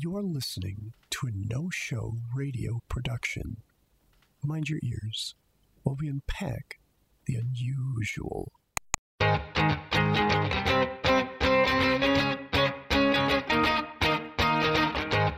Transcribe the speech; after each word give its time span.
You're 0.00 0.22
listening 0.22 0.92
to 1.10 1.26
a 1.26 1.30
no 1.34 1.70
show 1.70 2.18
radio 2.32 2.82
production. 2.88 3.56
Mind 4.44 4.68
your 4.68 4.78
ears 4.80 5.34
while 5.82 5.96
we 5.98 6.06
unpack 6.06 6.78
the 7.26 7.34
unusual. 7.34 8.52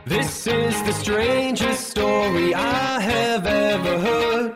This 0.05 0.45
is 0.45 0.83
the 0.83 0.93
strangest 0.93 1.89
story 1.89 2.53
I 2.53 2.99
have 2.99 3.47
ever 3.47 3.97
heard. 3.97 4.55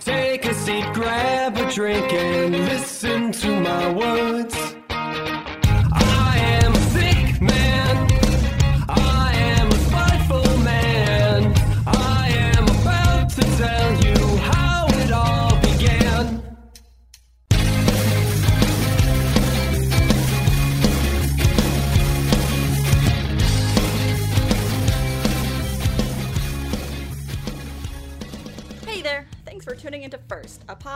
Take 0.00 0.46
a 0.46 0.54
seat, 0.54 0.86
grab 0.94 1.58
a 1.58 1.70
drink, 1.70 2.10
and 2.14 2.43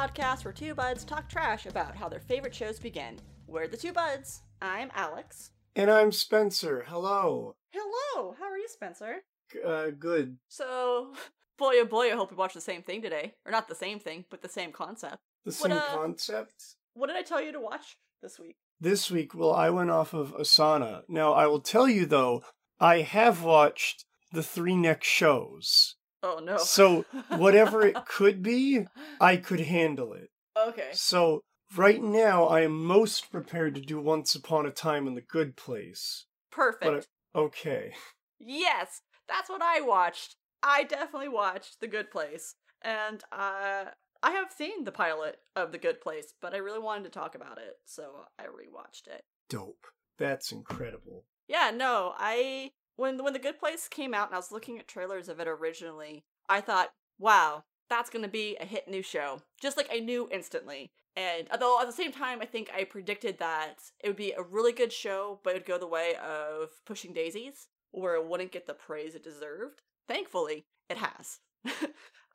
podcast 0.09 0.45
where 0.45 0.53
two 0.53 0.75
buds 0.75 1.05
talk 1.05 1.29
trash 1.29 1.67
about 1.67 1.97
how 1.97 2.09
their 2.09 2.21
favorite 2.21 2.55
shows 2.55 2.79
begin. 2.79 3.19
We're 3.47 3.69
the 3.69 3.77
two 3.77 3.93
buds. 3.93 4.43
I'm 4.61 4.91
Alex. 4.95 5.51
And 5.77 5.91
I'm 5.91 6.13
Spencer. 6.13 6.85
Hello. 6.89 7.55
Hello! 7.73 8.35
How 8.39 8.47
are 8.47 8.57
you, 8.59 8.69
Spencer? 8.69 9.17
G- 9.53 9.61
Uh, 9.65 9.91
good. 9.99 10.39
So, 10.49 11.13
boy 11.59 11.75
oh 11.77 11.85
boy, 11.85 12.07
I 12.13 12.17
hope 12.17 12.31
we 12.31 12.37
watch 12.37 12.55
the 12.55 12.61
same 12.61 12.83
thing 12.83 13.03
today. 13.03 13.35
Or 13.45 13.53
not 13.53 13.69
the 13.69 13.75
same 13.75 13.99
thing, 14.01 14.25
but 14.31 14.43
the 14.43 14.49
same 14.49 14.73
concept. 14.73 15.19
The 15.45 15.51
What, 15.51 15.71
same 15.71 15.73
uh, 15.73 15.83
concept. 15.95 16.55
What 16.95 17.09
did 17.09 17.17
I 17.17 17.23
tell 17.23 17.43
you 17.43 17.53
to 17.53 17.61
watch 17.61 17.97
this 18.23 18.39
week? 18.39 18.57
This 18.81 19.11
week, 19.11 19.35
well, 19.35 19.53
I 19.53 19.71
went 19.71 19.91
off 19.91 20.15
of 20.15 20.33
Asana. 20.35 21.03
Now, 21.09 21.33
I 21.35 21.47
will 21.47 21.61
tell 21.61 21.89
you 21.89 22.07
though, 22.07 22.43
I 22.81 23.03
have 23.03 23.43
watched 23.43 24.05
the 24.33 24.43
three 24.43 24.77
next 24.77 25.07
shows. 25.09 25.88
Oh 26.23 26.41
no. 26.43 26.57
So, 26.59 27.05
whatever 27.29 27.87
it 27.87 27.97
could 28.07 28.43
be, 28.43 28.87
I 29.21 29.37
could 29.37 29.61
handle 29.61 30.13
it. 30.15 30.31
okay. 30.57 30.91
So, 30.93 31.43
right 31.77 32.03
now, 32.03 32.45
I 32.47 32.63
am 32.63 32.85
most 32.85 33.31
prepared 33.31 33.75
to 33.77 33.81
do 33.81 34.01
Once 34.01 34.35
Upon 34.35 34.67
a 34.67 34.71
Time 34.71 35.07
in 35.07 35.15
the 35.15 35.21
Good 35.21 35.57
Place. 35.57 36.27
Perfect. 36.51 37.07
But, 37.35 37.41
okay. 37.41 37.93
Yes, 38.41 39.03
that's 39.29 39.49
what 39.49 39.63
I 39.63 39.81
watched. 39.81 40.37
I 40.63 40.85
definitely 40.85 41.29
watched 41.29 41.81
The 41.81 41.87
Good 41.87 42.11
Place. 42.11 42.55
And 42.83 43.23
uh 43.33 43.85
I 44.21 44.33
have 44.33 44.51
seen 44.51 44.83
the 44.83 44.91
pilot 44.91 45.37
of 45.55 45.71
The 45.71 45.79
Good 45.79 46.01
Place, 46.01 46.35
but 46.41 46.53
I 46.53 46.57
really 46.59 46.81
wanted 46.81 47.05
to 47.05 47.11
talk 47.11 47.37
about 47.37 47.59
it, 47.59 47.77
so 47.85 48.25
I 48.37 48.45
rewatched 48.47 49.07
it. 49.07 49.23
Dope. 49.49 49.87
That's 50.19 50.51
incredible. 50.51 51.25
Yeah, 51.47 51.71
no, 51.73 52.15
I 52.19 52.73
when 52.99 53.23
when 53.23 53.33
The 53.33 53.39
Good 53.39 53.59
Place 53.59 53.89
came 53.89 54.13
out 54.13 54.29
and 54.29 54.35
I 54.35 54.39
was 54.39 54.53
looking 54.53 54.79
at 54.79 54.89
trailers 54.89 55.29
of 55.29 55.41
it 55.41 55.49
originally, 55.49 56.25
I 56.49 56.61
thought, 56.61 56.93
"Wow, 57.19 57.65
that's 57.89 58.11
going 58.11 58.25
to 58.25 58.29
be 58.29 58.57
a 58.61 58.67
hit 58.67 58.89
new 58.89 59.03
show." 59.03 59.43
Just 59.61 59.77
like 59.77 59.89
I 59.91 60.01
knew 60.01 60.29
instantly. 60.31 60.91
And 61.17 61.49
although 61.51 61.81
at 61.81 61.87
the 61.87 61.93
same 61.93 62.13
time 62.13 62.41
I 62.43 62.47
think 62.47 62.71
I 62.75 62.85
predicted 62.85 63.39
that 63.39 63.77
it 64.01 64.09
would 64.09 64.17
be 64.17 64.33
a 64.33 64.43
really 64.43 64.73
good 64.73 64.93
show, 64.93 65.41
but 65.43 65.51
it 65.51 65.55
would 65.61 65.67
go 65.67 65.79
the 65.79 65.87
way 65.87 66.15
of 66.17 66.71
Pushing 66.85 67.13
Daisies, 67.13 67.69
where 67.93 68.15
it 68.15 68.27
wouldn't 68.27 68.53
get 68.53 68.67
the 68.67 68.75
praise 68.75 69.15
it 69.15 69.25
deserved. 69.25 69.83
Thankfully, 70.07 70.67
it 70.89 70.99
has. 70.99 71.39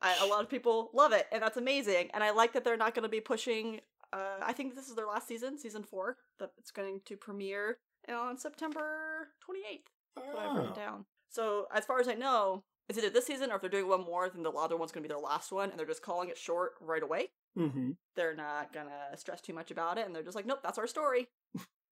I, 0.01 0.17
a 0.21 0.27
lot 0.27 0.43
of 0.43 0.49
people 0.49 0.91
love 0.93 1.13
it, 1.13 1.27
and 1.31 1.41
that's 1.41 1.57
amazing. 1.57 2.09
And 2.13 2.23
I 2.23 2.31
like 2.31 2.53
that 2.53 2.63
they're 2.63 2.77
not 2.77 2.93
going 2.93 3.03
to 3.03 3.09
be 3.09 3.21
pushing. 3.21 3.79
Uh, 4.11 4.39
I 4.41 4.53
think 4.53 4.75
this 4.75 4.89
is 4.89 4.95
their 4.95 5.07
last 5.07 5.27
season, 5.27 5.57
season 5.57 5.83
four. 5.83 6.17
That 6.39 6.51
it's 6.57 6.71
going 6.71 7.01
to 7.05 7.15
premiere 7.15 7.77
on 8.09 8.37
September 8.37 9.29
28th. 9.49 10.02
That's 10.15 10.27
what 10.27 10.37
I've 10.39 10.55
written 10.55 10.71
Ah. 10.71 10.75
down. 10.75 11.05
So 11.29 11.67
as 11.73 11.85
far 11.85 11.99
as 11.99 12.07
I 12.07 12.13
know, 12.13 12.63
it's 12.89 12.97
either 12.97 13.09
this 13.09 13.25
season 13.25 13.51
or 13.51 13.55
if 13.55 13.61
they're 13.61 13.69
doing 13.69 13.87
one 13.87 14.03
more, 14.03 14.29
then 14.29 14.43
the 14.43 14.51
other 14.51 14.77
one's 14.77 14.91
going 14.91 15.03
to 15.03 15.07
be 15.07 15.13
their 15.13 15.21
last 15.23 15.51
one, 15.51 15.69
and 15.69 15.79
they're 15.79 15.85
just 15.87 16.01
calling 16.01 16.29
it 16.29 16.37
short 16.37 16.73
right 16.81 17.01
away. 17.01 17.29
Mm-hmm. 17.57 17.91
They're 18.15 18.35
not 18.35 18.73
gonna 18.73 19.15
stress 19.15 19.39
too 19.41 19.53
much 19.53 19.71
about 19.71 19.97
it, 19.97 20.05
and 20.05 20.15
they're 20.15 20.23
just 20.23 20.35
like, 20.35 20.45
nope, 20.45 20.59
that's 20.63 20.77
our 20.79 20.87
story, 20.87 21.29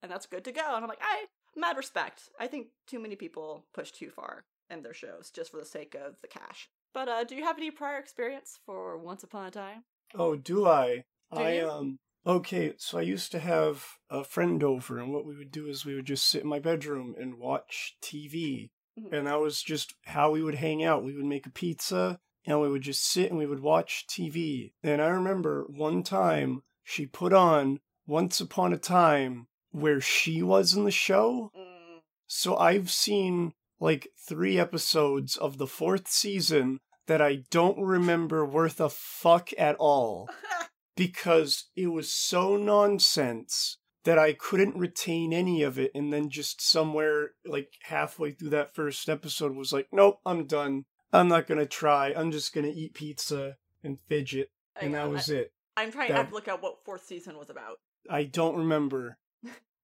and 0.01 0.11
that's 0.11 0.25
good 0.25 0.43
to 0.45 0.51
go. 0.51 0.61
And 0.75 0.83
I'm 0.83 0.87
like, 0.89 1.01
I 1.01 1.25
mad 1.55 1.77
respect. 1.77 2.29
I 2.39 2.47
think 2.47 2.67
too 2.87 2.99
many 2.99 3.15
people 3.15 3.65
push 3.73 3.91
too 3.91 4.09
far 4.09 4.45
in 4.69 4.81
their 4.81 4.93
shows 4.93 5.29
just 5.31 5.51
for 5.51 5.57
the 5.57 5.65
sake 5.65 5.95
of 5.95 6.15
the 6.21 6.27
cash. 6.27 6.69
But 6.93 7.07
uh, 7.09 7.23
do 7.23 7.35
you 7.35 7.43
have 7.43 7.57
any 7.57 7.71
prior 7.71 7.97
experience 7.99 8.59
for 8.65 8.97
Once 8.97 9.23
Upon 9.23 9.45
a 9.45 9.51
Time? 9.51 9.83
Oh, 10.15 10.35
do 10.35 10.67
I? 10.67 11.03
Do 11.33 11.39
I 11.41 11.51
you? 11.53 11.69
um 11.69 11.99
okay, 12.25 12.73
so 12.77 12.97
I 12.99 13.01
used 13.01 13.31
to 13.31 13.39
have 13.39 13.85
a 14.09 14.23
friend 14.23 14.63
over 14.63 14.97
and 14.99 15.13
what 15.13 15.25
we 15.25 15.35
would 15.35 15.51
do 15.51 15.67
is 15.67 15.85
we 15.85 15.95
would 15.95 16.05
just 16.05 16.25
sit 16.25 16.43
in 16.43 16.47
my 16.49 16.59
bedroom 16.59 17.15
and 17.19 17.35
watch 17.39 17.95
TV. 18.01 18.69
Mhm. 18.99 19.13
And 19.13 19.27
that 19.27 19.39
was 19.39 19.61
just 19.63 19.95
how 20.05 20.31
we 20.31 20.43
would 20.43 20.55
hang 20.55 20.83
out. 20.83 21.03
We 21.03 21.15
would 21.15 21.25
make 21.25 21.45
a 21.45 21.51
pizza 21.51 22.19
and 22.45 22.59
we 22.59 22.69
would 22.69 22.81
just 22.81 23.03
sit 23.03 23.29
and 23.29 23.37
we 23.39 23.45
would 23.45 23.61
watch 23.61 24.05
TV. 24.07 24.73
And 24.83 25.01
I 25.01 25.07
remember 25.07 25.65
one 25.69 26.03
time 26.03 26.63
she 26.83 27.05
put 27.05 27.33
on 27.33 27.79
Once 28.05 28.41
Upon 28.41 28.73
a 28.73 28.77
Time 28.77 29.47
where 29.71 30.01
she 30.01 30.43
was 30.43 30.73
in 30.73 30.83
the 30.83 30.91
show. 30.91 31.51
Mm, 31.57 32.01
So 32.27 32.57
I've 32.57 32.91
seen 32.91 33.53
like 33.79 34.09
three 34.27 34.59
episodes 34.59 35.37
of 35.37 35.57
the 35.57 35.67
fourth 35.67 36.07
season 36.07 36.79
that 37.07 37.21
I 37.21 37.43
don't 37.49 37.79
remember 37.79 38.45
worth 38.45 38.79
a 38.79 38.89
fuck 38.89 39.49
at 39.57 39.75
all 39.77 40.29
because 41.01 41.65
it 41.75 41.87
was 41.87 42.13
so 42.13 42.55
nonsense 42.57 43.77
that 44.03 44.19
I 44.19 44.33
couldn't 44.33 44.77
retain 44.77 45.33
any 45.33 45.63
of 45.63 45.79
it. 45.79 45.89
And 45.95 46.13
then 46.13 46.29
just 46.29 46.61
somewhere 46.61 47.31
like 47.43 47.73
halfway 47.83 48.31
through 48.31 48.51
that 48.51 48.75
first 48.75 49.09
episode 49.09 49.55
was 49.55 49.73
like, 49.73 49.87
nope, 49.91 50.19
I'm 50.27 50.45
done. 50.45 50.85
I'm 51.11 51.27
not 51.27 51.47
gonna 51.47 51.65
try. 51.65 52.13
I'm 52.15 52.31
just 52.31 52.53
gonna 52.53 52.71
eat 52.73 52.93
pizza 52.93 53.57
and 53.83 53.97
fidget. 54.07 54.51
And 54.75 54.93
hang 54.93 55.03
that 55.05 55.11
was 55.11 55.31
I, 55.31 55.35
it. 55.35 55.53
I'm 55.75 55.91
trying 55.91 56.09
to 56.09 56.13
That- 56.13 56.29
to 56.29 56.35
look 56.35 56.47
at 56.47 56.61
what 56.61 56.85
fourth 56.85 57.03
season 57.03 57.35
was 57.35 57.49
about. 57.49 57.79
I 58.07 58.23
don't 58.25 58.57
remember. 58.57 59.17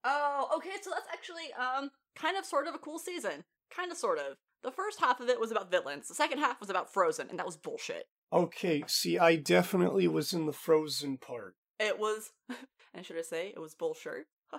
Oh, 0.04 0.50
okay, 0.58 0.76
so 0.82 0.92
that's 0.92 1.08
actually 1.12 1.52
um 1.54 1.90
kind 2.16 2.38
of 2.38 2.46
sort 2.46 2.68
of 2.68 2.76
a 2.76 2.80
cool 2.80 3.00
season. 3.00 3.44
Kind 3.72 3.92
of 3.92 3.98
sort 3.98 4.20
of. 4.20 4.38
The 4.64 4.72
first 4.72 5.00
half 5.00 5.20
of 5.20 5.30
it 5.30 5.40
was 5.40 5.52
about 5.52 5.72
villains. 5.72 6.08
The 6.08 6.16
second 6.16 6.38
half 6.40 6.60
was 6.60 6.70
about 6.70 6.94
Frozen, 6.94 7.30
and 7.30 7.40
that 7.40 7.46
was 7.46 7.58
bullshit. 7.58 8.08
Okay, 8.34 8.84
see, 8.88 9.18
I 9.18 9.36
definitely 9.38 10.08
was 10.08 10.34
in 10.34 10.46
the 10.46 10.54
frozen 10.54 11.18
part. 11.18 11.56
It 11.80 11.98
was 12.00 12.32
and 12.94 13.06
should 13.06 13.18
I 13.18 13.22
say 13.22 13.50
it 13.56 13.60
was 13.60 13.76
bullshit? 13.76 14.26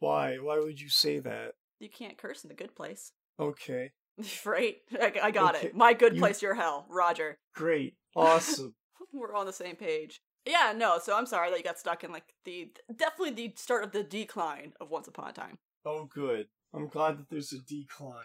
Why? 0.00 0.36
Why 0.38 0.58
would 0.58 0.80
you 0.80 0.88
say 0.88 1.18
that? 1.20 1.54
you 1.80 1.88
can't 1.90 2.16
curse 2.16 2.44
in 2.44 2.48
the 2.48 2.54
good 2.54 2.74
place. 2.74 3.12
Okay. 3.38 3.90
right? 4.46 4.76
I, 5.00 5.12
I 5.24 5.30
got 5.30 5.56
Okay, 5.56 5.66
it. 5.68 5.74
My 5.76 5.92
good 5.92 6.14
you- 6.14 6.20
place, 6.20 6.40
your 6.40 6.54
hell. 6.54 6.86
Roger. 6.88 7.38
Great. 7.54 7.94
Awesome. 8.16 8.74
We're 9.12 9.34
on 9.34 9.44
the 9.46 9.52
same 9.52 9.76
page. 9.76 10.20
Yeah, 10.46 10.72
no, 10.76 10.98
so 11.02 11.16
I'm 11.16 11.26
sorry 11.26 11.50
that 11.50 11.58
you 11.58 11.64
got 11.64 11.78
stuck 11.78 12.04
in 12.04 12.12
like 12.12 12.34
the 12.44 12.70
definitely 12.94 13.34
the 13.34 13.54
start 13.56 13.84
of 13.84 13.92
the 13.92 14.02
decline 14.02 14.72
of 14.80 14.90
Once 14.90 15.08
Upon 15.08 15.30
a 15.30 15.32
Time. 15.32 15.58
oh, 15.86 16.04
good. 16.12 16.46
I'm 16.74 16.88
glad 16.88 17.18
that 17.18 17.28
there's 17.30 17.52
a 17.52 17.58
decline. 17.58 18.24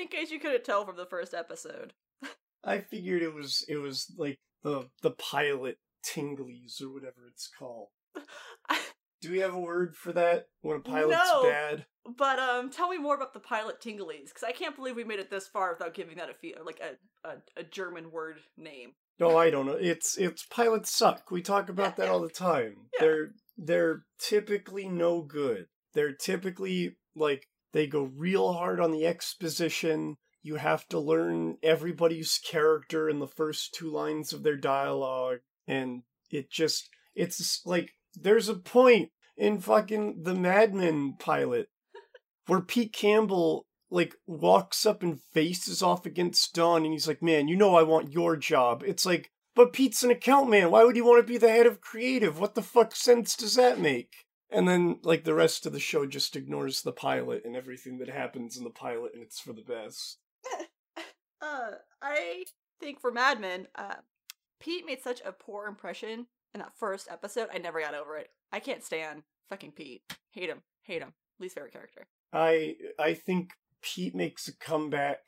in 0.00 0.08
case 0.08 0.30
you 0.30 0.38
couldn't 0.40 0.64
tell 0.64 0.84
from 0.84 0.96
the 0.96 1.06
first 1.06 1.32
episode. 1.34 1.92
I 2.64 2.80
figured 2.80 3.22
it 3.22 3.34
was 3.34 3.64
it 3.68 3.76
was 3.76 4.12
like 4.16 4.38
the 4.62 4.88
the 5.02 5.12
pilot 5.12 5.78
tinglies 6.04 6.82
or 6.82 6.90
whatever 6.92 7.26
it's 7.30 7.48
called. 7.58 7.88
Do 9.20 9.32
we 9.32 9.38
have 9.38 9.54
a 9.54 9.58
word 9.58 9.96
for 9.96 10.12
that 10.12 10.46
when 10.60 10.76
a 10.76 10.80
pilot's 10.80 11.16
No. 11.28 11.42
bad? 11.42 11.86
But 12.16 12.38
um, 12.38 12.70
tell 12.70 12.88
me 12.88 12.98
more 12.98 13.16
about 13.16 13.34
the 13.34 13.40
pilot 13.40 13.80
Tinglies, 13.82 14.26
because 14.28 14.44
I 14.46 14.52
can't 14.52 14.76
believe 14.76 14.96
we 14.96 15.04
made 15.04 15.18
it 15.18 15.28
this 15.28 15.46
far 15.48 15.72
without 15.72 15.92
giving 15.92 16.16
that 16.16 16.30
a 16.30 16.34
fe- 16.34 16.54
like 16.64 16.80
a, 16.80 17.28
a 17.28 17.32
a 17.58 17.64
German 17.64 18.10
word 18.10 18.38
name. 18.56 18.92
No, 19.18 19.36
I 19.36 19.50
don't 19.50 19.66
know. 19.66 19.72
It's 19.78 20.16
it's 20.16 20.46
pilots 20.46 20.90
suck. 20.96 21.30
We 21.30 21.42
talk 21.42 21.68
about 21.68 21.96
that 21.96 22.08
all 22.08 22.20
the 22.20 22.28
time. 22.30 22.76
Yeah. 22.94 23.00
They're 23.00 23.30
they're 23.58 24.02
typically 24.20 24.88
no 24.88 25.20
good. 25.22 25.66
They're 25.94 26.14
typically 26.14 26.96
like 27.16 27.48
they 27.72 27.86
go 27.88 28.04
real 28.04 28.52
hard 28.52 28.80
on 28.80 28.92
the 28.92 29.04
exposition. 29.04 30.16
You 30.42 30.56
have 30.56 30.88
to 30.88 30.98
learn 30.98 31.58
everybody's 31.62 32.38
character 32.38 33.08
in 33.08 33.18
the 33.18 33.26
first 33.26 33.74
two 33.74 33.90
lines 33.90 34.32
of 34.32 34.42
their 34.42 34.56
dialogue 34.56 35.38
and 35.66 36.02
it 36.30 36.50
just 36.50 36.88
it's 37.14 37.60
like 37.66 37.92
there's 38.14 38.48
a 38.48 38.54
point 38.54 39.10
in 39.36 39.60
fucking 39.60 40.22
the 40.22 40.34
Mad 40.34 40.74
Men 40.74 41.14
pilot 41.18 41.68
where 42.46 42.60
Pete 42.60 42.92
Campbell 42.92 43.66
like 43.90 44.14
walks 44.26 44.84
up 44.84 45.02
and 45.02 45.20
faces 45.20 45.82
off 45.82 46.04
against 46.06 46.54
Don 46.54 46.84
and 46.84 46.92
he's 46.92 47.08
like, 47.08 47.22
Man, 47.22 47.48
you 47.48 47.56
know 47.56 47.76
I 47.76 47.82
want 47.82 48.12
your 48.12 48.36
job. 48.36 48.82
It's 48.86 49.06
like, 49.06 49.30
but 49.54 49.72
Pete's 49.72 50.02
an 50.02 50.10
account 50.10 50.48
man. 50.48 50.70
Why 50.70 50.84
would 50.84 50.96
he 50.96 51.02
want 51.02 51.24
to 51.24 51.32
be 51.32 51.38
the 51.38 51.48
head 51.48 51.66
of 51.66 51.80
creative? 51.80 52.38
What 52.38 52.54
the 52.54 52.62
fuck 52.62 52.94
sense 52.94 53.34
does 53.36 53.54
that 53.56 53.80
make? 53.80 54.24
And 54.50 54.66
then, 54.66 55.00
like, 55.02 55.24
the 55.24 55.34
rest 55.34 55.66
of 55.66 55.72
the 55.72 55.80
show 55.80 56.06
just 56.06 56.36
ignores 56.36 56.80
the 56.80 56.92
pilot 56.92 57.42
and 57.44 57.54
everything 57.54 57.98
that 57.98 58.08
happens 58.08 58.56
in 58.56 58.64
the 58.64 58.70
pilot, 58.70 59.12
and 59.12 59.22
it's 59.22 59.40
for 59.40 59.52
the 59.52 59.62
best. 59.62 60.18
uh, 61.42 61.70
I 62.02 62.44
think 62.80 63.00
for 63.00 63.10
Mad 63.10 63.40
Men, 63.40 63.66
uh, 63.74 63.96
Pete 64.60 64.86
made 64.86 65.02
such 65.02 65.20
a 65.24 65.32
poor 65.32 65.66
impression 65.66 66.26
in 66.54 66.60
that 66.60 66.76
first 66.76 67.08
episode. 67.10 67.48
I 67.52 67.58
never 67.58 67.80
got 67.80 67.94
over 67.94 68.16
it. 68.16 68.30
I 68.52 68.60
can't 68.60 68.84
stand 68.84 69.22
fucking 69.48 69.72
Pete. 69.72 70.02
Hate 70.30 70.48
him. 70.48 70.62
Hate 70.82 71.02
him. 71.02 71.12
Least 71.38 71.54
favorite 71.54 71.72
character. 71.72 72.06
I 72.32 72.74
I 72.98 73.14
think 73.14 73.50
Pete 73.82 74.14
makes 74.14 74.48
a 74.48 74.56
comeback, 74.56 75.20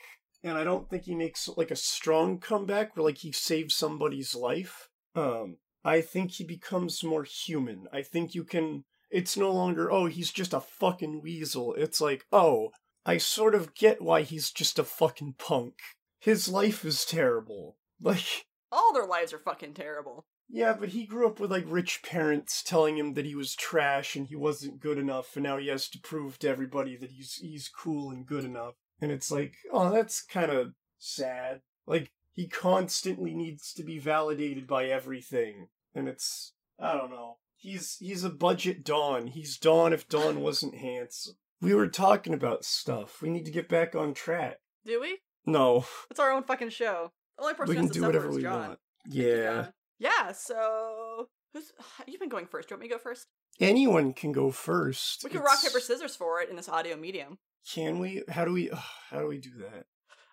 and 0.42 0.58
I 0.58 0.64
don't 0.64 0.88
think 0.88 1.04
he 1.04 1.14
makes 1.14 1.48
like 1.56 1.70
a 1.70 1.76
strong 1.76 2.38
comeback 2.38 2.96
where 2.96 3.04
like 3.04 3.18
he 3.18 3.32
saves 3.32 3.74
somebody's 3.74 4.34
life. 4.34 4.88
Um, 5.14 5.58
I 5.84 6.00
think 6.00 6.32
he 6.32 6.44
becomes 6.44 7.04
more 7.04 7.24
human. 7.24 7.86
I 7.92 8.02
think 8.02 8.34
you 8.34 8.44
can. 8.44 8.84
It's 9.10 9.36
no 9.36 9.52
longer 9.52 9.90
oh 9.90 10.06
he's 10.06 10.32
just 10.32 10.54
a 10.54 10.60
fucking 10.60 11.20
weasel. 11.22 11.74
It's 11.74 12.00
like 12.00 12.24
oh 12.32 12.70
I 13.10 13.18
sort 13.18 13.54
of 13.56 13.74
get 13.74 14.00
why 14.00 14.22
he's 14.22 14.50
just 14.52 14.78
a 14.78 14.84
fucking 14.84 15.34
punk. 15.38 15.74
His 16.20 16.48
life 16.48 16.84
is 16.84 17.04
terrible. 17.04 17.76
Like 18.02 18.46
All 18.72 18.94
their 18.94 19.04
lives 19.04 19.32
are 19.34 19.38
fucking 19.38 19.74
terrible. 19.74 20.24
yeah, 20.48 20.72
but 20.72 20.90
he 20.90 21.04
grew 21.04 21.26
up 21.26 21.38
with 21.38 21.50
like 21.50 21.64
rich 21.66 22.02
parents 22.02 22.62
telling 22.62 22.96
him 22.96 23.12
that 23.14 23.26
he 23.26 23.34
was 23.34 23.54
trash 23.54 24.16
and 24.16 24.26
he 24.28 24.36
wasn't 24.36 24.80
good 24.80 24.96
enough, 24.96 25.36
and 25.36 25.42
now 25.42 25.58
he 25.58 25.66
has 25.66 25.88
to 25.90 25.98
prove 25.98 26.38
to 26.38 26.48
everybody 26.48 26.96
that 26.96 27.10
he's 27.10 27.34
he's 27.34 27.68
cool 27.68 28.10
and 28.10 28.26
good 28.26 28.44
enough. 28.44 28.74
And 29.02 29.10
it's 29.12 29.30
like, 29.30 29.54
oh, 29.72 29.90
that's 29.92 30.22
kind 30.22 30.50
of 30.50 30.72
sad. 30.98 31.60
Like 31.86 32.10
he 32.32 32.48
constantly 32.48 33.34
needs 33.34 33.72
to 33.74 33.82
be 33.82 33.98
validated 33.98 34.66
by 34.66 34.86
everything, 34.86 35.68
and 35.94 36.08
it's 36.08 36.54
I 36.78 36.96
don't 36.96 37.10
know. 37.10 37.38
He's 37.56 37.96
he's 37.98 38.24
a 38.24 38.30
budget 38.30 38.82
Don. 38.84 39.26
He's 39.26 39.58
Don 39.58 39.92
if 39.92 40.08
Don 40.08 40.40
wasn't 40.40 40.76
handsome. 40.76 41.36
We 41.60 41.74
were 41.74 41.88
talking 41.88 42.32
about 42.32 42.64
stuff. 42.64 43.20
We 43.20 43.28
need 43.30 43.44
to 43.44 43.50
get 43.50 43.68
back 43.68 43.94
on 43.94 44.14
track. 44.14 44.58
Do 44.86 45.00
we? 45.00 45.18
No, 45.46 45.84
It's 46.10 46.20
our 46.20 46.32
own 46.32 46.42
fucking 46.42 46.70
show. 46.70 47.12
The 47.36 47.42
only 47.42 47.54
person 47.54 47.74
we 47.74 47.80
can 47.80 47.88
do 47.88 48.02
whatever 48.02 48.30
we 48.30 48.42
John. 48.42 48.68
want. 48.68 48.78
Yeah. 49.06 49.68
Yeah, 49.98 50.32
so 50.32 51.28
who's 51.52 51.72
you've 52.06 52.20
been 52.20 52.28
going 52.28 52.46
first. 52.46 52.68
Do 52.68 52.72
you 52.72 52.76
want 52.76 52.82
me 52.82 52.88
to 52.88 52.94
go 52.94 52.98
first? 52.98 53.26
Anyone 53.58 54.12
can 54.14 54.32
go 54.32 54.50
first. 54.50 55.22
We 55.24 55.30
can 55.30 55.40
rock, 55.42 55.62
paper, 55.62 55.80
scissors 55.80 56.16
for 56.16 56.40
it 56.40 56.48
in 56.48 56.56
this 56.56 56.68
audio 56.68 56.96
medium. 56.96 57.38
Can 57.70 57.98
we? 57.98 58.22
How 58.28 58.44
do 58.44 58.52
we? 58.52 58.70
ugh, 58.70 58.82
how 59.10 59.20
do 59.20 59.26
we 59.26 59.38
do 59.38 59.50
that? 59.58 59.86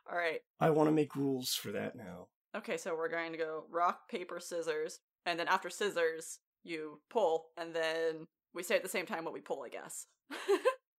Alright. 0.10 0.40
I 0.60 0.70
want 0.70 0.88
to 0.88 0.94
make 0.94 1.16
rules 1.16 1.54
for 1.54 1.72
that 1.72 1.96
now. 1.96 2.28
Okay, 2.56 2.78
so 2.78 2.96
we're 2.96 3.10
going 3.10 3.34
to 3.34 3.38
go 3.38 3.66
rock, 3.70 4.10
paper, 4.10 4.40
scissors, 4.40 5.00
and 5.26 5.38
then 5.38 5.50
after 5.50 5.70
scissors, 5.70 6.40
you 6.64 7.02
pull, 7.10 7.48
and 7.58 7.74
then 7.74 8.28
we 8.54 8.64
say 8.64 8.76
at 8.76 8.84
the 8.84 8.90
same 8.90 9.06
time 9.06 9.26
what 9.26 9.34
we 9.34 9.42
pull, 9.42 9.64
I 9.64 9.70
guess. 9.70 10.08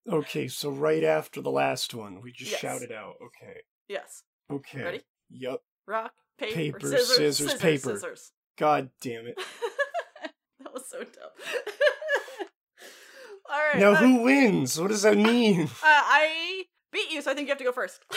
Okay, 0.08 0.48
so 0.48 0.70
right 0.70 1.04
after 1.04 1.40
the 1.40 1.50
last 1.50 1.94
one, 1.94 2.20
we 2.22 2.32
just 2.32 2.50
Yes. 2.52 2.60
shout 2.60 2.82
it 2.82 2.92
out. 2.92 3.14
Okay. 3.22 3.60
yes. 3.88 4.22
Okay. 4.50 4.82
Ready? 4.82 5.00
Yup. 5.30 5.62
Rock, 5.86 6.12
paper, 6.38 6.54
Paper, 6.54 6.80
scissors, 6.80 7.08
scissors, 7.08 7.36
scissors, 7.36 7.60
paper. 7.60 7.94
scissors. 7.96 8.32
God 8.56 8.90
damn 9.00 9.26
it. 9.26 9.36
that 10.60 10.72
was 10.72 10.88
so 10.88 10.98
dumb. 11.00 11.30
Alright. 13.50 13.78
Now 13.78 13.92
uh, 13.92 13.96
who 13.96 14.22
wins? 14.22 14.80
What 14.80 14.88
does 14.88 15.02
that 15.02 15.16
mean? 15.16 15.62
uh, 15.64 15.68
I 15.84 16.64
beat 16.92 17.10
you, 17.10 17.22
so 17.22 17.30
I 17.30 17.34
think 17.34 17.46
you 17.46 17.50
have 17.52 17.58
to 17.58 17.64
go 17.64 17.72
first. 17.72 18.00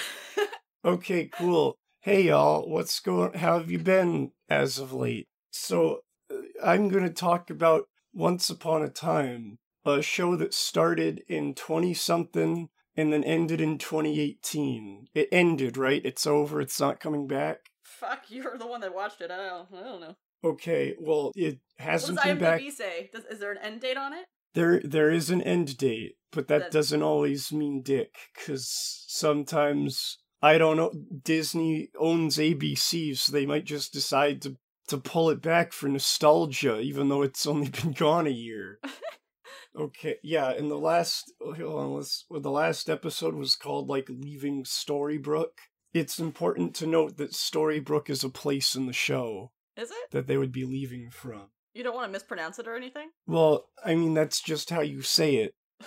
Okay, 0.83 1.27
cool. 1.27 1.77
Hey 1.99 2.23
y'all, 2.23 2.67
what's 2.67 2.99
going 3.01 3.33
how 3.33 3.59
have 3.59 3.69
you 3.69 3.77
been 3.77 4.31
as 4.49 4.79
of 4.79 4.91
late? 4.91 5.27
So, 5.51 5.99
uh, 6.33 6.37
I'm 6.65 6.89
going 6.89 7.03
to 7.03 7.11
talk 7.13 7.51
about 7.51 7.83
Once 8.15 8.49
Upon 8.49 8.81
a 8.81 8.89
Time, 8.89 9.59
a 9.86 10.01
show 10.01 10.36
that 10.36 10.54
started 10.54 11.24
in 11.28 11.54
20 11.54 11.94
something 11.94 12.69
and 12.95 13.12
then 13.12 13.24
ended 13.24 13.62
in 13.62 13.78
2018. 13.78 15.07
It 15.13 15.30
ended, 15.31 15.78
right? 15.78 16.06
It's 16.06 16.28
over. 16.28 16.62
It's 16.62 16.80
not 16.80 17.00
coming 17.00 17.28
back. 17.28 17.72
Fuck, 17.83 18.25
you're 18.30 18.57
the 18.57 18.68
one 18.68 18.81
that 18.81 18.94
watched 18.94 19.22
it. 19.22 19.31
I 19.31 19.38
don't, 19.38 19.68
I 19.74 19.83
don't 19.83 20.01
know. 20.01 20.16
Okay, 20.44 20.95
well, 21.00 21.31
it 21.36 21.60
hasn't 21.78 22.18
does 22.18 22.25
been 22.25 22.39
back. 22.39 22.62
IMDb 22.62 22.72
say? 22.72 23.10
Does, 23.13 23.25
is 23.25 23.39
there 23.39 23.51
an 23.51 23.60
end 23.60 23.81
date 23.81 23.98
on 23.98 24.13
it? 24.13 24.25
There, 24.54 24.81
there 24.83 25.12
is 25.12 25.30
an 25.30 25.42
end 25.42 25.78
date, 25.78 26.16
but 26.31 26.48
that 26.48 26.72
doesn't 26.72 27.04
always 27.04 27.54
mean 27.54 27.83
dick, 27.83 28.16
because 28.36 29.06
sometimes 29.07 30.18
I 30.42 30.57
don't 30.57 30.78
know. 30.78 30.92
Disney 31.24 31.89
owns 31.98 32.38
ABC, 32.38 33.16
so 33.18 33.31
they 33.31 33.45
might 33.45 33.66
just 33.66 33.94
decide 33.94 34.42
to 34.42 34.57
to 34.88 34.98
pull 34.98 35.30
it 35.30 35.42
back 35.42 35.72
for 35.72 35.88
nostalgia, 35.88 36.80
even 36.80 37.07
though 37.07 37.22
it's 37.22 37.48
only 37.48 37.69
been 37.81 37.92
gone 37.92 38.28
a 38.28 38.31
year. 38.31 38.80
okay, 39.77 40.18
yeah, 40.23 40.50
and 40.51 40.69
the 40.69 40.77
last, 40.77 41.31
oh, 41.41 41.53
hold 41.53 41.79
on, 41.79 41.94
let's, 41.94 42.25
well, 42.29 42.41
the 42.41 42.51
last 42.51 42.89
episode 42.89 43.35
was 43.35 43.56
called 43.56 43.89
like 43.89 44.07
leaving 44.09 44.63
Storybrooke. 44.63 45.59
It's 45.94 46.19
important 46.19 46.73
to 46.75 46.88
note 46.88 47.18
that 47.18 47.31
Storybrooke 47.31 48.09
is 48.09 48.23
a 48.23 48.29
place 48.29 48.75
in 48.75 48.85
the 48.85 48.94
show 48.94 49.51
Is 49.75 49.91
it? 49.91 50.12
that 50.12 50.27
they 50.27 50.38
would 50.38 50.51
be 50.51 50.63
leaving 50.65 51.09
from. 51.09 51.50
You 51.73 51.83
don't 51.83 51.95
want 51.95 52.07
to 52.07 52.12
mispronounce 52.12 52.59
it 52.59 52.68
or 52.68 52.75
anything? 52.75 53.09
Well, 53.27 53.69
I 53.83 53.95
mean 53.95 54.13
that's 54.13 54.41
just 54.41 54.69
how 54.69 54.81
you 54.81 55.01
say 55.01 55.35
it. 55.35 55.56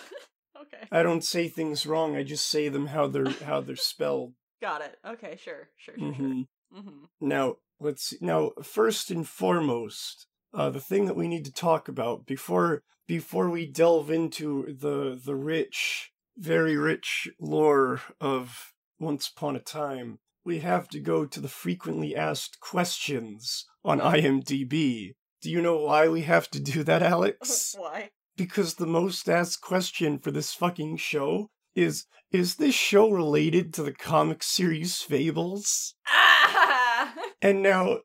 Okay. 0.56 0.86
I 0.90 1.02
don't 1.02 1.24
say 1.24 1.48
things 1.48 1.84
wrong. 1.84 2.16
I 2.16 2.22
just 2.22 2.48
say 2.48 2.68
them 2.68 2.86
how 2.86 3.06
they're 3.08 3.28
how 3.44 3.60
they're 3.60 3.76
spelled. 3.76 4.32
Got 4.62 4.82
it. 4.82 4.96
Okay, 5.06 5.36
sure, 5.36 5.68
sure, 5.76 5.94
sure, 5.98 6.12
hmm 6.12 6.14
sure. 6.14 6.44
Mm-hmm. 6.78 7.04
Now 7.20 7.56
let's 7.80 8.04
see. 8.04 8.18
Now 8.20 8.52
first 8.62 9.10
and 9.10 9.28
foremost, 9.28 10.26
uh, 10.54 10.70
the 10.70 10.80
thing 10.80 11.06
that 11.06 11.16
we 11.16 11.28
need 11.28 11.44
to 11.44 11.52
talk 11.52 11.88
about 11.88 12.24
before 12.24 12.82
before 13.06 13.50
we 13.50 13.66
delve 13.66 14.10
into 14.10 14.74
the 14.74 15.20
the 15.22 15.36
rich, 15.36 16.12
very 16.36 16.76
rich 16.76 17.28
lore 17.40 18.00
of 18.20 18.72
Once 18.98 19.28
Upon 19.28 19.56
a 19.56 19.60
Time, 19.60 20.18
we 20.44 20.60
have 20.60 20.88
to 20.88 21.00
go 21.00 21.26
to 21.26 21.40
the 21.40 21.48
frequently 21.48 22.14
asked 22.16 22.60
questions 22.60 23.66
on 23.84 24.00
IMDb. 24.00 25.14
Do 25.42 25.50
you 25.50 25.60
know 25.60 25.78
why 25.78 26.08
we 26.08 26.22
have 26.22 26.50
to 26.50 26.60
do 26.60 26.82
that, 26.84 27.02
Alex? 27.02 27.74
Why? 27.78 28.10
because 28.36 28.74
the 28.74 28.86
most 28.86 29.28
asked 29.28 29.60
question 29.60 30.18
for 30.18 30.30
this 30.30 30.54
fucking 30.54 30.96
show 30.96 31.50
is 31.74 32.06
is 32.30 32.56
this 32.56 32.74
show 32.74 33.10
related 33.10 33.72
to 33.74 33.82
the 33.82 33.92
comic 33.92 34.42
series 34.42 35.00
Fables? 35.00 35.94
Ah! 36.08 37.14
And 37.42 37.62
now 37.62 37.98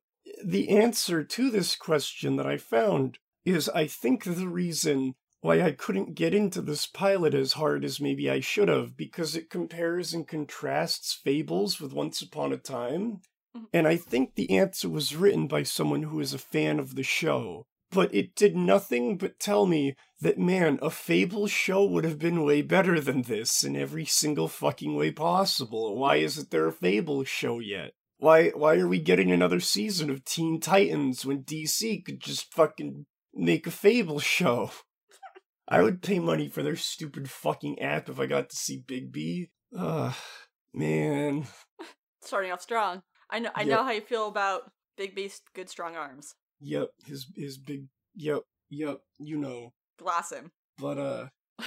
the 0.46 0.70
answer 0.70 1.24
to 1.24 1.50
this 1.50 1.76
question 1.78 2.36
that 2.36 2.46
I 2.46 2.58
found 2.58 3.20
is 3.46 3.70
I 3.70 3.88
think 3.88 4.24
the 4.24 4.48
reason 4.48 5.16
why 5.42 5.62
I 5.62 5.72
couldn't 5.72 6.16
get 6.16 6.34
into 6.34 6.62
this 6.62 6.86
pilot 6.86 7.34
as 7.34 7.54
hard 7.54 7.86
as 7.86 8.02
maybe 8.02 8.30
I 8.30 8.42
should 8.42 8.68
have 8.68 8.98
because 8.98 9.36
it 9.36 9.50
compares 9.50 10.14
and 10.14 10.28
contrasts 10.28 11.14
Fables 11.14 11.80
with 11.80 11.94
Once 11.94 12.22
Upon 12.22 12.52
a 12.52 12.58
Time. 12.58 13.22
Mhm. 13.56 13.68
And 13.74 13.88
I 13.88 13.96
think 13.96 14.36
the 14.36 14.58
answer 14.58 14.90
was 14.90 15.16
written 15.16 15.48
by 15.48 15.64
someone 15.64 16.04
who 16.04 16.20
is 16.20 16.34
a 16.34 16.38
fan 16.38 16.80
of 16.80 16.96
the 16.96 17.04
show. 17.04 17.66
But 17.92 18.14
it 18.14 18.36
did 18.36 18.56
nothing 18.56 19.18
but 19.18 19.40
tell 19.40 19.66
me 19.66 19.96
that, 20.20 20.38
man, 20.38 20.78
a 20.82 20.92
Fable 20.92 21.48
show 21.48 21.84
would 21.86 22.04
have 22.04 22.20
been 22.20 22.44
way 22.44 22.62
better 22.62 23.00
than 23.00 23.24
this 23.24 23.64
in 23.64 23.76
every 23.76 24.06
single 24.06 24.48
fucking 24.48 24.96
way 24.96 25.12
possible. 25.12 25.98
Why 25.98 26.18
isn't 26.18 26.52
there 26.52 26.68
a 26.68 26.74
Fable 26.74 27.24
show 27.24 27.58
yet? 27.60 27.94
Why 28.18 28.50
why 28.50 28.76
are 28.76 28.88
we 28.88 29.00
getting 29.00 29.32
another 29.32 29.62
season 29.62 30.10
of 30.10 30.26
Teen 30.26 30.60
Titans 30.60 31.26
when 31.26 31.44
DC 31.44 32.04
could 32.06 32.20
just 32.20 32.54
fucking 32.54 33.06
make 33.40 33.68
a 33.68 33.72
Fable 33.72 34.20
show? 34.20 34.72
I 35.68 35.82
would 35.84 36.02
pay 36.02 36.20
money 36.20 36.50
for 36.50 36.64
their 36.64 36.76
stupid 36.76 37.30
fucking 37.30 37.80
app 37.80 38.10
if 38.10 38.20
I 38.20 38.26
got 38.26 38.50
to 38.50 38.56
see 38.56 38.82
Bigby. 38.86 39.50
Ugh, 39.78 40.16
man. 40.74 41.48
Starting 42.22 42.52
off 42.52 42.62
strong. 42.62 43.04
I 43.30 43.40
know. 43.40 43.52
I 43.56 43.62
Yep. 43.62 43.70
know 43.70 43.84
how 43.84 43.92
you 43.92 44.02
feel 44.02 44.28
about 44.28 44.72
Big 44.98 45.16
Beast, 45.16 45.44
good 45.54 45.70
strong 45.70 45.96
arms. 45.96 46.34
Yep, 46.60 46.90
his 47.06 47.32
his 47.36 47.58
big 47.58 47.86
yep, 48.16 48.42
yep, 48.70 49.00
you 49.20 49.38
know. 49.38 49.74
Glass 49.98 50.32
him. 50.32 50.52
But 50.78 50.98
uh 50.98 51.28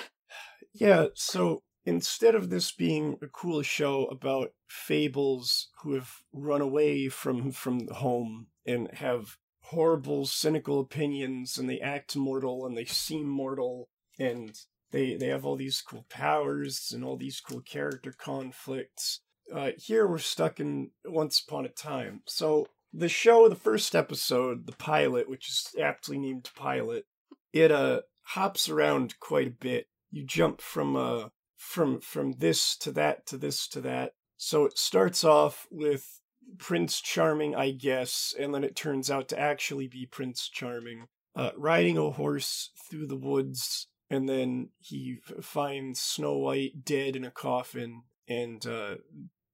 yeah, 0.75 1.07
so 1.15 1.63
instead 1.85 2.35
of 2.35 2.51
this 2.51 2.73
being 2.73 3.19
a 3.23 3.29
cool 3.29 3.63
show 3.63 4.07
about 4.07 4.51
fables 4.69 5.69
who 5.83 5.95
have 5.95 6.11
run 6.33 6.61
away 6.61 7.09
from 7.09 7.53
from 7.53 7.87
home 7.89 8.49
and 8.67 8.91
have 8.95 9.37
horrible 9.73 10.27
cynical 10.27 10.81
opinions 10.81 11.57
and 11.57 11.69
they 11.69 11.81
act 11.81 12.15
mortal 12.15 12.67
and 12.67 12.77
they 12.77 12.85
seem 12.85 13.27
mortal 13.27 13.89
and 14.19 14.61
they 14.91 15.17
they 15.17 15.29
have 15.29 15.47
all 15.47 15.57
these 15.57 15.83
cool 15.83 16.05
powers 16.11 16.93
and 16.95 17.03
all 17.03 17.17
these 17.17 17.41
cool 17.41 17.63
character 17.63 18.13
conflicts. 18.13 19.21
Uh 19.55 19.71
here 19.79 20.07
we're 20.07 20.19
stuck 20.19 20.61
in 20.61 20.91
once 21.07 21.41
upon 21.41 21.65
a 21.65 21.71
time. 21.71 22.21
So 22.27 22.69
the 22.93 23.09
show 23.09 23.49
the 23.49 23.55
first 23.57 23.95
episode 23.95 24.67
the 24.67 24.77
pilot 24.77 25.29
which 25.29 25.49
is 25.49 25.69
aptly 25.81 26.19
named 26.19 26.51
pilot 26.55 27.07
it 27.53 27.73
uh 27.73 28.03
hops 28.23 28.69
around 28.69 29.19
quite 29.21 29.47
a 29.47 29.59
bit. 29.59 29.87
You 30.11 30.25
jump 30.25 30.61
from 30.61 30.97
uh 30.97 31.29
from 31.57 32.01
from 32.01 32.33
this 32.33 32.77
to 32.79 32.93
that 32.93 33.25
to 33.27 33.39
this 33.39 33.67
to 33.69 33.81
that. 33.81 34.13
So 34.37 34.67
it 34.67 34.77
starts 34.77 35.25
off 35.25 35.67
with 35.71 36.21
prince 36.59 37.01
charming 37.01 37.55
i 37.55 37.71
guess 37.71 38.35
and 38.39 38.55
then 38.55 38.65
it 38.65 38.77
turns 38.77 39.11
out 39.11 39.29
to 39.29 39.39
actually 39.39 39.87
be 39.87 40.07
prince 40.07 40.49
charming 40.49 41.07
uh 41.37 41.51
riding 41.57 41.97
a 41.97 42.11
horse 42.11 42.71
through 42.91 43.07
the 43.07 43.17
woods 43.17 43.87
and 44.13 44.29
then 44.29 44.69
he 44.79 45.21
finds 45.41 45.99
Snow 45.99 46.37
White 46.37 46.85
dead 46.85 47.17
in 47.17 47.25
a 47.25 47.31
coffin 47.31 48.03
and 48.29 48.65
uh, 48.67 48.97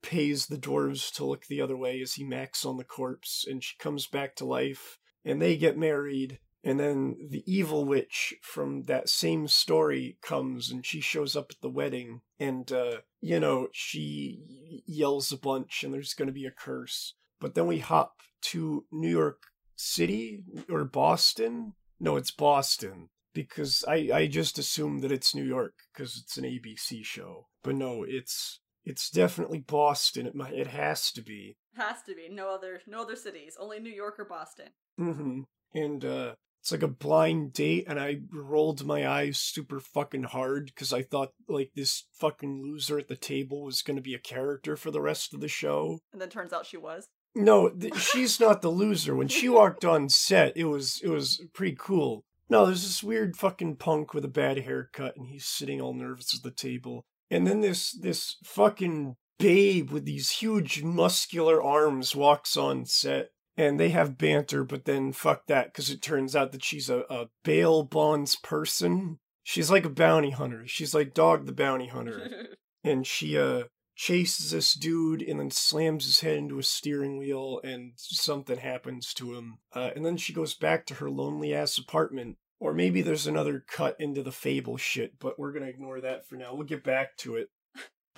pays 0.03 0.47
the 0.47 0.59
dwarves 0.59 1.15
to 1.15 1.25
look 1.25 1.47
the 1.47 1.61
other 1.61 1.77
way 1.77 2.01
as 2.03 2.15
he 2.15 2.25
macks 2.25 2.65
on 2.65 2.77
the 2.77 2.85
corpse, 2.85 3.47
and 3.49 3.63
she 3.63 3.77
comes 3.79 4.09
back 4.09 4.35
to 4.35 4.45
life, 4.45 4.99
and 5.25 5.41
they 5.41 5.57
get 5.57 5.79
married. 5.79 6.41
And 6.65 6.79
then 6.79 7.17
the 7.31 7.45
evil 7.47 7.85
witch 7.85 8.35
from 8.43 8.85
that 8.85 9.09
same 9.09 9.47
story 9.47 10.19
comes 10.23 10.71
and 10.71 10.85
she 10.85 11.01
shows 11.01 11.37
up 11.37 11.47
at 11.51 11.61
the 11.61 11.71
wedding 11.71 12.23
and, 12.39 12.71
uh, 12.73 12.99
you 13.21 13.39
know, 13.39 13.69
she 13.73 14.83
yells 14.87 15.33
a 15.33 15.39
bunch 15.39 15.85
and 15.85 15.95
there's 15.95 16.15
going 16.15 16.27
to 16.27 16.33
be 16.33 16.47
a 16.47 16.51
curse. 16.51 17.15
But 17.41 17.55
then 17.55 17.67
we 17.67 17.79
hop 17.79 18.17
to 18.43 18.85
New 18.91 19.09
York 19.09 19.43
City 19.77 20.43
or 20.69 20.85
Boston. 20.85 21.75
No, 22.01 22.17
it's 22.17 22.33
Boston 22.33 23.11
because 23.33 23.85
I, 23.87 24.11
I 24.13 24.27
just 24.27 24.59
assume 24.59 24.99
that 25.01 25.13
it's 25.13 25.35
New 25.35 25.45
York 25.45 25.75
because 25.93 26.21
it's 26.21 26.37
an 26.37 26.45
ABC 26.45 27.05
show. 27.05 27.47
But 27.63 27.77
no, 27.77 28.05
it's 28.07 28.61
it's 28.85 29.11
definitely 29.11 29.59
Boston. 29.59 30.27
It 30.27 30.35
might, 30.35 30.55
it 30.55 30.69
has 30.69 31.13
to 31.13 31.23
be. 31.23 31.57
Has 31.77 32.03
to 32.07 32.15
be 32.15 32.29
no 32.31 32.53
other 32.53 32.81
no 32.87 33.03
other 33.03 33.17
cities, 33.17 33.57
only 33.61 33.79
New 33.79 33.93
York 33.93 34.19
or 34.19 34.25
Boston. 34.25 34.69
Mm-hmm. 34.99 35.43
And 35.75 36.05
uh, 36.05 36.35
it's 36.61 36.73
like 36.73 36.83
a 36.83 36.89
blind 36.89 37.53
date, 37.53 37.87
and 37.89 37.99
I 37.99 38.21
rolled 38.33 38.85
my 38.85 39.09
eyes 39.09 39.39
super 39.39 39.81
fucking 39.81 40.25
hard 40.25 40.67
because 40.67 40.93
I 40.93 41.03
thought 41.03 41.33
like 41.49 41.73
this 41.75 42.05
fucking 42.13 42.63
loser 42.63 42.99
at 42.99 43.09
the 43.09 43.17
table 43.17 43.63
was 43.63 43.83
going 43.83 43.97
to 43.97 44.03
be 44.03 44.15
a 44.15 44.19
character 44.19 44.77
for 44.77 44.91
the 44.91 45.01
rest 45.01 45.33
of 45.33 45.41
the 45.41 45.49
show. 45.49 46.01
And 46.13 46.21
then 46.21 46.29
turns 46.29 46.53
out 46.53 46.67
she 46.67 46.77
was. 46.77 47.09
No, 47.35 47.69
th- 47.69 47.97
she's 47.97 48.41
not 48.41 48.63
the 48.63 48.71
loser. 48.71 49.15
When 49.15 49.29
she 49.29 49.49
walked 49.49 49.85
on 49.85 50.09
set, 50.09 50.57
it 50.57 50.65
was 50.65 51.01
it 51.03 51.09
was 51.09 51.43
pretty 51.53 51.77
cool. 51.79 52.25
No, 52.51 52.67
there's 52.67 52.83
this 52.83 53.03
weird 53.03 53.37
fucking 53.37 53.77
punk 53.77 54.15
with 54.15 54.25
a 54.25 54.29
bad 54.29 54.59
haircut, 54.59 55.17
and 55.17 55.29
he's 55.29 55.45
sitting 55.45 55.81
all 55.81 55.95
nervous 55.95 56.35
at 56.35 56.43
the 56.43 56.51
table. 56.51 57.05
And 57.31 57.47
then 57.47 57.61
this 57.61 57.93
this 57.93 58.37
fucking 58.45 59.17
babe 59.39 59.91
with 59.91 60.05
these 60.05 60.31
huge 60.31 60.83
muscular 60.83 61.63
arms 61.63 62.17
walks 62.17 62.57
on 62.57 62.85
set, 62.87 63.31
and 63.59 63.79
they 63.79 63.91
have 63.91 64.17
banter. 64.17 64.65
But 64.65 64.87
then 64.87 65.13
fuck 65.13 65.47
that, 65.49 65.67
because 65.67 65.91
it 65.91 66.01
turns 66.01 66.35
out 66.35 66.53
that 66.53 66.65
she's 66.65 66.89
a, 66.89 67.01
a 67.11 67.27
bail 67.45 67.83
bonds 67.83 68.37
person. 68.37 69.19
She's 69.43 69.71
like 69.71 69.85
a 69.85 69.91
bounty 69.91 70.31
hunter. 70.31 70.67
She's 70.67 70.95
like 70.95 71.13
Dog 71.13 71.45
the 71.45 71.53
bounty 71.53 71.89
hunter 71.89 72.49
and 72.85 73.07
she 73.07 73.39
uh 73.39 73.65
chases 73.95 74.53
this 74.53 74.75
dude 74.75 75.23
and 75.23 75.41
then 75.41 75.51
slams 75.51 76.05
his 76.05 76.21
head 76.21 76.37
into 76.37 76.59
a 76.59 76.63
steering 76.63 77.19
wheel 77.19 77.61
and 77.65 77.93
something 77.97 78.59
happens 78.59 79.13
to 79.13 79.35
him 79.35 79.59
uh, 79.75 79.91
and 79.97 80.07
then 80.07 80.17
she 80.17 80.33
goes 80.33 80.55
back 80.55 80.87
to 80.87 80.95
her 80.95 81.11
lonely 81.11 81.53
ass 81.53 81.77
apartment 81.79 82.37
or 82.61 82.73
maybe 82.73 83.03
there's 83.03 83.27
another 83.27 83.65
cut 83.69 83.97
into 83.99 84.23
the 84.23 84.31
fable 84.31 84.77
shit 84.77 85.19
but 85.19 85.37
we're 85.37 85.51
gonna 85.51 85.67
ignore 85.67 86.01
that 86.01 86.25
for 86.29 86.37
now 86.37 86.55
we'll 86.55 86.65
get 86.65 86.85
back 86.85 87.17
to 87.17 87.35
it 87.35 87.49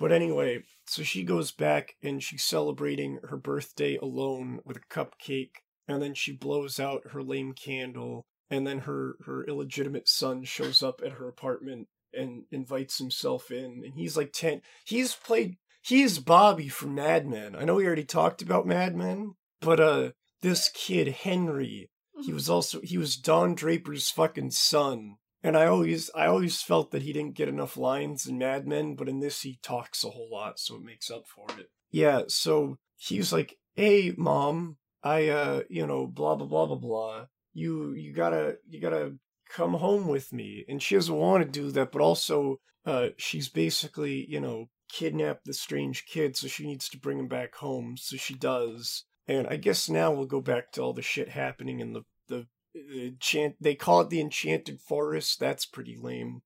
but 0.01 0.11
anyway 0.11 0.61
so 0.87 1.03
she 1.03 1.23
goes 1.23 1.51
back 1.51 1.95
and 2.03 2.21
she's 2.23 2.43
celebrating 2.43 3.19
her 3.29 3.37
birthday 3.37 3.97
alone 4.01 4.59
with 4.65 4.77
a 4.77 4.93
cupcake 4.93 5.61
and 5.87 6.01
then 6.01 6.13
she 6.13 6.31
blows 6.31 6.79
out 6.79 7.11
her 7.11 7.21
lame 7.21 7.53
candle 7.53 8.25
and 8.49 8.65
then 8.65 8.79
her 8.79 9.15
her 9.25 9.45
illegitimate 9.45 10.09
son 10.09 10.43
shows 10.43 10.81
up 10.81 11.01
at 11.05 11.13
her 11.13 11.27
apartment 11.27 11.87
and 12.13 12.43
invites 12.51 12.97
himself 12.97 13.51
in 13.51 13.83
and 13.85 13.93
he's 13.95 14.17
like 14.17 14.33
10 14.33 14.61
he's 14.83 15.13
played 15.15 15.57
he's 15.81 16.19
bobby 16.19 16.67
from 16.67 16.95
mad 16.95 17.25
men. 17.25 17.55
I 17.55 17.63
know 17.63 17.75
we 17.75 17.85
already 17.85 18.03
talked 18.03 18.41
about 18.41 18.67
mad 18.67 18.95
men 18.95 19.35
but 19.61 19.79
uh 19.79 20.11
this 20.41 20.69
kid 20.73 21.07
henry 21.09 21.89
he 22.23 22.33
was 22.33 22.49
also 22.49 22.81
he 22.81 22.97
was 22.97 23.15
don 23.15 23.55
draper's 23.55 24.09
fucking 24.09 24.51
son 24.51 25.17
and 25.43 25.57
i 25.57 25.65
always 25.65 26.09
i 26.15 26.25
always 26.25 26.61
felt 26.61 26.91
that 26.91 27.01
he 27.01 27.13
didn't 27.13 27.35
get 27.35 27.49
enough 27.49 27.77
lines 27.77 28.25
in 28.27 28.37
mad 28.37 28.67
men 28.67 28.95
but 28.95 29.09
in 29.09 29.19
this 29.19 29.41
he 29.41 29.59
talks 29.61 30.03
a 30.03 30.09
whole 30.09 30.29
lot 30.31 30.59
so 30.59 30.75
it 30.75 30.83
makes 30.83 31.09
up 31.09 31.23
for 31.27 31.45
it. 31.57 31.69
Yeah 31.89 32.23
so 32.27 32.77
he's 32.95 33.33
like 33.33 33.57
hey 33.75 34.13
mom 34.17 34.77
i 35.03 35.29
uh 35.29 35.61
you 35.69 35.85
know 35.85 36.07
blah 36.07 36.35
blah 36.35 36.47
blah 36.47 36.65
blah 36.67 36.75
blah. 36.75 37.25
You 37.53 37.93
you 37.93 38.13
gotta 38.13 38.57
you 38.67 38.79
gotta 38.79 39.15
come 39.49 39.73
home 39.73 40.07
with 40.07 40.31
me. 40.31 40.63
And 40.69 40.81
she 40.81 40.95
doesn't 40.95 41.13
want 41.13 41.43
to 41.43 41.49
do 41.49 41.71
that 41.71 41.91
but 41.91 42.01
also 42.01 42.57
uh 42.85 43.09
she's 43.17 43.49
basically 43.49 44.25
you 44.29 44.39
know 44.39 44.69
kidnapped 44.89 45.45
the 45.45 45.53
strange 45.53 46.05
kid 46.05 46.35
so 46.35 46.47
she 46.47 46.65
needs 46.65 46.89
to 46.89 46.99
bring 46.99 47.17
him 47.17 47.27
back 47.27 47.55
home 47.55 47.95
so 47.97 48.17
she 48.17 48.33
does. 48.33 49.05
And 49.27 49.47
i 49.47 49.55
guess 49.55 49.89
now 49.89 50.11
we'll 50.11 50.25
go 50.25 50.41
back 50.41 50.71
to 50.73 50.81
all 50.81 50.93
the 50.93 51.01
shit 51.01 51.29
happening 51.29 51.79
in 51.79 51.93
the 51.93 52.03
the 52.27 52.47
Uh, 52.75 52.99
enchant 53.07 53.55
they 53.59 53.75
call 53.75 54.01
it 54.01 54.09
the 54.09 54.21
enchanted 54.21 54.79
forest 54.79 55.39
that's 55.39 55.65
pretty 55.65 55.97
lame. 55.99 56.41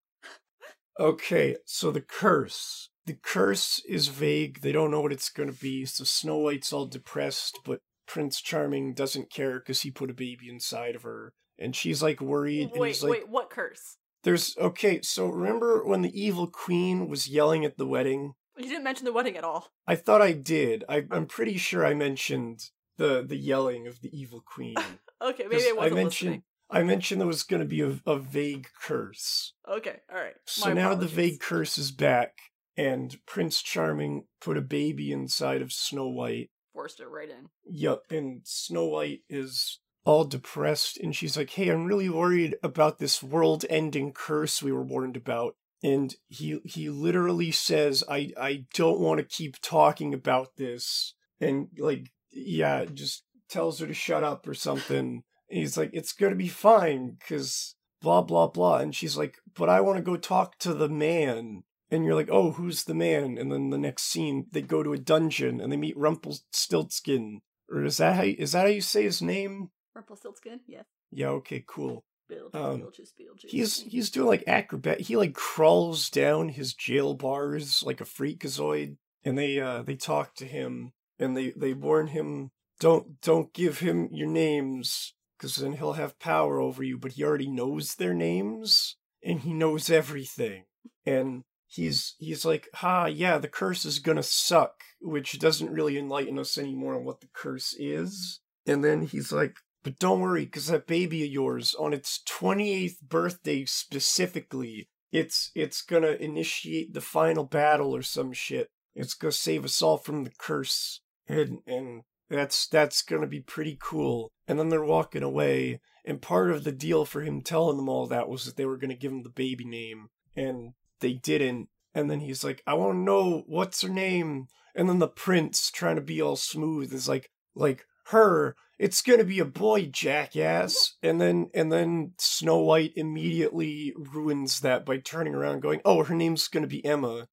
Okay 0.99 1.57
so 1.65 1.91
the 1.91 2.01
curse. 2.01 2.89
The 3.05 3.13
curse 3.21 3.83
is 3.87 4.07
vague 4.07 4.61
they 4.61 4.71
don't 4.71 4.89
know 4.91 5.01
what 5.01 5.11
it's 5.13 5.29
going 5.29 5.51
to 5.51 5.59
be 5.59 5.85
so 5.85 6.03
snow 6.03 6.37
white's 6.37 6.73
all 6.73 6.87
depressed 6.87 7.59
but 7.63 7.81
prince 8.07 8.41
charming 8.41 8.93
doesn't 8.93 9.29
care 9.31 9.59
because 9.59 9.81
he 9.81 9.91
put 9.91 10.09
a 10.09 10.13
baby 10.13 10.49
inside 10.49 10.95
of 10.95 11.03
her 11.03 11.33
and 11.59 11.75
she's 11.75 12.01
like 12.01 12.19
worried 12.21 12.69
and 12.71 12.79
Wait, 12.79 12.87
he's 12.87 13.03
like 13.03 13.11
wait, 13.11 13.29
what 13.29 13.49
curse? 13.49 13.97
there's 14.23 14.55
okay 14.57 15.01
so 15.03 15.27
remember 15.27 15.83
when 15.85 16.01
the 16.01 16.19
evil 16.19 16.47
queen 16.47 17.07
was 17.07 17.27
yelling 17.27 17.63
at 17.65 17.77
the 17.77 17.85
wedding? 17.87 18.33
You 18.57 18.63
didn't 18.69 18.83
mention 18.85 19.05
the 19.05 19.13
wedding 19.13 19.37
at 19.37 19.43
all. 19.43 19.67
i 19.85 19.95
thought 19.95 20.21
i 20.23 20.31
did. 20.31 20.83
I, 20.89 21.05
i'm 21.11 21.27
pretty 21.27 21.57
sure 21.57 21.85
i 21.85 21.93
mentioned 21.93 22.71
the 22.97 23.23
the 23.27 23.37
yelling 23.37 23.85
of 23.85 24.01
the 24.01 24.09
evil 24.17 24.41
queen 24.43 24.75
Okay, 25.21 25.45
maybe 25.49 25.63
I 25.65 25.69
I 25.69 25.73
wasn't 25.73 25.95
mentioned 25.95 26.29
listening. 26.29 26.43
I 26.69 26.83
mentioned 26.83 27.21
there 27.21 27.27
was 27.27 27.43
going 27.43 27.61
to 27.61 27.67
be 27.67 27.81
a, 27.81 27.99
a 28.05 28.17
vague 28.17 28.67
curse. 28.81 29.53
Okay, 29.69 29.97
all 30.11 30.17
right. 30.19 30.33
So 30.45 30.69
My 30.69 30.73
now 30.73 30.95
the 30.95 31.07
vague 31.07 31.39
curse 31.39 31.77
is 31.77 31.91
back, 31.91 32.37
and 32.75 33.17
Prince 33.25 33.61
Charming 33.61 34.25
put 34.41 34.57
a 34.57 34.61
baby 34.61 35.11
inside 35.11 35.61
of 35.61 35.71
Snow 35.71 36.07
White. 36.07 36.49
forced 36.73 36.99
it 36.99 37.07
right 37.07 37.29
in. 37.29 37.49
Yup, 37.65 38.03
and 38.09 38.41
Snow 38.43 38.85
White 38.85 39.21
is 39.29 39.79
all 40.05 40.23
depressed, 40.25 40.97
and 40.97 41.15
she's 41.15 41.37
like, 41.37 41.51
"Hey, 41.51 41.69
I'm 41.69 41.85
really 41.85 42.09
worried 42.09 42.55
about 42.63 42.99
this 42.99 43.21
world-ending 43.23 44.13
curse 44.13 44.61
we 44.61 44.71
were 44.71 44.83
warned 44.83 45.17
about." 45.17 45.55
And 45.83 46.15
he 46.27 46.59
he 46.65 46.89
literally 46.89 47.51
says, 47.51 48.03
"I 48.09 48.31
I 48.39 48.65
don't 48.73 48.99
want 48.99 49.19
to 49.19 49.23
keep 49.25 49.61
talking 49.61 50.13
about 50.13 50.55
this," 50.57 51.13
and 51.39 51.67
like, 51.77 52.11
yeah, 52.31 52.85
just 52.85 53.23
tells 53.49 53.79
her 53.79 53.87
to 53.87 53.93
shut 53.93 54.23
up 54.23 54.47
or 54.47 54.53
something. 54.53 55.23
And 55.49 55.59
he's 55.59 55.77
like, 55.77 55.91
"It's 55.93 56.13
gonna 56.13 56.35
be 56.35 56.47
fine," 56.47 57.17
because 57.19 57.75
blah 58.01 58.21
blah 58.21 58.47
blah, 58.47 58.77
and 58.77 58.93
she's 58.95 59.17
like, 59.17 59.37
"But 59.53 59.69
I 59.69 59.81
want 59.81 59.97
to 59.97 60.03
go 60.03 60.17
talk 60.17 60.57
to 60.59 60.73
the 60.73 60.89
man." 60.89 61.63
And 61.91 62.03
you're 62.03 62.15
like, 62.15 62.29
oh, 62.31 62.51
who's 62.51 62.83
the 62.85 62.95
man? 62.95 63.37
And 63.37 63.51
then 63.51 63.69
the 63.69 63.77
next 63.77 64.05
scene, 64.05 64.47
they 64.51 64.63
go 64.63 64.81
to 64.81 64.93
a 64.93 64.97
dungeon 64.97 65.61
and 65.61 65.71
they 65.71 65.77
meet 65.77 65.95
Rumpelstiltskin. 65.95 67.41
Or 67.69 67.83
is 67.83 67.97
that 67.97 68.15
how 68.15 68.23
you, 68.23 68.35
is 68.39 68.53
that 68.53 68.61
how 68.61 68.67
you 68.67 68.81
say 68.81 69.03
his 69.03 69.21
name? 69.21 69.69
Rumpelstiltskin? 69.93 70.61
Yeah. 70.67 70.81
Yeah, 71.11 71.29
okay, 71.29 71.63
cool. 71.65 72.03
Beetlejuice, 72.29 72.55
Um, 72.55 72.81
Beetlejuice, 72.81 73.13
Beetlejuice. 73.19 73.49
He's 73.49 73.81
he's 73.81 74.09
doing 74.09 74.27
like 74.27 74.43
acrobat. 74.47 75.01
He 75.01 75.15
like 75.15 75.33
crawls 75.33 76.09
down 76.09 76.49
his 76.49 76.73
jail 76.73 77.13
bars 77.13 77.83
like 77.85 78.01
a 78.01 78.05
freakazoid, 78.05 78.97
and 79.23 79.37
they 79.37 79.59
uh 79.59 79.83
they 79.83 79.95
talk 79.95 80.33
to 80.35 80.45
him 80.45 80.93
and 81.19 81.37
they 81.37 81.51
they 81.51 81.73
warn 81.73 82.07
him 82.07 82.51
don't 82.79 83.21
don't 83.21 83.53
give 83.53 83.79
him 83.79 84.09
your 84.11 84.27
names 84.27 85.13
because 85.37 85.55
then 85.57 85.73
he'll 85.73 85.93
have 85.93 86.19
power 86.19 86.59
over 86.59 86.83
you. 86.83 86.97
But 86.97 87.13
he 87.13 87.23
already 87.23 87.49
knows 87.49 87.95
their 87.95 88.13
names 88.13 88.97
and 89.23 89.41
he 89.41 89.53
knows 89.53 89.89
everything. 89.89 90.65
And 91.05 91.43
he's 91.67 92.15
he's 92.17 92.45
like, 92.45 92.67
ha, 92.75 93.05
yeah, 93.05 93.37
the 93.37 93.47
curse 93.47 93.85
is 93.85 93.99
gonna 93.99 94.23
suck, 94.23 94.81
which 95.01 95.39
doesn't 95.39 95.71
really 95.71 95.97
enlighten 95.97 96.39
us 96.39 96.57
anymore 96.57 96.95
on 96.95 97.05
what 97.05 97.21
the 97.21 97.29
curse 97.33 97.75
is. 97.77 98.39
And 98.65 98.83
then 98.83 99.03
he's 99.03 99.31
like, 99.31 99.57
but 99.83 99.99
don't 99.99 100.19
worry, 100.19 100.45
because 100.45 100.67
that 100.67 100.87
baby 100.87 101.23
of 101.23 101.31
yours, 101.31 101.75
on 101.75 101.93
its 101.93 102.21
28th 102.27 103.01
birthday 103.01 103.65
specifically, 103.65 104.89
it's 105.11 105.51
it's 105.53 105.81
gonna 105.81 106.13
initiate 106.19 106.93
the 106.93 107.01
final 107.01 107.43
battle 107.43 107.95
or 107.95 108.01
some 108.01 108.33
shit. 108.33 108.69
It's 108.95 109.13
gonna 109.13 109.31
save 109.31 109.63
us 109.63 109.81
all 109.81 109.97
from 109.97 110.23
the 110.23 110.31
curse. 110.37 111.01
And 111.27 111.59
and 111.67 112.01
that's 112.29 112.67
that's 112.67 113.01
gonna 113.01 113.27
be 113.27 113.41
pretty 113.41 113.77
cool. 113.79 114.31
And 114.47 114.59
then 114.59 114.69
they're 114.69 114.83
walking 114.83 115.23
away, 115.23 115.81
and 116.03 116.21
part 116.21 116.51
of 116.51 116.63
the 116.63 116.71
deal 116.71 117.05
for 117.05 117.21
him 117.21 117.41
telling 117.41 117.77
them 117.77 117.89
all 117.89 118.07
that 118.07 118.29
was 118.29 118.45
that 118.45 118.57
they 118.57 118.65
were 118.65 118.77
gonna 118.77 118.95
give 118.95 119.11
him 119.11 119.23
the 119.23 119.29
baby 119.29 119.65
name, 119.65 120.09
and 120.35 120.73
they 120.99 121.13
didn't. 121.13 121.69
And 121.93 122.09
then 122.09 122.19
he's 122.19 122.43
like, 122.43 122.61
I 122.67 122.73
wanna 122.73 122.99
know 122.99 123.43
what's 123.47 123.81
her 123.81 123.89
name. 123.89 124.47
And 124.75 124.89
then 124.89 124.99
the 124.99 125.07
prince 125.07 125.71
trying 125.71 125.95
to 125.95 126.01
be 126.01 126.21
all 126.21 126.35
smooth 126.35 126.93
is 126.93 127.07
like 127.07 127.29
like 127.55 127.85
her 128.07 128.55
it's 128.77 129.01
gonna 129.01 129.23
be 129.23 129.39
a 129.39 129.45
boy 129.45 129.85
jackass 129.85 130.95
and 131.01 131.19
then 131.19 131.49
and 131.53 131.71
then 131.71 132.11
snow 132.19 132.59
white 132.59 132.91
immediately 132.95 133.93
ruins 133.97 134.59
that 134.59 134.85
by 134.85 134.97
turning 134.97 135.33
around 135.33 135.61
going 135.61 135.81
oh 135.85 136.03
her 136.03 136.15
name's 136.15 136.47
gonna 136.47 136.67
be 136.67 136.85
emma 136.85 137.27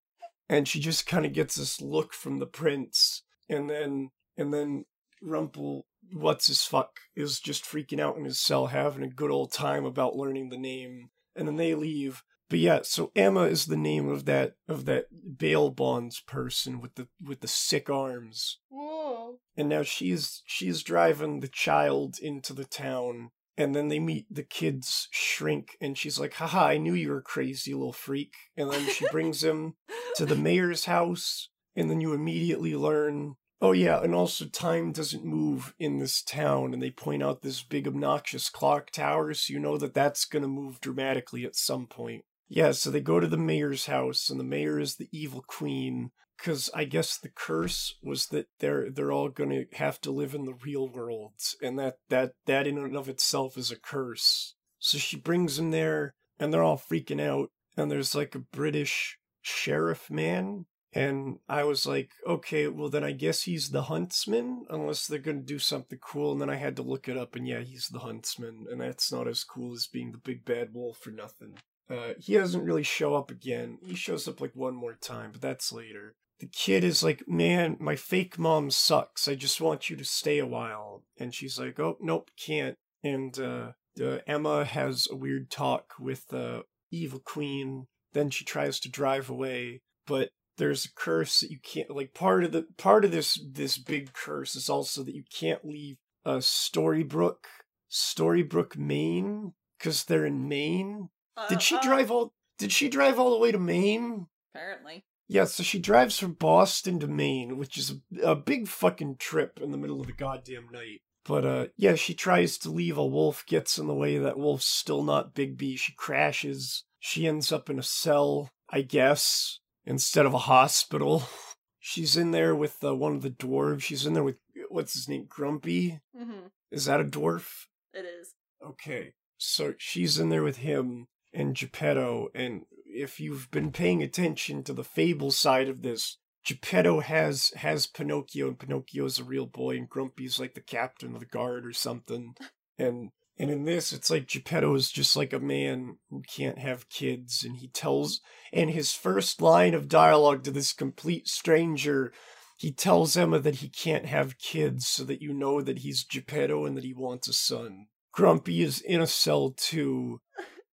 and 0.49 0.69
she 0.69 0.79
just 0.81 1.07
kind 1.07 1.27
of 1.27 1.33
gets 1.33 1.57
this 1.57 1.81
look 1.81 2.15
from 2.15 2.39
the 2.39 2.47
prince 2.47 3.23
and 3.49 3.69
then 3.69 4.11
and 4.37 4.53
then 4.53 4.85
rumple 5.21 5.87
what's 6.13 6.49
his 6.49 6.65
fuck 6.65 6.99
is 7.15 7.39
just 7.39 7.65
freaking 7.65 8.01
out 8.01 8.17
in 8.17 8.25
his 8.25 8.41
cell 8.41 8.67
having 8.67 9.05
a 9.05 9.09
good 9.09 9.31
old 9.31 9.53
time 9.53 9.85
about 9.85 10.17
learning 10.17 10.49
the 10.49 10.59
name 10.59 11.11
and 11.37 11.47
then 11.47 11.57
they 11.57 11.75
leave 11.75 12.23
But 12.53 12.59
yeah, 12.59 12.81
so 12.83 13.11
Emma 13.17 13.45
is 13.45 13.65
the 13.65 13.79
name 13.79 14.11
of 14.11 14.27
that 14.27 14.57
of 14.69 14.85
that 14.85 15.07
bail 15.39 15.71
bonds 15.71 16.21
person 16.21 16.83
with 16.83 16.97
the 16.97 17.09
with 17.19 17.41
the 17.41 17.49
sick 17.49 17.89
arms. 17.89 18.59
Whoa. 18.69 19.39
And 19.57 19.71
now 19.71 19.83
she's 19.83 20.43
she's 20.45 20.83
driving 20.83 21.41
the 21.41 21.49
child 21.49 22.19
into 22.21 22.53
the 22.53 22.67
town 22.67 23.31
and 23.57 23.75
then 23.75 23.89
they 23.89 23.99
meet 23.99 24.27
the 24.31 24.43
kid's 24.43 25.09
shrink 25.11 25.79
and 25.81 25.97
she's 25.97 26.21
like, 26.21 26.35
haha, 26.35 26.67
I 26.67 26.77
knew 26.77 26.93
you 26.93 27.11
were 27.11 27.23
crazy 27.23 27.73
little 27.73 27.93
freak. 27.93 28.35
And 28.55 28.71
then 28.71 28.87
she 28.87 29.07
brings 29.11 29.43
him 29.43 29.77
to 30.17 30.27
the 30.27 30.37
mayor's 30.49 30.85
house 30.85 31.49
and 31.75 31.91
then 31.91 32.03
you 32.03 32.13
immediately 32.13 32.77
learn 32.77 33.37
Oh 33.65 33.71
yeah, 33.71 34.03
and 34.03 34.13
also 34.13 34.47
time 34.47 34.91
doesn't 34.91 35.25
move 35.25 35.73
in 35.79 36.01
this 36.01 36.21
town, 36.21 36.75
and 36.75 36.83
they 36.83 36.91
point 36.91 37.23
out 37.23 37.43
this 37.43 37.63
big 37.63 37.87
obnoxious 37.87 38.51
clock 38.51 38.91
tower, 38.91 39.33
so 39.35 39.53
you 39.53 39.61
know 39.61 39.79
that 39.79 39.95
that's 39.95 40.25
gonna 40.25 40.49
move 40.49 40.81
dramatically 40.81 41.45
at 41.45 41.55
some 41.55 41.87
point. 41.87 42.25
Yeah, 42.49 42.73
so 42.73 42.91
they 42.91 43.01
go 43.01 43.21
to 43.21 43.29
the 43.29 43.37
mayor's 43.37 43.87
house, 43.87 44.29
and 44.29 44.41
the 44.41 44.45
mayor 44.45 44.81
is 44.81 44.97
the 44.97 45.09
evil 45.13 45.45
queen, 45.47 46.11
because 46.37 46.71
I 46.75 46.83
guess 46.83 47.17
the 47.17 47.29
curse 47.29 47.95
was 48.03 48.27
that 48.27 48.49
they're 48.59 48.91
they're 48.91 49.13
all 49.13 49.29
gonna 49.29 49.67
have 49.75 50.01
to 50.01 50.11
live 50.11 50.35
in 50.35 50.45
the 50.45 50.59
real 50.65 50.89
world, 50.89 51.35
and 51.63 51.79
that 51.79 51.99
that 52.09 52.33
that 52.47 52.67
in 52.67 52.79
and 52.79 52.97
of 52.97 53.09
itself 53.09 53.57
is 53.57 53.71
a 53.71 53.77
curse. 53.77 54.57
So 54.81 54.99
she 54.99 55.17
brings 55.17 55.57
them 55.57 55.71
there, 55.71 56.15
and 56.37 56.53
they're 56.53 56.65
all 56.65 56.79
freaking 56.79 57.21
out, 57.21 57.51
and 57.77 57.93
there's 57.93 58.17
like 58.17 58.35
a 58.35 58.41
British 58.41 59.19
sheriff 59.41 60.11
man 60.11 60.67
and 60.93 61.39
I 61.49 61.65
was 61.65 61.87
like, 61.87 62.11
okay, 62.27 62.69
well 62.69 62.89
then 62.89 63.05
I 63.05 63.13
guess 63.13 63.43
he's 63.43 63.71
the 63.71 63.83
huntsman, 63.83 64.67
unless 64.69 65.07
they're 65.07 65.19
gonna 65.19 65.41
do 65.41 65.59
something 65.59 65.99
cool. 65.99 66.33
And 66.33 66.41
then 66.41 66.51
I 66.51 66.57
had 66.57 66.77
to 66.77 66.83
look 66.83 67.09
it 67.09 67.17
up, 67.17 67.35
and 67.37 67.47
yeah, 67.47 67.61
he's 67.61 67.89
the 67.89 68.01
huntsman, 68.01 68.67
and 68.71 68.81
that's 68.81 69.13
not 69.13 69.29
as 69.29 69.45
cool 69.45 69.73
as 69.73 69.87
being 69.87 70.13
the 70.13 70.19
big 70.19 70.45
bad 70.45 70.75
wolf 70.75 70.99
for 70.99 71.11
nothing. 71.11 71.55
Uh, 71.91 72.15
he 72.19 72.35
doesn't 72.35 72.65
really 72.65 72.83
show 72.83 73.15
up 73.15 73.31
again. 73.31 73.79
He 73.85 73.95
shows 73.95 74.27
up 74.27 74.41
like 74.41 74.55
one 74.55 74.75
more 74.75 74.95
time, 74.95 75.31
but 75.33 75.41
that's 75.41 75.73
later. 75.73 76.15
The 76.41 76.47
kid 76.47 76.85
is 76.85 77.03
like, 77.03 77.23
man, 77.29 77.77
my 77.79 77.97
fake 77.97 78.39
mom 78.39 78.71
sucks. 78.71 79.29
I 79.29 79.35
just 79.35 79.61
want 79.61 79.91
you 79.91 79.97
to 79.97 80.05
stay 80.05 80.39
a 80.39 80.47
while. 80.47 81.05
And 81.19 81.35
she's 81.35 81.59
like, 81.59 81.79
oh, 81.79 81.99
nope, 82.01 82.31
can't. 82.37 82.77
And 83.05 83.39
uh, 83.39 83.73
uh, 84.01 84.19
Emma 84.27 84.65
has 84.65 85.07
a 85.11 85.17
weird 85.17 85.51
talk 85.51 85.95
with 86.01 86.27
the 86.29 86.59
uh, 86.59 86.63
evil 86.91 87.21
queen. 87.21 87.87
Then 88.13 88.31
she 88.31 88.45
tries 88.45 88.81
to 88.81 88.91
drive 88.91 89.31
away, 89.31 89.83
but 90.07 90.31
there's 90.63 90.85
a 90.85 90.93
curse 90.93 91.41
that 91.41 91.51
you 91.51 91.59
can't 91.59 91.91
like 91.91 92.15
part 92.15 92.45
of 92.45 92.53
the 92.53 92.65
part 92.77 93.05
of 93.05 93.11
this 93.11 93.45
this 93.51 93.77
big 93.79 94.13
curse 94.13 94.55
is 94.55 94.71
also 94.71 95.03
that 95.03 95.15
you 95.15 95.25
can't 95.29 95.65
leave 95.65 95.97
uh 96.25 96.37
Storybrooke 96.37 97.47
Storybrooke 97.91 98.77
Maine 98.77 99.55
because 99.77 100.05
they're 100.05 100.25
in 100.25 100.49
Maine. 100.49 101.09
Uh, 101.37 101.49
Did 101.49 101.63
she 101.63 101.75
uh, 101.75 101.83
drive 101.83 102.13
all 102.13 102.33
did 102.59 102.71
she 102.71 102.89
drive 102.89 103.19
all 103.19 103.33
the 103.33 103.41
way 103.41 103.51
to 103.51 103.59
Maine? 103.59 104.29
Apparently. 104.55 105.05
Yeah, 105.27 105.47
so 105.47 105.65
she 105.65 105.81
drives 105.81 106.17
from 106.17 106.35
Boston 106.35 107.01
to 107.01 107.09
Maine, 107.09 107.59
which 107.59 107.77
is 107.77 107.95
a, 108.23 108.31
a 108.31 108.37
big 108.37 108.69
fucking 108.69 109.17
trip 109.17 109.59
in 109.61 109.73
the 109.73 109.79
middle 109.79 110.01
of 110.01 110.07
the 110.07 110.13
goddamn 110.13 110.69
night. 110.71 111.01
But 111.25 111.45
uh 111.45 111.67
yeah, 111.77 111.97
she 111.97 112.15
tries 112.15 112.57
to 112.59 112.71
leave 112.71 112.99
a 112.99 113.05
wolf 113.05 113.45
gets 113.47 113.79
in 113.79 113.89
the 113.89 113.95
way 113.95 114.17
that 114.17 114.39
wolf's 114.39 114.67
still 114.67 115.03
not 115.03 115.35
Bigby. 115.35 115.77
She 115.77 115.93
crashes. 115.93 116.85
She 117.01 117.27
ends 117.27 117.51
up 117.51 117.69
in 117.69 117.81
a 117.81 117.83
cell, 117.83 118.53
I 118.71 118.83
guess 118.83 119.59
instead 119.85 120.27
of 120.27 120.35
a 120.35 120.39
hospital. 120.39 121.25
She's 121.81 122.17
in 122.17 122.31
there 122.31 122.55
with 122.55 122.83
uh, 122.85 122.95
one 122.95 123.17
of 123.17 123.23
the 123.23 123.31
dwarves. 123.31 123.83
She's 123.83 124.07
in 124.07 124.15
there 124.15 124.23
with 124.23 124.37
what's 124.69 124.95
his 124.95 125.09
name, 125.09 125.27
Grumpy. 125.29 126.01
Mm-hmm. 126.17 126.47
Is 126.71 126.85
that 126.85 127.01
a 127.01 127.05
dwarf? 127.05 127.67
It 127.93 128.05
is. 128.05 128.35
Okay, 128.65 129.15
so 129.37 129.75
she's 129.79 130.19
in 130.19 130.29
there 130.29 130.45
with 130.45 130.59
him 130.59 131.09
and 131.35 131.57
Geppetto. 131.57 132.29
And 132.35 132.63
if 132.87 133.19
you've 133.19 133.51
been 133.51 133.73
paying 133.73 134.03
attention 134.03 134.63
to 134.63 134.73
the 134.73 134.85
fable 134.85 135.33
side 135.33 135.69
of 135.69 135.83
this, 135.83 136.19
Geppetto 136.45 137.01
has 137.01 137.53
has 137.57 137.87
Pinocchio, 137.87 138.49
and 138.49 138.59
Pinocchio's 138.59 139.19
a 139.19 139.25
real 139.25 139.47
boy, 139.47 139.77
and 139.77 139.89
Grumpy's 139.89 140.39
like 140.39 140.55
the 140.55 140.61
captain 140.61 141.15
of 141.15 141.21
the 141.21 141.27
guard 141.27 141.67
or 141.67 141.73
something. 141.73 142.35
And 142.79 143.11
and 143.39 143.51
in 143.51 143.65
this, 143.65 143.93
it's 143.93 144.11
like 144.11 144.29
Geppetto 144.29 144.75
is 144.75 144.91
just 144.91 145.17
like 145.17 145.33
a 145.33 145.41
man 145.41 145.97
who 146.11 146.23
can't 146.23 146.59
have 146.59 146.89
kids, 146.89 147.45
and 147.45 147.57
he 147.57 147.69
tells, 147.69 148.21
and 148.53 148.71
his 148.71 148.93
first 148.93 149.41
line 149.41 149.75
of 149.75 149.89
dialogue 149.89 150.45
to 150.45 150.51
this 150.51 150.73
complete 150.73 151.29
stranger, 151.29 152.13
he 152.59 152.73
tells 152.73 153.17
Emma 153.17 153.39
that 153.41 153.57
he 153.57 153.69
can't 153.69 154.07
have 154.07 154.39
kids 154.39 154.87
so 154.87 155.03
that 155.05 155.23
you 155.23 155.33
know 155.33 155.63
that 155.63 155.79
he's 155.79 156.05
Geppetto 156.05 156.67
and 156.67 156.77
that 156.77 156.85
he 156.85 156.95
wants 156.95 157.27
a 157.27 157.33
son. 157.33 157.87
Grumpy 158.13 158.63
is 158.63 158.81
in 158.81 159.01
a 159.01 159.07
cell 159.07 159.55
too, 159.57 160.21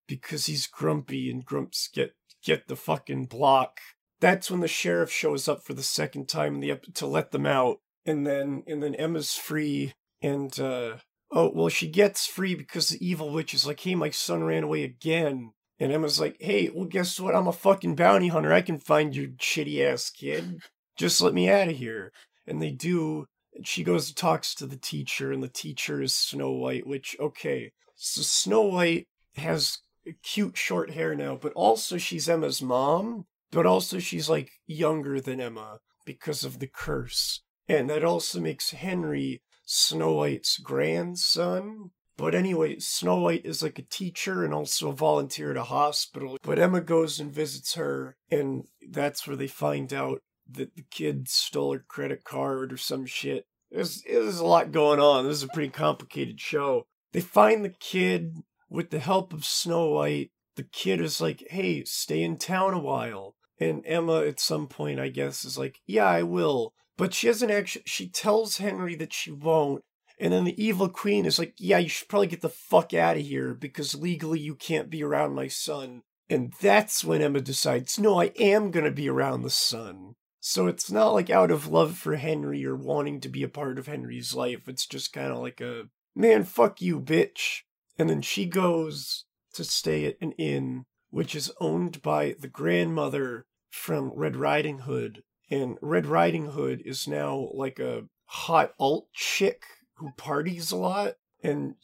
because 0.08 0.46
he's 0.46 0.66
grumpy, 0.66 1.30
and 1.30 1.44
grumps 1.44 1.88
get 1.92 2.14
get 2.44 2.66
the 2.66 2.76
fucking 2.76 3.26
block. 3.26 3.78
That's 4.20 4.50
when 4.50 4.60
the 4.60 4.68
sheriff 4.68 5.12
shows 5.12 5.46
up 5.46 5.64
for 5.64 5.74
the 5.74 5.82
second 5.82 6.28
time 6.28 6.54
in 6.56 6.60
the 6.60 6.72
ep- 6.72 6.94
to 6.94 7.06
let 7.06 7.30
them 7.30 7.46
out, 7.46 7.78
and 8.04 8.26
then 8.26 8.64
and 8.66 8.82
then 8.82 8.96
Emma's 8.96 9.34
free, 9.34 9.92
and 10.20 10.58
uh 10.58 10.96
oh, 11.30 11.50
well, 11.54 11.68
she 11.68 11.88
gets 11.88 12.26
free 12.26 12.54
because 12.54 12.88
the 12.88 13.06
evil 13.06 13.30
witch 13.30 13.54
is 13.54 13.66
like, 13.66 13.80
hey, 13.80 13.94
my 13.94 14.10
son 14.10 14.44
ran 14.44 14.64
away 14.64 14.82
again. 14.84 15.52
And 15.80 15.92
Emma's 15.92 16.18
like, 16.18 16.36
hey, 16.40 16.70
well, 16.74 16.86
guess 16.86 17.20
what? 17.20 17.36
I'm 17.36 17.46
a 17.46 17.52
fucking 17.52 17.94
bounty 17.94 18.28
hunter. 18.28 18.52
I 18.52 18.62
can 18.62 18.80
find 18.80 19.14
your 19.14 19.28
shitty 19.28 19.84
ass 19.84 20.10
kid. 20.10 20.60
Just 20.96 21.20
let 21.20 21.34
me 21.34 21.48
out 21.48 21.68
of 21.68 21.76
here. 21.76 22.12
And 22.46 22.60
they 22.60 22.70
do. 22.70 23.26
And 23.54 23.66
she 23.66 23.84
goes 23.84 24.08
and 24.08 24.16
talks 24.16 24.54
to 24.56 24.66
the 24.66 24.76
teacher, 24.76 25.32
and 25.32 25.42
the 25.42 25.48
teacher 25.48 26.02
is 26.02 26.14
Snow 26.14 26.52
White, 26.52 26.86
which, 26.86 27.16
okay. 27.20 27.72
So 27.94 28.22
Snow 28.22 28.62
White 28.62 29.06
has 29.36 29.78
cute 30.22 30.56
short 30.56 30.90
hair 30.90 31.14
now, 31.14 31.36
but 31.40 31.52
also 31.52 31.98
she's 31.98 32.28
Emma's 32.28 32.62
mom, 32.62 33.26
but 33.50 33.66
also 33.66 33.98
she's 33.98 34.28
like 34.28 34.50
younger 34.66 35.20
than 35.20 35.40
Emma 35.40 35.78
because 36.04 36.44
of 36.44 36.58
the 36.58 36.66
curse. 36.66 37.42
And 37.68 37.90
that 37.90 38.04
also 38.04 38.40
makes 38.40 38.70
Henry 38.70 39.42
Snow 39.70 40.14
White's 40.14 40.56
grandson. 40.56 41.90
But 42.16 42.34
anyway, 42.34 42.78
Snow 42.78 43.16
White 43.16 43.44
is 43.44 43.62
like 43.62 43.78
a 43.78 43.82
teacher 43.82 44.42
and 44.42 44.54
also 44.54 44.88
a 44.88 44.94
volunteer 44.94 45.50
at 45.50 45.58
a 45.58 45.64
hospital. 45.64 46.38
But 46.42 46.58
Emma 46.58 46.80
goes 46.80 47.20
and 47.20 47.30
visits 47.30 47.74
her, 47.74 48.16
and 48.30 48.64
that's 48.90 49.26
where 49.26 49.36
they 49.36 49.46
find 49.46 49.92
out 49.92 50.22
that 50.50 50.74
the 50.74 50.84
kid 50.90 51.28
stole 51.28 51.74
her 51.74 51.84
credit 51.86 52.24
card 52.24 52.72
or 52.72 52.78
some 52.78 53.04
shit. 53.04 53.46
There's, 53.70 54.02
there's 54.02 54.38
a 54.38 54.46
lot 54.46 54.72
going 54.72 55.00
on. 55.00 55.26
This 55.26 55.36
is 55.36 55.42
a 55.42 55.48
pretty 55.48 55.68
complicated 55.68 56.40
show. 56.40 56.86
They 57.12 57.20
find 57.20 57.62
the 57.62 57.74
kid 57.78 58.38
with 58.70 58.88
the 58.88 59.00
help 59.00 59.34
of 59.34 59.44
Snow 59.44 59.90
White. 59.90 60.30
The 60.56 60.62
kid 60.62 61.02
is 61.02 61.20
like, 61.20 61.44
hey, 61.50 61.84
stay 61.84 62.22
in 62.22 62.38
town 62.38 62.72
a 62.72 62.80
while. 62.80 63.36
And 63.60 63.82
Emma, 63.84 64.22
at 64.22 64.40
some 64.40 64.66
point, 64.66 64.98
I 64.98 65.08
guess, 65.08 65.44
is 65.44 65.58
like, 65.58 65.80
yeah, 65.86 66.06
I 66.06 66.22
will. 66.22 66.72
But 66.98 67.14
she 67.14 67.28
doesn't 67.28 67.50
actually, 67.50 67.84
she 67.86 68.08
tells 68.08 68.58
Henry 68.58 68.94
that 68.96 69.14
she 69.14 69.30
won't. 69.30 69.82
And 70.20 70.32
then 70.32 70.44
the 70.44 70.62
evil 70.62 70.88
queen 70.88 71.24
is 71.24 71.38
like, 71.38 71.54
yeah, 71.56 71.78
you 71.78 71.88
should 71.88 72.08
probably 72.08 72.26
get 72.26 72.42
the 72.42 72.48
fuck 72.48 72.92
out 72.92 73.16
of 73.16 73.22
here 73.22 73.54
because 73.54 73.94
legally 73.94 74.40
you 74.40 74.56
can't 74.56 74.90
be 74.90 75.02
around 75.02 75.34
my 75.34 75.46
son. 75.46 76.02
And 76.28 76.52
that's 76.60 77.04
when 77.04 77.22
Emma 77.22 77.40
decides, 77.40 77.98
no, 77.98 78.20
I 78.20 78.32
am 78.38 78.72
going 78.72 78.84
to 78.84 78.90
be 78.90 79.08
around 79.08 79.42
the 79.42 79.50
son. 79.50 80.16
So 80.40 80.66
it's 80.66 80.90
not 80.90 81.10
like 81.10 81.30
out 81.30 81.52
of 81.52 81.68
love 81.68 81.96
for 81.96 82.16
Henry 82.16 82.66
or 82.66 82.74
wanting 82.74 83.20
to 83.20 83.28
be 83.28 83.44
a 83.44 83.48
part 83.48 83.78
of 83.78 83.86
Henry's 83.86 84.34
life. 84.34 84.68
It's 84.68 84.86
just 84.86 85.12
kind 85.12 85.30
of 85.30 85.38
like 85.38 85.60
a, 85.60 85.84
man, 86.16 86.42
fuck 86.42 86.82
you, 86.82 87.00
bitch. 87.00 87.60
And 87.96 88.10
then 88.10 88.22
she 88.22 88.44
goes 88.44 89.24
to 89.54 89.62
stay 89.62 90.04
at 90.04 90.16
an 90.20 90.32
inn, 90.32 90.84
which 91.10 91.36
is 91.36 91.52
owned 91.60 92.02
by 92.02 92.34
the 92.38 92.48
grandmother 92.48 93.46
from 93.70 94.10
Red 94.14 94.36
Riding 94.36 94.80
Hood. 94.80 95.22
And 95.50 95.78
Red 95.80 96.06
Riding 96.06 96.46
Hood 96.46 96.82
is 96.84 97.08
now 97.08 97.48
like 97.54 97.78
a 97.78 98.04
hot 98.26 98.74
alt 98.78 99.08
chick 99.12 99.62
who 99.94 100.12
parties 100.16 100.70
a 100.70 100.76
lot. 100.76 101.14
And 101.42 101.76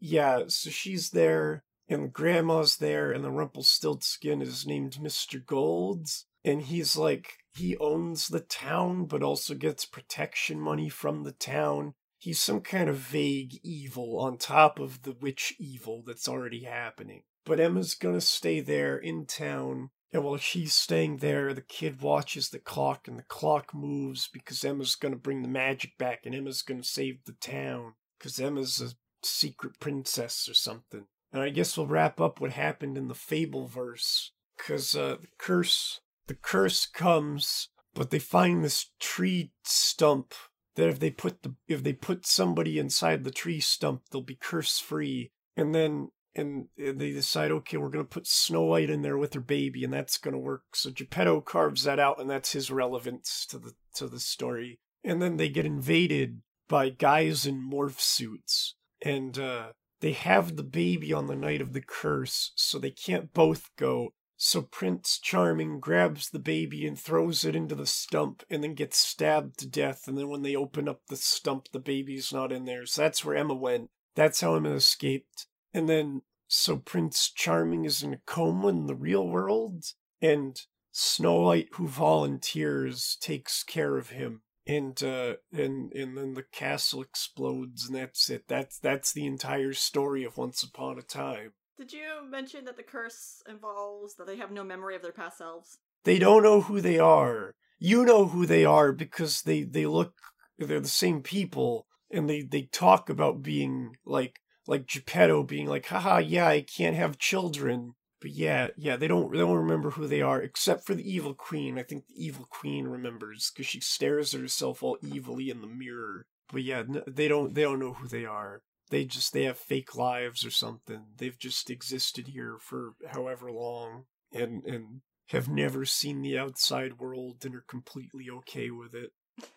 yeah, 0.00 0.44
so 0.48 0.70
she's 0.70 1.10
there, 1.10 1.64
and 1.88 2.12
grandma's 2.12 2.76
there, 2.76 3.10
and 3.10 3.24
the 3.24 3.30
Rumpelstiltskin 3.30 4.40
is 4.40 4.66
named 4.66 4.98
Mr. 5.02 5.44
Golds. 5.44 6.26
And 6.44 6.62
he's 6.62 6.96
like, 6.96 7.38
he 7.54 7.76
owns 7.78 8.28
the 8.28 8.40
town, 8.40 9.06
but 9.06 9.22
also 9.22 9.54
gets 9.54 9.84
protection 9.84 10.60
money 10.60 10.88
from 10.88 11.24
the 11.24 11.32
town. 11.32 11.94
He's 12.18 12.40
some 12.40 12.60
kind 12.60 12.88
of 12.88 12.96
vague 12.96 13.58
evil 13.62 14.18
on 14.18 14.38
top 14.38 14.78
of 14.78 15.02
the 15.02 15.16
witch 15.20 15.54
evil 15.58 16.02
that's 16.06 16.28
already 16.28 16.64
happening. 16.64 17.22
But 17.44 17.60
Emma's 17.60 17.94
gonna 17.94 18.20
stay 18.20 18.60
there 18.60 18.96
in 18.96 19.26
town 19.26 19.90
and 20.14 20.22
while 20.22 20.36
she's 20.36 20.72
staying 20.72 21.16
there, 21.16 21.52
the 21.52 21.60
kid 21.60 22.00
watches 22.00 22.48
the 22.48 22.60
clock, 22.60 23.08
and 23.08 23.18
the 23.18 23.24
clock 23.24 23.74
moves 23.74 24.28
because 24.32 24.64
Emma's 24.64 24.94
gonna 24.94 25.16
bring 25.16 25.42
the 25.42 25.48
magic 25.48 25.98
back, 25.98 26.20
and 26.24 26.32
Emma's 26.36 26.62
gonna 26.62 26.84
save 26.84 27.24
the 27.24 27.32
town 27.32 27.94
because 28.16 28.38
Emma's 28.38 28.80
a 28.80 28.92
secret 29.26 29.80
princess 29.80 30.48
or 30.48 30.54
something. 30.54 31.06
And 31.32 31.42
I 31.42 31.48
guess 31.50 31.76
we'll 31.76 31.88
wrap 31.88 32.20
up 32.20 32.40
what 32.40 32.52
happened 32.52 32.96
in 32.96 33.08
the 33.08 33.14
Fable 33.14 33.66
verse 33.66 34.30
because 34.56 34.94
uh, 34.94 35.16
the 35.20 35.26
curse, 35.36 36.00
the 36.28 36.34
curse 36.34 36.86
comes, 36.86 37.70
but 37.92 38.10
they 38.10 38.20
find 38.20 38.62
this 38.62 38.92
tree 39.00 39.50
stump 39.64 40.32
that 40.76 40.88
if 40.88 41.00
they 41.00 41.10
put 41.10 41.42
the 41.42 41.56
if 41.66 41.82
they 41.82 41.92
put 41.92 42.24
somebody 42.24 42.78
inside 42.78 43.24
the 43.24 43.32
tree 43.32 43.58
stump, 43.58 44.02
they'll 44.12 44.22
be 44.22 44.38
curse 44.40 44.78
free. 44.78 45.32
And 45.56 45.74
then 45.74 46.10
and 46.34 46.68
they 46.76 47.12
decide, 47.12 47.50
okay, 47.50 47.76
we're 47.76 47.90
gonna 47.90 48.04
put 48.04 48.26
Snow 48.26 48.62
White 48.62 48.90
in 48.90 49.02
there 49.02 49.18
with 49.18 49.34
her 49.34 49.40
baby, 49.40 49.84
and 49.84 49.92
that's 49.92 50.18
gonna 50.18 50.38
work. 50.38 50.74
So 50.74 50.90
Geppetto 50.90 51.40
carves 51.40 51.84
that 51.84 51.98
out, 51.98 52.20
and 52.20 52.28
that's 52.28 52.52
his 52.52 52.70
relevance 52.70 53.46
to 53.50 53.58
the 53.58 53.74
to 53.96 54.08
the 54.08 54.20
story. 54.20 54.78
And 55.04 55.20
then 55.20 55.36
they 55.36 55.48
get 55.48 55.66
invaded 55.66 56.42
by 56.68 56.88
guys 56.88 57.46
in 57.46 57.62
morph 57.62 58.00
suits, 58.00 58.74
and 59.02 59.38
uh, 59.38 59.68
they 60.00 60.12
have 60.12 60.56
the 60.56 60.62
baby 60.62 61.12
on 61.12 61.26
the 61.26 61.36
night 61.36 61.60
of 61.60 61.72
the 61.72 61.80
curse, 61.80 62.52
so 62.56 62.78
they 62.78 62.90
can't 62.90 63.32
both 63.32 63.70
go. 63.76 64.10
So 64.36 64.62
Prince 64.62 65.18
Charming 65.18 65.80
grabs 65.80 66.30
the 66.30 66.38
baby 66.38 66.86
and 66.86 66.98
throws 66.98 67.44
it 67.44 67.54
into 67.54 67.74
the 67.74 67.86
stump 67.86 68.42
and 68.50 68.62
then 68.62 68.74
gets 68.74 68.98
stabbed 68.98 69.58
to 69.60 69.66
death. 69.66 70.06
And 70.06 70.18
then 70.18 70.28
when 70.28 70.42
they 70.42 70.56
open 70.56 70.88
up 70.88 71.00
the 71.08 71.16
stump, 71.16 71.68
the 71.72 71.78
baby's 71.78 72.32
not 72.32 72.52
in 72.52 72.64
there. 72.64 72.84
So 72.84 73.02
that's 73.02 73.24
where 73.24 73.36
Emma 73.36 73.54
went. 73.54 73.90
That's 74.14 74.40
how 74.40 74.56
Emma 74.56 74.72
escaped. 74.72 75.46
And 75.74 75.88
then, 75.88 76.22
so 76.48 76.78
Prince 76.78 77.30
Charming 77.30 77.84
is 77.84 78.02
in 78.02 78.14
a 78.14 78.20
coma 78.24 78.68
in 78.68 78.86
the 78.86 78.94
real 78.94 79.26
world. 79.26 79.84
And 80.22 80.58
Snow 80.92 81.40
White, 81.40 81.68
who 81.72 81.88
volunteers, 81.88 83.18
takes 83.20 83.62
care 83.62 83.96
of 83.98 84.10
him. 84.10 84.42
And 84.66 85.02
uh 85.02 85.34
and 85.52 85.92
and 85.92 86.16
then 86.16 86.32
the 86.32 86.44
castle 86.50 87.02
explodes 87.02 87.86
and 87.86 87.96
that's 87.96 88.30
it. 88.30 88.44
That's 88.48 88.78
that's 88.78 89.12
the 89.12 89.26
entire 89.26 89.74
story 89.74 90.24
of 90.24 90.38
Once 90.38 90.62
Upon 90.62 90.98
a 90.98 91.02
Time. 91.02 91.52
Did 91.76 91.92
you 91.92 92.26
mention 92.26 92.64
that 92.64 92.78
the 92.78 92.82
curse 92.82 93.42
involves 93.46 94.14
that 94.14 94.26
they 94.26 94.36
have 94.36 94.50
no 94.50 94.64
memory 94.64 94.96
of 94.96 95.02
their 95.02 95.12
past 95.12 95.36
selves? 95.36 95.80
they 96.04 96.18
don't 96.18 96.42
know 96.42 96.60
who 96.60 96.80
they 96.80 96.98
are. 96.98 97.54
You 97.78 98.04
know 98.04 98.26
who 98.26 98.46
they 98.46 98.64
are 98.64 98.92
because 98.92 99.42
they 99.42 99.64
they 99.64 99.86
look 99.86 100.14
they're 100.58 100.80
the 100.80 100.88
same 100.88 101.22
people 101.22 101.86
and 102.10 102.30
they 102.30 102.42
they 102.42 102.62
talk 102.62 103.10
about 103.10 103.42
being 103.42 103.96
like 104.06 104.40
like 104.66 104.86
Geppetto 104.86 105.42
being 105.42 105.66
like 105.66 105.86
haha 105.86 106.18
yeah 106.18 106.48
I 106.48 106.62
can't 106.62 106.96
have 106.96 107.18
children. 107.18 107.94
But 108.20 108.30
yeah, 108.30 108.68
yeah, 108.76 108.96
they 108.96 109.06
don't 109.06 109.30
they 109.32 109.38
don't 109.38 109.56
remember 109.58 109.90
who 109.90 110.06
they 110.06 110.22
are 110.22 110.40
except 110.40 110.86
for 110.86 110.94
the 110.94 111.08
evil 111.10 111.34
queen. 111.34 111.78
I 111.78 111.82
think 111.82 112.06
the 112.06 112.24
evil 112.24 112.46
queen 112.48 112.86
remembers 112.86 113.50
cuz 113.50 113.66
she 113.66 113.80
stares 113.80 114.34
at 114.34 114.40
herself 114.40 114.82
all 114.82 114.96
evilly 115.04 115.50
in 115.50 115.60
the 115.60 115.66
mirror. 115.66 116.26
But 116.50 116.62
yeah, 116.62 116.78
n- 116.78 117.02
they 117.06 117.28
don't 117.28 117.54
they 117.54 117.62
don't 117.62 117.78
know 117.80 117.92
who 117.92 118.08
they 118.08 118.24
are. 118.24 118.62
They 118.88 119.04
just 119.04 119.32
they 119.34 119.44
have 119.44 119.58
fake 119.58 119.94
lives 119.94 120.44
or 120.44 120.50
something. 120.50 121.04
They've 121.16 121.38
just 121.38 121.68
existed 121.68 122.28
here 122.28 122.56
for 122.58 122.94
however 123.08 123.52
long 123.52 124.06
and 124.32 124.64
and 124.64 125.02
have 125.28 125.48
never 125.48 125.84
seen 125.84 126.22
the 126.22 126.38
outside 126.38 126.98
world 126.98 127.44
and 127.44 127.54
are 127.54 127.64
completely 127.68 128.30
okay 128.30 128.70
with 128.70 128.94
it. 128.94 129.12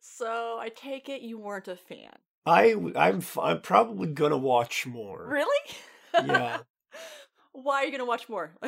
So 0.00 0.56
I 0.58 0.70
take 0.70 1.10
it 1.10 1.20
you 1.20 1.38
weren't 1.38 1.68
a 1.68 1.76
fan. 1.76 2.16
I 2.46 2.74
I'm 2.94 3.22
I'm 3.40 3.60
probably 3.60 4.08
gonna 4.08 4.38
watch 4.38 4.86
more. 4.86 5.26
Really? 5.28 5.74
Yeah. 6.14 6.58
Why 7.52 7.82
are 7.82 7.84
you 7.84 7.90
gonna 7.90 8.04
watch 8.04 8.28
more? 8.28 8.54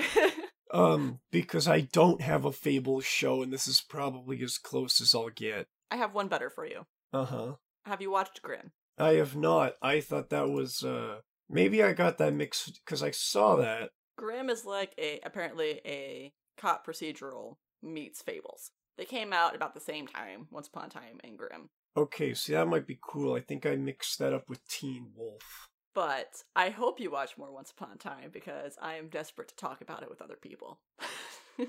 Um, 0.70 1.20
because 1.30 1.66
I 1.66 1.80
don't 1.80 2.20
have 2.20 2.44
a 2.44 2.52
Fable 2.52 3.00
show, 3.00 3.42
and 3.42 3.52
this 3.52 3.66
is 3.66 3.80
probably 3.80 4.42
as 4.42 4.58
close 4.58 5.00
as 5.00 5.14
I'll 5.14 5.30
get. 5.30 5.66
I 5.90 5.96
have 5.96 6.14
one 6.14 6.28
better 6.28 6.50
for 6.50 6.66
you. 6.66 6.84
Uh 7.12 7.24
huh. 7.24 7.52
Have 7.86 8.02
you 8.02 8.10
watched 8.10 8.42
Grimm? 8.42 8.72
I 8.98 9.14
have 9.14 9.34
not. 9.34 9.74
I 9.80 10.00
thought 10.00 10.30
that 10.30 10.50
was 10.50 10.84
uh 10.84 11.20
maybe 11.48 11.82
I 11.82 11.92
got 11.94 12.18
that 12.18 12.34
mixed 12.34 12.80
because 12.84 13.02
I 13.02 13.12
saw 13.12 13.56
that. 13.56 13.90
Grimm 14.16 14.50
is 14.50 14.64
like 14.64 14.92
a 14.98 15.20
apparently 15.24 15.80
a 15.86 16.32
cop 16.58 16.86
procedural 16.86 17.56
meets 17.82 18.20
Fables. 18.20 18.72
They 18.98 19.04
came 19.04 19.32
out 19.32 19.54
about 19.54 19.74
the 19.74 19.80
same 19.80 20.06
time, 20.06 20.48
Once 20.50 20.66
Upon 20.68 20.86
a 20.86 20.90
Time 20.90 21.20
and 21.22 21.38
Grimm. 21.38 21.70
Okay, 21.98 22.32
see 22.34 22.52
that 22.52 22.68
might 22.68 22.87
be 22.87 22.98
cool. 23.02 23.34
I 23.34 23.40
think 23.40 23.66
I 23.66 23.74
mixed 23.74 24.18
that 24.20 24.32
up 24.32 24.48
with 24.48 24.66
Teen 24.68 25.08
Wolf. 25.16 25.68
But 25.94 26.44
I 26.54 26.70
hope 26.70 27.00
you 27.00 27.11
watch 27.11 27.37
more 27.37 27.52
Once 27.52 27.72
Upon 27.72 27.90
a 27.92 27.96
Time 27.96 28.30
because 28.32 28.78
I 28.80 28.94
am 28.94 29.08
desperate 29.08 29.48
to 29.48 29.56
talk 29.56 29.80
about 29.80 30.02
it 30.04 30.11
with 30.11 30.22
other 30.22 30.37
people. 30.40 30.78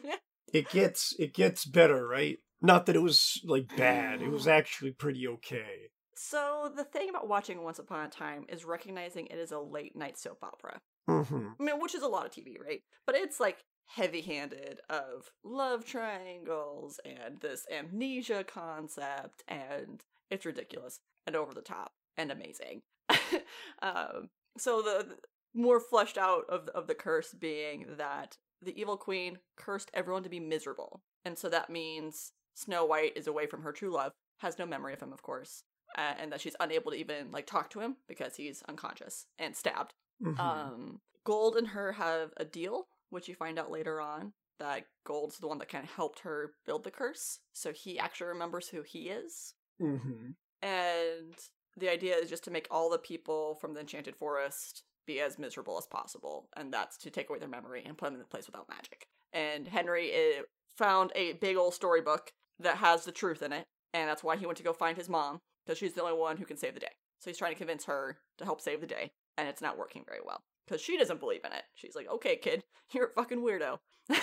It 0.54 0.70
gets 0.70 1.16
it 1.20 1.34
gets 1.34 1.66
better, 1.66 2.08
right? 2.08 2.40
Not 2.62 2.86
that 2.86 2.96
it 2.96 3.02
was 3.04 3.40
like 3.46 3.76
bad. 3.78 4.22
It 4.22 4.32
was 4.32 4.48
actually 4.48 4.92
pretty 4.92 5.28
okay. 5.28 5.90
so 6.16 6.72
the 6.76 6.84
thing 6.84 7.10
about 7.10 7.28
watching 7.28 7.64
Once 7.64 7.80
Upon 7.80 8.06
a 8.06 8.10
Time 8.10 8.46
is 8.50 8.66
recognizing 8.66 9.28
it 9.28 9.38
is 9.38 9.52
a 9.52 9.60
late 9.60 9.96
night 9.96 10.18
soap 10.18 10.44
opera. 10.44 10.82
Mm-hmm. 11.10 11.50
I 11.60 11.64
mean, 11.64 11.80
which 11.80 11.96
is 11.96 12.04
a 12.04 12.08
lot 12.08 12.26
of 12.26 12.32
TV, 12.32 12.60
right? 12.60 12.82
But 13.06 13.16
it's 13.16 13.40
like 13.40 13.64
heavy 13.86 14.22
handed 14.22 14.80
of 14.90 15.32
love 15.44 15.86
triangles 15.86 17.00
and 17.06 17.40
this 17.40 17.66
amnesia 17.72 18.44
concept, 18.44 19.44
and 19.48 20.04
it's 20.30 20.46
ridiculous 20.46 21.00
and 21.26 21.36
over 21.36 21.54
the 21.54 21.62
top 21.62 21.94
and 22.18 22.32
amazing. 22.32 22.82
um, 23.82 24.30
so 24.58 24.82
the, 24.82 25.06
the 25.10 25.16
more 25.54 25.80
fleshed 25.80 26.18
out 26.18 26.44
of 26.50 26.68
of 26.70 26.88
the 26.88 26.96
curse 26.96 27.34
being 27.34 27.86
that 27.98 28.38
the 28.62 28.80
evil 28.80 28.98
queen 28.98 29.40
cursed 29.58 29.90
everyone 29.94 30.24
to 30.24 30.30
be 30.30 30.40
miserable, 30.40 31.02
and 31.26 31.38
so 31.38 31.50
that 31.50 31.70
means 31.70 32.34
Snow 32.56 32.86
White 32.86 33.16
is 33.16 33.28
away 33.28 33.48
from 33.48 33.64
her 33.64 33.72
true 33.72 33.92
love, 33.92 34.12
has 34.40 34.60
no 34.60 34.66
memory 34.66 34.94
of 34.94 35.02
him, 35.02 35.14
of 35.14 35.22
course, 35.22 35.64
uh, 35.98 36.14
and 36.20 36.32
that 36.32 36.42
she's 36.42 36.56
unable 36.60 36.92
to 36.92 36.98
even 36.98 37.32
like 37.32 37.48
talk 37.48 37.70
to 37.72 37.80
him 37.80 37.96
because 38.08 38.36
he's 38.36 38.64
unconscious 38.68 39.26
and 39.38 39.56
stabbed. 39.56 39.94
Mhm. 40.22 40.40
Um, 40.40 41.02
Gold 41.24 41.56
and 41.56 41.70
her 41.70 41.94
have 41.94 42.34
a 42.38 42.46
deal, 42.46 42.88
which 43.10 43.28
you 43.28 43.36
find 43.36 43.58
out 43.58 43.72
later 43.72 44.02
on 44.02 44.34
that 44.60 44.86
Gold's 45.06 45.38
the 45.38 45.48
one 45.48 45.58
that 45.60 45.70
kind 45.70 45.84
of 45.86 45.92
helped 45.92 46.20
her 46.20 46.54
build 46.66 46.84
the 46.84 46.92
curse, 46.92 47.40
so 47.54 47.72
he 47.72 47.98
actually 47.98 48.28
remembers 48.28 48.70
who 48.70 48.82
he 48.82 49.10
is. 49.10 49.54
Mm-hmm. 49.82 50.32
And 50.62 51.36
the 51.78 51.90
idea 51.90 52.16
is 52.16 52.30
just 52.30 52.44
to 52.46 52.52
make 52.52 52.68
all 52.70 52.90
the 52.90 52.98
people 52.98 53.56
from 53.56 53.74
the 53.74 53.80
Enchanted 53.80 54.16
Forest 54.16 54.84
be 55.06 55.20
as 55.22 55.40
miserable 55.40 55.78
as 55.78 55.88
possible, 55.88 56.50
and 56.56 56.72
that's 56.72 56.98
to 56.98 57.10
take 57.10 57.30
away 57.30 57.40
their 57.40 57.48
memory 57.48 57.84
and 57.86 57.98
put 57.98 58.06
them 58.06 58.16
in 58.16 58.22
a 58.22 58.26
place 58.26 58.46
without 58.46 58.70
magic. 58.70 59.08
And 59.34 59.68
Henry 59.68 60.12
eh, 60.12 60.42
found 60.78 61.12
a 61.16 61.34
big 61.34 61.58
old 61.58 61.74
storybook 61.74 62.32
that 62.60 62.78
has 62.78 63.06
the 63.06 63.12
truth 63.12 63.42
in 63.42 63.54
it, 63.54 63.66
and 63.94 64.10
that's 64.10 64.24
why 64.24 64.36
he 64.36 64.46
went 64.46 64.58
to 64.58 64.64
go 64.64 64.74
find 64.74 64.98
his 64.98 65.10
mom, 65.10 65.40
because 65.66 65.78
she's 65.80 65.94
the 65.94 66.04
only 66.04 66.18
one 66.18 66.38
who 66.38 66.46
can 66.46 66.58
save 66.58 66.74
the 66.74 66.80
day. 66.80 66.88
So 67.20 67.30
he's 67.30 67.38
trying 67.38 67.54
to 67.54 67.58
convince 67.58 67.86
her 67.86 68.18
to 68.38 68.46
help 68.46 68.62
save 68.62 68.82
the 68.82 68.88
day, 68.88 69.12
and 69.38 69.48
it's 69.48 69.62
not 69.62 69.78
working 69.78 70.04
very 70.08 70.20
well. 70.26 70.44
Because 70.68 70.82
she 70.82 70.98
doesn't 70.98 71.20
believe 71.20 71.44
in 71.44 71.52
it. 71.52 71.64
She's 71.74 71.96
like, 71.96 72.08
okay, 72.10 72.36
kid, 72.36 72.64
you're 72.94 73.08
a 73.08 73.14
fucking 73.14 73.40
weirdo. 73.40 73.80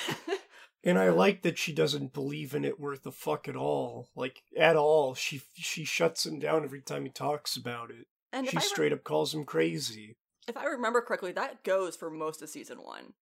And 0.86 1.00
I 1.00 1.08
like 1.10 1.42
that 1.42 1.58
she 1.58 1.72
doesn't 1.72 2.12
believe 2.14 2.54
in 2.54 2.64
it 2.64 2.78
worth 2.78 3.04
a 3.04 3.10
fuck 3.10 3.48
at 3.48 3.56
all. 3.56 4.08
Like 4.14 4.42
at 4.56 4.76
all. 4.76 5.14
She 5.14 5.42
she 5.54 5.84
shuts 5.84 6.24
him 6.24 6.38
down 6.38 6.62
every 6.62 6.80
time 6.80 7.02
he 7.04 7.10
talks 7.10 7.56
about 7.56 7.90
it. 7.90 8.06
and 8.32 8.48
she 8.48 8.56
I, 8.56 8.60
re- 8.60 8.66
straight 8.66 8.92
up 8.92 9.02
calls 9.02 9.34
him 9.34 9.44
crazy. 9.44 10.16
if 10.46 10.56
I 10.56 10.64
remember 10.66 11.00
correctly, 11.02 11.32
that 11.32 11.64
goes 11.64 11.96
for 11.96 12.08
most 12.08 12.40
of 12.40 12.48
season 12.48 12.78
one. 12.78 13.14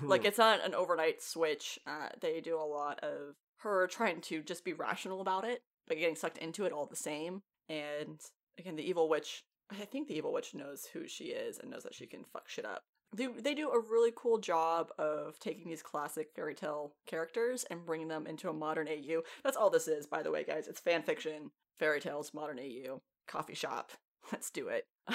Like 0.00 0.24
it's 0.24 0.38
not 0.38 0.64
an 0.64 0.72
overnight 0.74 1.20
switch. 1.20 1.78
Uh, 1.86 2.08
they 2.20 2.40
do 2.40 2.56
a 2.56 2.62
lot 2.64 3.00
of 3.02 3.34
her 3.58 3.86
trying 3.88 4.20
to 4.22 4.42
just 4.42 4.64
be 4.64 4.72
rational 4.72 5.20
about 5.20 5.44
it, 5.44 5.62
but 5.88 5.98
getting 5.98 6.16
sucked 6.16 6.38
into 6.38 6.64
it 6.64 6.72
all 6.72 6.86
the 6.86 6.96
same. 6.96 7.42
And 7.68 8.20
again, 8.56 8.76
the 8.76 8.88
evil 8.88 9.08
witch. 9.08 9.42
I 9.70 9.84
think 9.84 10.08
the 10.08 10.16
evil 10.16 10.32
witch 10.32 10.54
knows 10.54 10.86
who 10.92 11.06
she 11.06 11.24
is 11.26 11.58
and 11.58 11.70
knows 11.70 11.84
that 11.84 11.94
she 11.94 12.06
can 12.06 12.24
fuck 12.24 12.48
shit 12.48 12.64
up. 12.64 12.82
They 13.14 13.26
they 13.26 13.54
do 13.54 13.70
a 13.70 13.80
really 13.80 14.12
cool 14.14 14.38
job 14.38 14.90
of 14.98 15.38
taking 15.40 15.68
these 15.68 15.82
classic 15.82 16.28
fairy 16.34 16.54
tale 16.54 16.94
characters 17.06 17.64
and 17.70 17.84
bringing 17.84 18.08
them 18.08 18.26
into 18.26 18.48
a 18.48 18.52
modern 18.52 18.88
AU. 18.88 19.22
That's 19.42 19.56
all 19.56 19.70
this 19.70 19.88
is, 19.88 20.06
by 20.06 20.22
the 20.22 20.30
way, 20.30 20.44
guys. 20.44 20.68
It's 20.68 20.80
fan 20.80 21.02
fiction, 21.02 21.50
fairy 21.78 22.00
tales, 22.00 22.32
modern 22.32 22.58
AU, 22.58 23.00
coffee 23.26 23.54
shop. 23.54 23.92
Let's 24.32 24.50
do 24.50 24.68
it. 24.68 24.86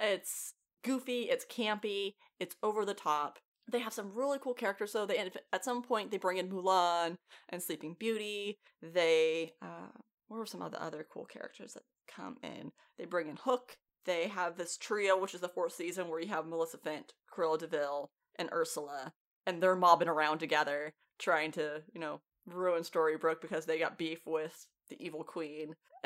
it's 0.00 0.54
goofy, 0.82 1.22
it's 1.22 1.44
campy, 1.44 2.14
it's 2.38 2.56
over 2.62 2.84
the 2.84 2.94
top. 2.94 3.38
They 3.70 3.80
have 3.80 3.92
some 3.92 4.12
really 4.14 4.38
cool 4.38 4.54
characters 4.54 4.92
though. 4.92 5.06
They 5.06 5.30
at 5.52 5.64
some 5.64 5.82
point 5.82 6.10
they 6.10 6.18
bring 6.18 6.38
in 6.38 6.48
Mulan 6.48 7.16
and 7.50 7.62
Sleeping 7.62 7.96
Beauty. 7.98 8.58
They 8.82 9.52
uh 9.62 9.88
what 10.28 10.38
were 10.38 10.46
some 10.46 10.62
of 10.62 10.70
the 10.70 10.82
other 10.82 11.06
cool 11.12 11.24
characters 11.24 11.74
that 11.74 11.82
come 12.14 12.36
in? 12.42 12.72
They 12.98 13.04
bring 13.04 13.28
in 13.28 13.36
Hook. 13.36 13.76
They 14.04 14.28
have 14.28 14.56
this 14.56 14.76
trio, 14.76 15.18
which 15.18 15.34
is 15.34 15.40
the 15.40 15.48
fourth 15.48 15.72
season, 15.72 16.08
where 16.08 16.20
you 16.20 16.28
have 16.28 16.46
Maleficent, 16.46 17.12
Cruella 17.32 17.58
De 17.58 17.66
Vil, 17.66 18.10
and 18.36 18.48
Ursula, 18.52 19.12
and 19.46 19.62
they're 19.62 19.76
mobbing 19.76 20.08
around 20.08 20.38
together, 20.38 20.94
trying 21.18 21.52
to, 21.52 21.82
you 21.92 22.00
know, 22.00 22.20
ruin 22.46 22.82
Storybrooke 22.82 23.40
because 23.40 23.66
they 23.66 23.78
got 23.78 23.98
beef 23.98 24.26
with 24.26 24.66
the 24.88 25.02
evil 25.04 25.22
queen. 25.22 25.76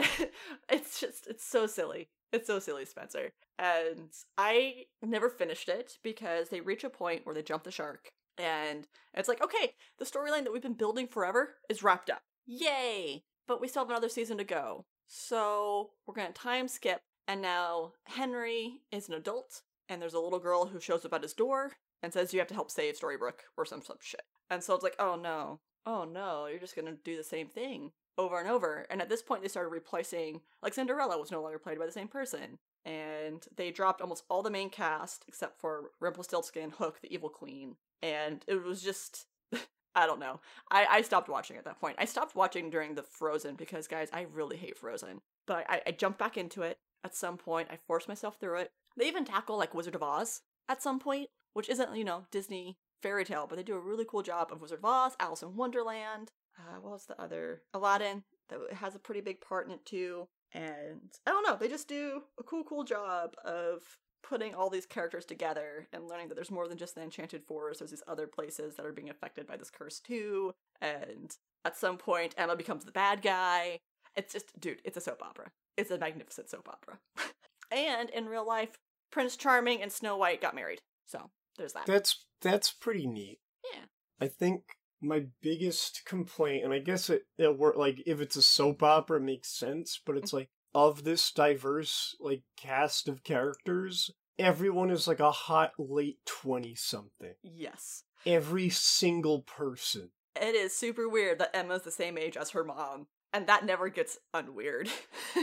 it's 0.68 1.00
just, 1.00 1.26
it's 1.28 1.44
so 1.44 1.66
silly. 1.66 2.08
It's 2.32 2.48
so 2.48 2.58
silly, 2.58 2.84
Spencer. 2.84 3.32
And 3.58 4.10
I 4.36 4.86
never 5.02 5.30
finished 5.30 5.68
it 5.68 5.98
because 6.02 6.48
they 6.48 6.60
reach 6.60 6.82
a 6.82 6.90
point 6.90 7.24
where 7.24 7.34
they 7.34 7.42
jump 7.42 7.62
the 7.62 7.70
shark. 7.70 8.10
And 8.36 8.88
it's 9.14 9.28
like, 9.28 9.42
okay, 9.42 9.74
the 9.98 10.04
storyline 10.04 10.42
that 10.42 10.52
we've 10.52 10.60
been 10.60 10.74
building 10.74 11.06
forever 11.06 11.54
is 11.68 11.84
wrapped 11.84 12.10
up. 12.10 12.22
Yay! 12.46 13.22
But 13.46 13.60
we 13.60 13.68
still 13.68 13.82
have 13.82 13.90
another 13.90 14.08
season 14.08 14.38
to 14.38 14.44
go. 14.44 14.86
So 15.06 15.90
we're 16.06 16.14
going 16.14 16.28
to 16.28 16.32
time 16.32 16.68
skip. 16.68 17.00
And 17.26 17.40
now 17.40 17.92
Henry 18.04 18.80
is 18.92 19.08
an 19.08 19.14
adult. 19.14 19.62
And 19.88 20.00
there's 20.00 20.14
a 20.14 20.20
little 20.20 20.38
girl 20.38 20.66
who 20.66 20.80
shows 20.80 21.04
up 21.04 21.12
at 21.14 21.22
his 21.22 21.32
door 21.34 21.72
and 22.02 22.12
says, 22.12 22.32
You 22.32 22.38
have 22.40 22.48
to 22.48 22.54
help 22.54 22.70
save 22.70 22.98
Storybrooke 22.98 23.40
or 23.56 23.64
some 23.64 23.82
some 23.82 23.98
shit. 24.00 24.22
And 24.50 24.62
so 24.62 24.74
it's 24.74 24.82
like, 24.84 24.96
Oh 24.98 25.16
no. 25.16 25.60
Oh 25.86 26.04
no, 26.04 26.46
you're 26.46 26.58
just 26.58 26.74
going 26.76 26.86
to 26.86 26.98
do 27.04 27.16
the 27.16 27.24
same 27.24 27.48
thing 27.48 27.92
over 28.16 28.38
and 28.40 28.48
over. 28.48 28.86
And 28.90 29.02
at 29.02 29.08
this 29.08 29.22
point, 29.22 29.42
they 29.42 29.48
started 29.48 29.68
replacing, 29.70 30.40
like 30.62 30.72
Cinderella 30.74 31.18
was 31.18 31.30
no 31.30 31.42
longer 31.42 31.58
played 31.58 31.78
by 31.78 31.86
the 31.86 31.92
same 31.92 32.08
person. 32.08 32.58
and 32.84 33.44
they 33.56 33.70
dropped 33.70 34.00
almost 34.00 34.24
all 34.28 34.42
the 34.42 34.50
main 34.50 34.70
cast 34.70 35.24
except 35.28 35.58
for 35.60 35.90
Rumpelstiltskin, 36.00 36.70
Hook, 36.70 37.00
the 37.02 37.12
Evil 37.12 37.28
Queen, 37.30 37.76
and 38.02 38.44
it 38.46 38.62
was 38.62 38.82
just. 38.82 39.26
I 39.94 40.06
don't 40.06 40.20
know. 40.20 40.40
I, 40.70 40.86
I 40.90 41.02
stopped 41.02 41.28
watching 41.28 41.56
at 41.56 41.64
that 41.64 41.80
point. 41.80 41.96
I 41.98 42.04
stopped 42.04 42.34
watching 42.34 42.70
during 42.70 42.94
the 42.94 43.02
Frozen 43.02 43.54
because, 43.54 43.86
guys, 43.86 44.08
I 44.12 44.26
really 44.32 44.56
hate 44.56 44.78
Frozen. 44.78 45.20
But 45.46 45.66
I, 45.68 45.82
I 45.86 45.90
jumped 45.92 46.18
back 46.18 46.36
into 46.36 46.62
it 46.62 46.78
at 47.04 47.14
some 47.14 47.36
point. 47.36 47.68
I 47.70 47.78
forced 47.86 48.08
myself 48.08 48.38
through 48.38 48.58
it. 48.58 48.72
They 48.96 49.06
even 49.06 49.24
tackle 49.24 49.56
like 49.56 49.74
Wizard 49.74 49.94
of 49.94 50.02
Oz 50.02 50.42
at 50.68 50.82
some 50.82 50.98
point, 50.98 51.28
which 51.52 51.68
isn't, 51.68 51.96
you 51.96 52.04
know, 52.04 52.26
Disney 52.30 52.78
fairy 53.02 53.24
tale, 53.24 53.46
but 53.48 53.56
they 53.56 53.62
do 53.62 53.74
a 53.74 53.80
really 53.80 54.06
cool 54.08 54.22
job 54.22 54.50
of 54.50 54.60
Wizard 54.60 54.78
of 54.78 54.84
Oz, 54.84 55.16
Alice 55.20 55.42
in 55.42 55.56
Wonderland. 55.56 56.32
Uh, 56.58 56.80
what 56.80 56.92
was 56.92 57.06
the 57.06 57.20
other? 57.20 57.62
Aladdin 57.74 58.24
that 58.48 58.58
has 58.74 58.94
a 58.94 59.00
pretty 59.00 59.20
big 59.20 59.40
part 59.40 59.66
in 59.66 59.72
it 59.72 59.84
too. 59.84 60.28
And 60.52 61.12
I 61.26 61.30
don't 61.30 61.46
know, 61.46 61.56
they 61.56 61.68
just 61.68 61.88
do 61.88 62.22
a 62.38 62.42
cool, 62.42 62.62
cool 62.64 62.84
job 62.84 63.34
of 63.44 63.82
putting 64.28 64.54
all 64.54 64.70
these 64.70 64.86
characters 64.86 65.24
together 65.24 65.86
and 65.92 66.08
learning 66.08 66.28
that 66.28 66.34
there's 66.34 66.50
more 66.50 66.66
than 66.66 66.78
just 66.78 66.94
the 66.94 67.02
Enchanted 67.02 67.44
Forest. 67.44 67.80
There's 67.80 67.90
these 67.90 68.02
other 68.08 68.26
places 68.26 68.74
that 68.74 68.86
are 68.86 68.92
being 68.92 69.10
affected 69.10 69.46
by 69.46 69.56
this 69.56 69.70
curse 69.70 70.00
too. 70.00 70.52
And 70.80 71.36
at 71.64 71.76
some 71.76 71.98
point, 71.98 72.34
Emma 72.36 72.56
becomes 72.56 72.84
the 72.84 72.92
bad 72.92 73.22
guy. 73.22 73.80
It's 74.16 74.32
just, 74.32 74.58
dude, 74.58 74.80
it's 74.84 74.96
a 74.96 75.00
soap 75.00 75.22
opera. 75.22 75.50
It's 75.76 75.90
a 75.90 75.98
magnificent 75.98 76.48
soap 76.48 76.68
opera. 76.68 76.98
and 77.70 78.10
in 78.10 78.26
real 78.26 78.46
life, 78.46 78.78
Prince 79.10 79.36
Charming 79.36 79.82
and 79.82 79.92
Snow 79.92 80.16
White 80.16 80.40
got 80.40 80.54
married. 80.54 80.80
So 81.06 81.30
there's 81.58 81.72
that. 81.74 81.86
That's 81.86 82.24
that's 82.40 82.72
pretty 82.72 83.06
neat. 83.06 83.38
Yeah. 83.72 83.84
I 84.20 84.28
think 84.28 84.62
my 85.00 85.26
biggest 85.42 86.02
complaint, 86.06 86.64
and 86.64 86.72
I 86.72 86.78
guess 86.78 87.10
it 87.10 87.22
it 87.38 87.58
work 87.58 87.76
like 87.76 88.02
if 88.06 88.20
it's 88.20 88.36
a 88.36 88.42
soap 88.42 88.82
opera, 88.82 89.18
it 89.18 89.24
makes 89.24 89.48
sense. 89.48 90.00
But 90.04 90.16
it's 90.16 90.28
mm-hmm. 90.28 90.38
like 90.38 90.48
of 90.74 91.04
this 91.04 91.30
diverse 91.32 92.16
like 92.20 92.42
cast 92.56 93.08
of 93.08 93.22
characters, 93.24 94.10
everyone 94.38 94.90
is 94.90 95.06
like 95.06 95.20
a 95.20 95.30
hot 95.30 95.72
late 95.78 96.18
twenty 96.26 96.74
something. 96.74 97.34
Yes. 97.42 98.04
Every 98.26 98.68
single 98.70 99.42
person. 99.42 100.10
It 100.40 100.54
is 100.54 100.74
super 100.76 101.08
weird 101.08 101.38
that 101.38 101.54
Emma's 101.54 101.82
the 101.82 101.90
same 101.90 102.18
age 102.18 102.36
as 102.36 102.50
her 102.50 102.64
mom, 102.64 103.06
and 103.32 103.46
that 103.46 103.64
never 103.64 103.88
gets 103.88 104.18
unweird. 104.34 104.88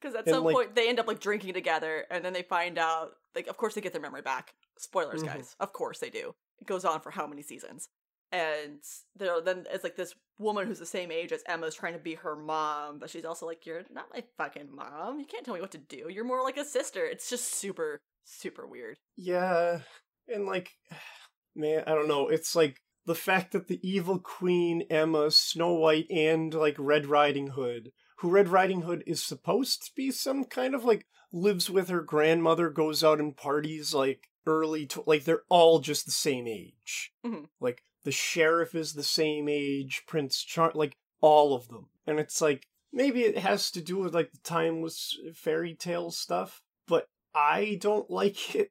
Because 0.00 0.14
at 0.14 0.26
And, 0.26 0.34
some 0.36 0.44
like- 0.44 0.54
point 0.54 0.74
they 0.76 0.88
end 0.88 1.00
up 1.00 1.08
like 1.08 1.18
drinking 1.18 1.54
together, 1.54 2.04
and 2.08 2.24
then 2.24 2.32
they 2.32 2.42
find 2.42 2.78
out, 2.78 3.10
like, 3.34 3.48
of 3.48 3.56
course 3.56 3.74
they 3.74 3.80
get 3.80 3.92
their 3.92 4.00
memory 4.00 4.22
back. 4.22 4.54
Spoilers, 4.78 5.22
Mhm. 5.24 5.26
guys. 5.26 5.56
Of 5.58 5.72
course 5.72 5.98
they 5.98 6.08
do. 6.08 6.36
It 6.60 6.68
goes 6.68 6.84
on 6.84 7.00
for 7.00 7.10
how 7.10 7.26
many 7.26 7.42
seasons? 7.42 7.88
And 8.30 8.80
there, 9.16 9.40
then 9.40 9.66
it's 9.70 9.84
like 9.84 9.96
this 9.96 10.14
woman 10.38 10.66
who's 10.66 10.78
the 10.78 10.86
same 10.86 11.10
age 11.10 11.32
as 11.32 11.42
Emma's 11.46 11.74
trying 11.74 11.94
to 11.94 11.98
be 11.98 12.14
her 12.14 12.36
mom, 12.36 12.98
but 12.98 13.10
she's 13.10 13.24
also 13.24 13.46
like, 13.46 13.64
"You're 13.64 13.84
not 13.90 14.12
my 14.12 14.22
fucking 14.36 14.68
mom. 14.74 15.18
You 15.18 15.26
can't 15.26 15.44
tell 15.44 15.54
me 15.54 15.60
what 15.60 15.70
to 15.72 15.78
do. 15.78 16.08
You're 16.08 16.24
more 16.24 16.42
like 16.42 16.58
a 16.58 16.64
sister." 16.64 17.04
It's 17.04 17.30
just 17.30 17.46
super, 17.54 18.00
super 18.24 18.66
weird. 18.66 18.98
Yeah, 19.16 19.80
and 20.28 20.46
like, 20.46 20.72
man, 21.56 21.84
I 21.86 21.94
don't 21.94 22.08
know. 22.08 22.28
It's 22.28 22.54
like 22.54 22.82
the 23.06 23.14
fact 23.14 23.52
that 23.52 23.68
the 23.68 23.80
evil 23.82 24.18
queen, 24.18 24.82
Emma, 24.90 25.30
Snow 25.30 25.72
White, 25.72 26.10
and 26.10 26.52
like 26.52 26.76
Red 26.78 27.06
Riding 27.06 27.48
Hood, 27.48 27.92
who 28.18 28.28
Red 28.28 28.48
Riding 28.48 28.82
Hood 28.82 29.02
is 29.06 29.22
supposed 29.22 29.86
to 29.86 29.92
be 29.96 30.10
some 30.10 30.44
kind 30.44 30.74
of 30.74 30.84
like 30.84 31.06
lives 31.32 31.70
with 31.70 31.88
her 31.88 32.02
grandmother, 32.02 32.68
goes 32.68 33.02
out 33.02 33.20
and 33.20 33.36
parties 33.36 33.94
like 33.94 34.28
early 34.46 34.86
to 34.86 35.02
like 35.06 35.24
they're 35.24 35.42
all 35.48 35.78
just 35.78 36.04
the 36.04 36.12
same 36.12 36.46
age. 36.46 37.12
Mhm. 37.24 37.48
Like 37.60 37.82
the 38.08 38.12
sheriff 38.12 38.74
is 38.74 38.94
the 38.94 39.02
same 39.02 39.50
age, 39.50 40.04
Prince 40.06 40.42
Char, 40.42 40.72
like 40.74 40.94
all 41.20 41.52
of 41.54 41.68
them, 41.68 41.88
and 42.06 42.18
it's 42.18 42.40
like 42.40 42.66
maybe 42.90 43.20
it 43.24 43.36
has 43.36 43.70
to 43.72 43.82
do 43.82 43.98
with 43.98 44.14
like 44.14 44.32
the 44.32 44.38
timeless 44.42 45.14
fairy 45.34 45.74
tale 45.74 46.10
stuff, 46.10 46.62
but 46.86 47.04
I 47.34 47.76
don't 47.82 48.08
like 48.20 48.54
it. 48.54 48.70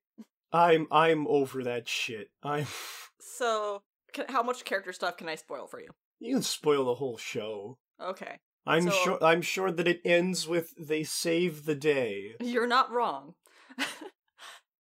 I'm 0.51 0.87
I'm 0.91 1.27
over 1.27 1.63
that 1.65 1.87
shit. 1.87 2.29
I'm 2.41 2.65
So, 3.19 3.83
can, 4.11 4.25
how 4.29 4.41
much 4.41 4.65
character 4.65 4.91
stuff 4.91 5.17
can 5.17 5.29
I 5.29 5.35
spoil 5.35 5.67
for 5.67 5.79
you? 5.79 5.89
you 6.19 6.33
can 6.33 6.41
spoil 6.41 6.85
the 6.85 6.95
whole 6.95 7.17
show. 7.17 7.77
Okay. 8.01 8.39
I'm 8.65 8.89
So- 8.89 9.03
sure 9.03 9.23
I'm 9.23 9.43
sure 9.43 9.71
that 9.71 9.87
it 9.87 10.01
ends 10.03 10.47
with 10.47 10.73
they 10.79 11.03
save 11.03 11.65
the 11.65 11.75
day. 11.75 12.31
You're 12.41 12.65
not 12.65 12.89
wrong. 12.91 13.35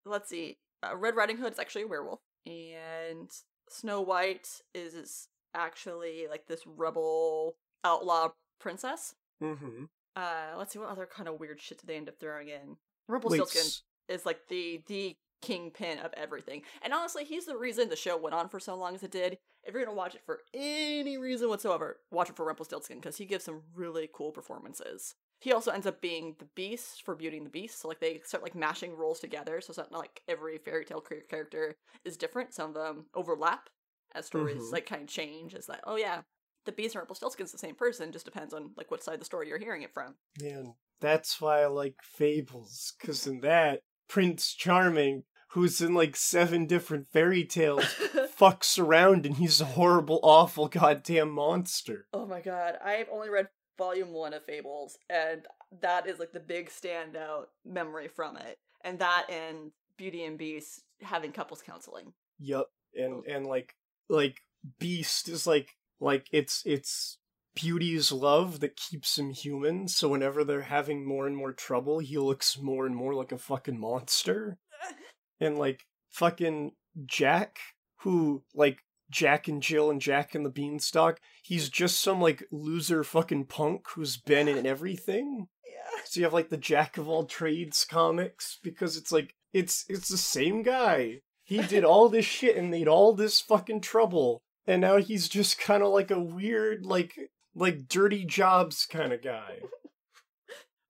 Let's 0.05 0.29
see. 0.29 0.59
Uh, 0.81 0.95
Red 0.95 1.17
Riding 1.17 1.37
Hood 1.37 1.51
is 1.53 1.59
actually 1.59 1.81
a 1.83 1.87
werewolf, 1.87 2.21
and 2.45 3.29
Snow 3.69 4.01
White 4.01 4.61
is 4.73 5.27
actually 5.53 6.27
like 6.29 6.47
this 6.47 6.61
rebel 6.65 7.55
outlaw 7.83 8.29
princess. 8.59 9.15
Mm-hmm. 9.41 9.85
Uh, 10.15 10.57
let's 10.57 10.73
see 10.73 10.79
what 10.79 10.89
other 10.89 11.05
kind 11.05 11.27
of 11.27 11.39
weird 11.39 11.59
shit 11.59 11.79
did 11.79 11.87
they 11.87 11.97
end 11.97 12.09
up 12.09 12.19
throwing 12.19 12.47
in. 12.49 12.77
Rumpelstiltskin 13.07 13.69
is 14.07 14.25
like 14.25 14.47
the 14.47 14.81
the 14.87 15.15
kingpin 15.41 15.99
of 15.99 16.13
everything, 16.15 16.61
and 16.81 16.93
honestly, 16.93 17.23
he's 17.23 17.45
the 17.45 17.57
reason 17.57 17.89
the 17.89 17.95
show 17.95 18.17
went 18.17 18.35
on 18.35 18.49
for 18.49 18.59
so 18.59 18.75
long 18.75 18.95
as 18.95 19.03
it 19.03 19.11
did. 19.11 19.37
If 19.63 19.73
you're 19.73 19.83
gonna 19.83 19.95
watch 19.95 20.15
it 20.15 20.21
for 20.25 20.41
any 20.53 21.17
reason 21.17 21.49
whatsoever, 21.49 21.97
watch 22.11 22.29
it 22.29 22.35
for 22.35 22.45
Rumpelstiltskin 22.45 22.97
because 22.99 23.17
he 23.17 23.25
gives 23.25 23.43
some 23.43 23.63
really 23.73 24.09
cool 24.11 24.31
performances. 24.31 25.15
He 25.39 25.51
also 25.53 25.71
ends 25.71 25.85
up 25.85 26.01
being 26.01 26.35
the 26.39 26.47
Beast 26.55 27.03
for 27.03 27.15
Beauty 27.15 27.37
and 27.37 27.45
the 27.45 27.51
Beast, 27.51 27.79
so 27.81 27.87
like 27.87 27.99
they 27.99 28.21
start 28.23 28.43
like 28.43 28.55
mashing 28.55 28.95
roles 28.95 29.19
together, 29.19 29.61
so 29.61 29.71
it's 29.71 29.77
not 29.77 29.91
like 29.91 30.21
every 30.27 30.57
fairy 30.57 30.85
tale 30.85 31.01
character 31.01 31.75
is 32.03 32.17
different. 32.17 32.53
Some 32.53 32.69
of 32.69 32.73
them 32.75 33.05
overlap 33.13 33.69
as 34.13 34.25
stories 34.25 34.61
Mhm. 34.63 34.71
like 34.71 34.85
kind 34.85 35.01
of 35.03 35.07
change. 35.09 35.53
It's 35.53 35.69
like, 35.69 35.81
oh 35.83 35.97
yeah, 35.97 36.21
the 36.65 36.71
Beast 36.71 36.95
and 36.95 37.01
Rumpelstiltskin's 37.01 37.51
the 37.51 37.57
same 37.57 37.75
person, 37.75 38.11
just 38.11 38.25
depends 38.25 38.53
on 38.53 38.71
like 38.77 38.89
what 38.89 39.03
side 39.03 39.15
of 39.15 39.19
the 39.19 39.25
story 39.25 39.47
you're 39.49 39.59
hearing 39.59 39.81
it 39.83 39.93
from. 39.93 40.15
Man, 40.41 40.73
that's 40.99 41.39
why 41.41 41.61
I 41.61 41.67
like 41.67 41.95
Fables, 42.01 42.93
because 42.99 43.27
in 43.27 43.41
that, 43.41 43.81
Prince 44.07 44.53
Charming, 44.53 45.23
who's 45.49 45.81
in 45.81 45.93
like 45.93 46.15
seven 46.15 46.65
different 46.65 47.07
fairy 47.11 47.43
tales, 47.43 47.83
fucks 48.39 48.79
around 48.79 49.25
and 49.25 49.35
he's 49.37 49.61
a 49.61 49.65
horrible, 49.65 50.19
awful, 50.23 50.67
goddamn 50.69 51.29
monster. 51.29 52.07
Oh 52.13 52.25
my 52.25 52.41
god, 52.41 52.77
I've 52.83 53.09
only 53.11 53.29
read 53.29 53.49
volume 53.77 54.11
one 54.11 54.33
of 54.33 54.43
Fables, 54.43 54.97
and 55.09 55.45
that 55.81 56.07
is 56.07 56.19
like 56.19 56.31
the 56.31 56.39
big 56.39 56.69
standout 56.69 57.45
memory 57.65 58.07
from 58.07 58.37
it. 58.37 58.57
And 58.83 58.99
that 58.99 59.27
and 59.29 59.71
Beauty 59.97 60.23
and 60.23 60.37
Beast 60.37 60.81
having 61.01 61.31
couples 61.31 61.61
counseling. 61.61 62.13
Yup. 62.39 62.69
And 62.93 63.25
and 63.25 63.45
like 63.45 63.75
like 64.09 64.41
Beast 64.79 65.29
is 65.29 65.45
like 65.47 65.75
like 65.99 66.27
it's 66.31 66.61
it's 66.65 67.17
Beauty's 67.55 68.11
love 68.11 68.59
that 68.59 68.75
keeps 68.75 69.17
him 69.17 69.31
human, 69.31 69.87
so 69.87 70.09
whenever 70.09 70.43
they're 70.43 70.61
having 70.61 71.05
more 71.05 71.25
and 71.25 71.37
more 71.37 71.53
trouble, 71.53 71.99
he 71.99 72.17
looks 72.17 72.59
more 72.59 72.85
and 72.85 72.95
more 72.95 73.13
like 73.13 73.31
a 73.31 73.37
fucking 73.37 73.79
monster. 73.79 74.57
And 75.41 75.57
like 75.57 75.85
fucking 76.11 76.71
Jack, 77.05 77.57
who 77.97 78.43
like 78.53 78.79
Jack 79.09 79.47
and 79.47 79.61
Jill 79.61 79.89
and 79.89 80.01
Jack 80.01 80.35
and 80.35 80.45
the 80.45 80.49
Beanstalk, 80.49 81.19
he's 81.43 81.69
just 81.69 82.01
some 82.01 82.21
like 82.21 82.43
loser 82.51 83.03
fucking 83.03 83.45
punk 83.45 83.87
who's 83.89 84.17
been 84.17 84.47
in 84.47 84.65
everything. 84.65 85.47
Yeah. 85.65 86.01
So 86.05 86.19
you 86.19 86.23
have 86.25 86.33
like 86.33 86.49
the 86.49 86.57
Jack 86.57 86.97
of 86.97 87.07
all 87.07 87.25
trades 87.25 87.85
comics 87.85 88.59
because 88.63 88.97
it's 88.97 89.11
like 89.11 89.35
it's 89.53 89.85
it's 89.89 90.09
the 90.09 90.17
same 90.17 90.63
guy. 90.63 91.21
He 91.43 91.61
did 91.61 91.83
all 91.85 92.09
this 92.09 92.25
shit 92.25 92.57
and 92.57 92.71
made 92.71 92.87
all 92.87 93.13
this 93.13 93.39
fucking 93.39 93.81
trouble, 93.81 94.41
and 94.65 94.81
now 94.81 94.97
he's 94.97 95.29
just 95.29 95.59
kind 95.59 95.83
of 95.83 95.89
like 95.89 96.11
a 96.11 96.19
weird 96.19 96.85
like 96.85 97.15
like 97.53 97.87
dirty 97.87 98.25
jobs 98.25 98.85
kind 98.85 99.13
of 99.13 99.21
guy. 99.21 99.59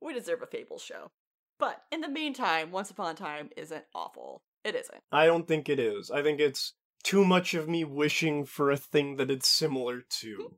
We 0.01 0.13
deserve 0.13 0.43
a 0.43 0.45
fable 0.45 0.77
show. 0.77 1.09
But 1.57 1.81
in 1.91 2.01
the 2.01 2.07
meantime, 2.07 2.71
Once 2.71 2.91
Upon 2.91 3.11
a 3.11 3.13
Time 3.15 3.49
isn't 3.57 3.85
awful. 3.95 4.43
It 4.63 4.75
isn't. 4.75 4.99
I 5.11 5.25
don't 5.25 5.47
think 5.47 5.67
it 5.67 5.79
is. 5.79 6.11
I 6.11 6.21
think 6.21 6.39
it's 6.39 6.73
too 7.05 7.23
much 7.23 7.53
of 7.53 7.69
me 7.69 7.83
wishing 7.83 8.45
for 8.45 8.71
a 8.71 8.77
thing 8.77 9.17
that 9.17 9.29
it's 9.29 9.47
similar 9.47 10.01
to. 10.01 10.57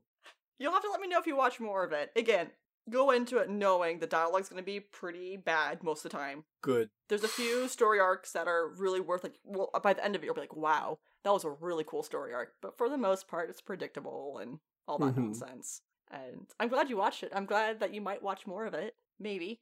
You'll 0.58 0.72
have 0.72 0.82
to 0.82 0.90
let 0.90 1.00
me 1.00 1.06
know 1.06 1.20
if 1.20 1.26
you 1.26 1.36
watch 1.36 1.60
more 1.60 1.84
of 1.84 1.92
it. 1.92 2.10
Again, 2.16 2.48
go 2.90 3.10
into 3.10 3.36
it 3.36 3.50
knowing 3.50 3.98
the 3.98 4.06
dialogue's 4.06 4.48
gonna 4.48 4.62
be 4.62 4.80
pretty 4.80 5.36
bad 5.36 5.82
most 5.82 6.04
of 6.04 6.10
the 6.10 6.16
time. 6.16 6.44
Good. 6.62 6.88
There's 7.08 7.22
a 7.22 7.28
few 7.28 7.68
story 7.68 8.00
arcs 8.00 8.32
that 8.32 8.48
are 8.48 8.68
really 8.68 9.00
worth 9.00 9.22
like 9.24 9.34
well 9.44 9.70
by 9.82 9.92
the 9.92 10.02
end 10.04 10.16
of 10.16 10.22
it 10.22 10.24
you'll 10.24 10.34
be 10.34 10.40
like, 10.40 10.56
wow, 10.56 10.98
that 11.22 11.32
was 11.32 11.44
a 11.44 11.50
really 11.50 11.84
cool 11.84 12.02
story 12.02 12.32
arc. 12.32 12.54
But 12.62 12.78
for 12.78 12.88
the 12.88 12.96
most 12.96 13.28
part 13.28 13.50
it's 13.50 13.60
predictable 13.60 14.38
and 14.38 14.58
all 14.88 14.98
that 14.98 15.14
Mhm. 15.14 15.18
nonsense. 15.26 15.82
And 16.10 16.50
I'm 16.58 16.68
glad 16.70 16.88
you 16.88 16.96
watched 16.96 17.22
it. 17.22 17.32
I'm 17.34 17.44
glad 17.44 17.80
that 17.80 17.92
you 17.92 18.00
might 18.00 18.22
watch 18.22 18.46
more 18.46 18.64
of 18.64 18.72
it. 18.72 18.96
Maybe. 19.18 19.60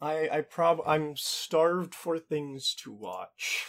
I 0.00 0.28
I 0.28 0.40
prob 0.40 0.80
I'm 0.84 1.16
starved 1.16 1.94
for 1.94 2.18
things 2.18 2.74
to 2.82 2.90
watch. 2.92 3.64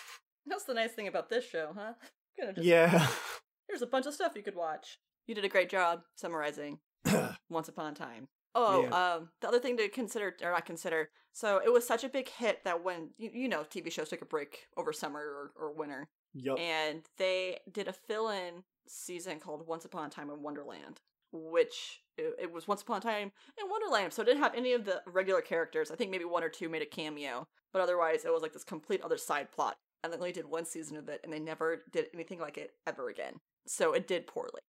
That's 0.48 0.64
the 0.64 0.74
nice 0.74 0.94
thing 0.94 1.08
about 1.08 1.30
this 1.30 1.46
show, 1.48 1.74
huh? 1.78 1.94
Gonna 2.40 2.54
just 2.54 2.66
Yeah. 2.68 3.08
Here's 3.68 3.82
a 3.82 3.88
bunch 3.88 4.06
of 4.06 4.14
stuff 4.14 4.34
you 4.36 4.44
could 4.44 4.56
watch. 4.56 5.00
You 5.28 5.36
did 5.36 5.46
a 5.46 5.50
great 5.50 5.70
job 5.70 6.02
summarizing 6.16 6.80
Once 7.50 7.68
Upon 7.68 7.92
a 7.92 7.96
Time. 7.96 8.28
Oh, 8.56 8.84
Yeah. 8.84 9.14
um, 9.16 9.30
the 9.42 9.48
other 9.48 9.60
thing 9.60 9.78
to 9.78 9.90
consider, 9.90 10.36
or 10.42 10.52
not 10.52 10.66
consider, 10.66 11.10
so 11.34 11.62
it 11.64 11.72
was 11.72 11.86
such 11.86 12.04
a 12.04 12.10
big 12.10 12.28
hit 12.30 12.64
that 12.64 12.84
when, 12.84 13.10
you, 13.18 13.30
you 13.34 13.48
know, 13.50 13.64
TV 13.64 13.92
shows 13.92 14.10
take 14.10 14.22
a 14.22 14.26
break 14.26 14.68
over 14.78 14.92
summer 14.94 15.20
or, 15.20 15.52
or 15.68 15.74
winter, 15.74 16.08
yup. 16.34 16.58
and 16.60 17.04
they 17.18 17.60
did 17.72 17.88
a 17.88 17.94
fill 17.94 18.30
in 18.30 18.64
season 18.88 19.40
called 19.40 19.68
Once 19.68 19.86
Upon 19.86 20.08
a 20.08 20.10
Time 20.10 20.30
in 20.30 20.42
Wonderland. 20.42 21.02
which 21.34 22.02
it, 22.18 22.36
it 22.44 22.52
was 22.54 22.68
Once 22.68 22.82
Upon 22.82 22.98
a 22.98 23.02
Time 23.02 23.32
in 23.62 23.70
Wonderland. 23.70 24.14
So 24.14 24.22
it 24.22 24.26
didn't 24.26 24.42
have 24.42 24.56
any 24.56 24.74
of 24.74 24.86
the 24.86 25.02
regular 25.06 25.42
characters. 25.42 25.92
I 25.92 25.96
think 25.96 26.10
maybe 26.10 26.26
one 26.26 26.44
or 26.44 26.50
two 26.50 26.70
made 26.70 26.82
a 26.82 26.86
cameo, 26.86 27.48
but 27.74 27.82
otherwise 27.82 28.24
it 28.26 28.32
was 28.34 28.42
like 28.42 28.54
this 28.54 28.64
complete 28.64 29.02
other 29.02 29.18
side 29.18 29.52
plot. 29.52 29.78
And 30.04 30.14
they 30.14 30.18
only 30.18 30.32
did 30.32 30.46
one 30.46 30.66
season 30.66 30.98
of 30.98 31.10
it, 31.10 31.22
and 31.24 31.34
they 31.34 31.40
never 31.40 31.84
did 31.92 32.08
anything 32.14 32.40
like 32.40 32.58
it 32.58 32.72
ever 32.86 33.10
again. 33.10 33.34
So 33.66 33.94
it 33.94 34.08
did 34.08 34.28
poorly. 34.28 34.62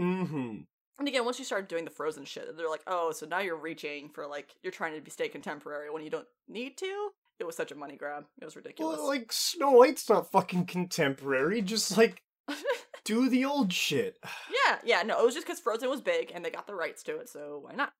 Mm-hmm. 0.00 0.60
And 0.98 1.08
again, 1.08 1.24
once 1.24 1.38
you 1.38 1.44
started 1.44 1.68
doing 1.68 1.84
the 1.84 1.90
frozen 1.90 2.24
shit, 2.24 2.56
they're 2.56 2.68
like, 2.68 2.82
oh, 2.86 3.12
so 3.12 3.26
now 3.26 3.40
you're 3.40 3.56
reaching 3.56 4.08
for 4.08 4.26
like 4.26 4.54
you're 4.62 4.72
trying 4.72 4.94
to 4.94 5.00
be 5.00 5.10
stay 5.10 5.28
contemporary 5.28 5.90
when 5.90 6.04
you 6.04 6.10
don't 6.10 6.26
need 6.48 6.76
to. 6.78 7.10
It 7.40 7.44
was 7.44 7.56
such 7.56 7.72
a 7.72 7.74
money 7.74 7.96
grab. 7.96 8.24
It 8.40 8.44
was 8.44 8.56
ridiculous. 8.56 8.98
Well, 8.98 9.08
like 9.08 9.32
Snow 9.32 9.72
White's 9.72 10.08
not 10.08 10.30
fucking 10.30 10.66
contemporary. 10.66 11.60
Just 11.62 11.96
like 11.96 12.22
do 13.04 13.28
the 13.28 13.44
old 13.44 13.72
shit. 13.72 14.18
yeah, 14.66 14.78
yeah, 14.84 15.02
no, 15.02 15.18
it 15.20 15.24
was 15.24 15.34
just 15.34 15.46
because 15.46 15.60
Frozen 15.60 15.88
was 15.88 16.00
big 16.00 16.30
and 16.34 16.44
they 16.44 16.50
got 16.50 16.66
the 16.66 16.74
rights 16.74 17.02
to 17.04 17.16
it, 17.16 17.28
so 17.28 17.60
why 17.64 17.74
not? 17.74 17.92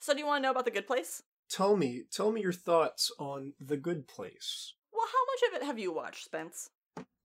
So 0.00 0.12
do 0.12 0.20
you 0.20 0.26
want 0.26 0.42
to 0.42 0.42
know 0.42 0.50
about 0.50 0.66
the 0.66 0.70
Good 0.70 0.86
Place? 0.86 1.22
Tell 1.48 1.76
me, 1.76 2.02
tell 2.10 2.32
me 2.32 2.42
your 2.42 2.52
thoughts 2.52 3.10
on 3.18 3.54
The 3.60 3.76
Good 3.76 4.06
Place. 4.06 4.74
Well, 5.04 5.12
how 5.12 5.48
much 5.50 5.50
of 5.56 5.62
it 5.62 5.66
have 5.66 5.78
you 5.78 5.92
watched, 5.92 6.24
Spence? 6.24 6.70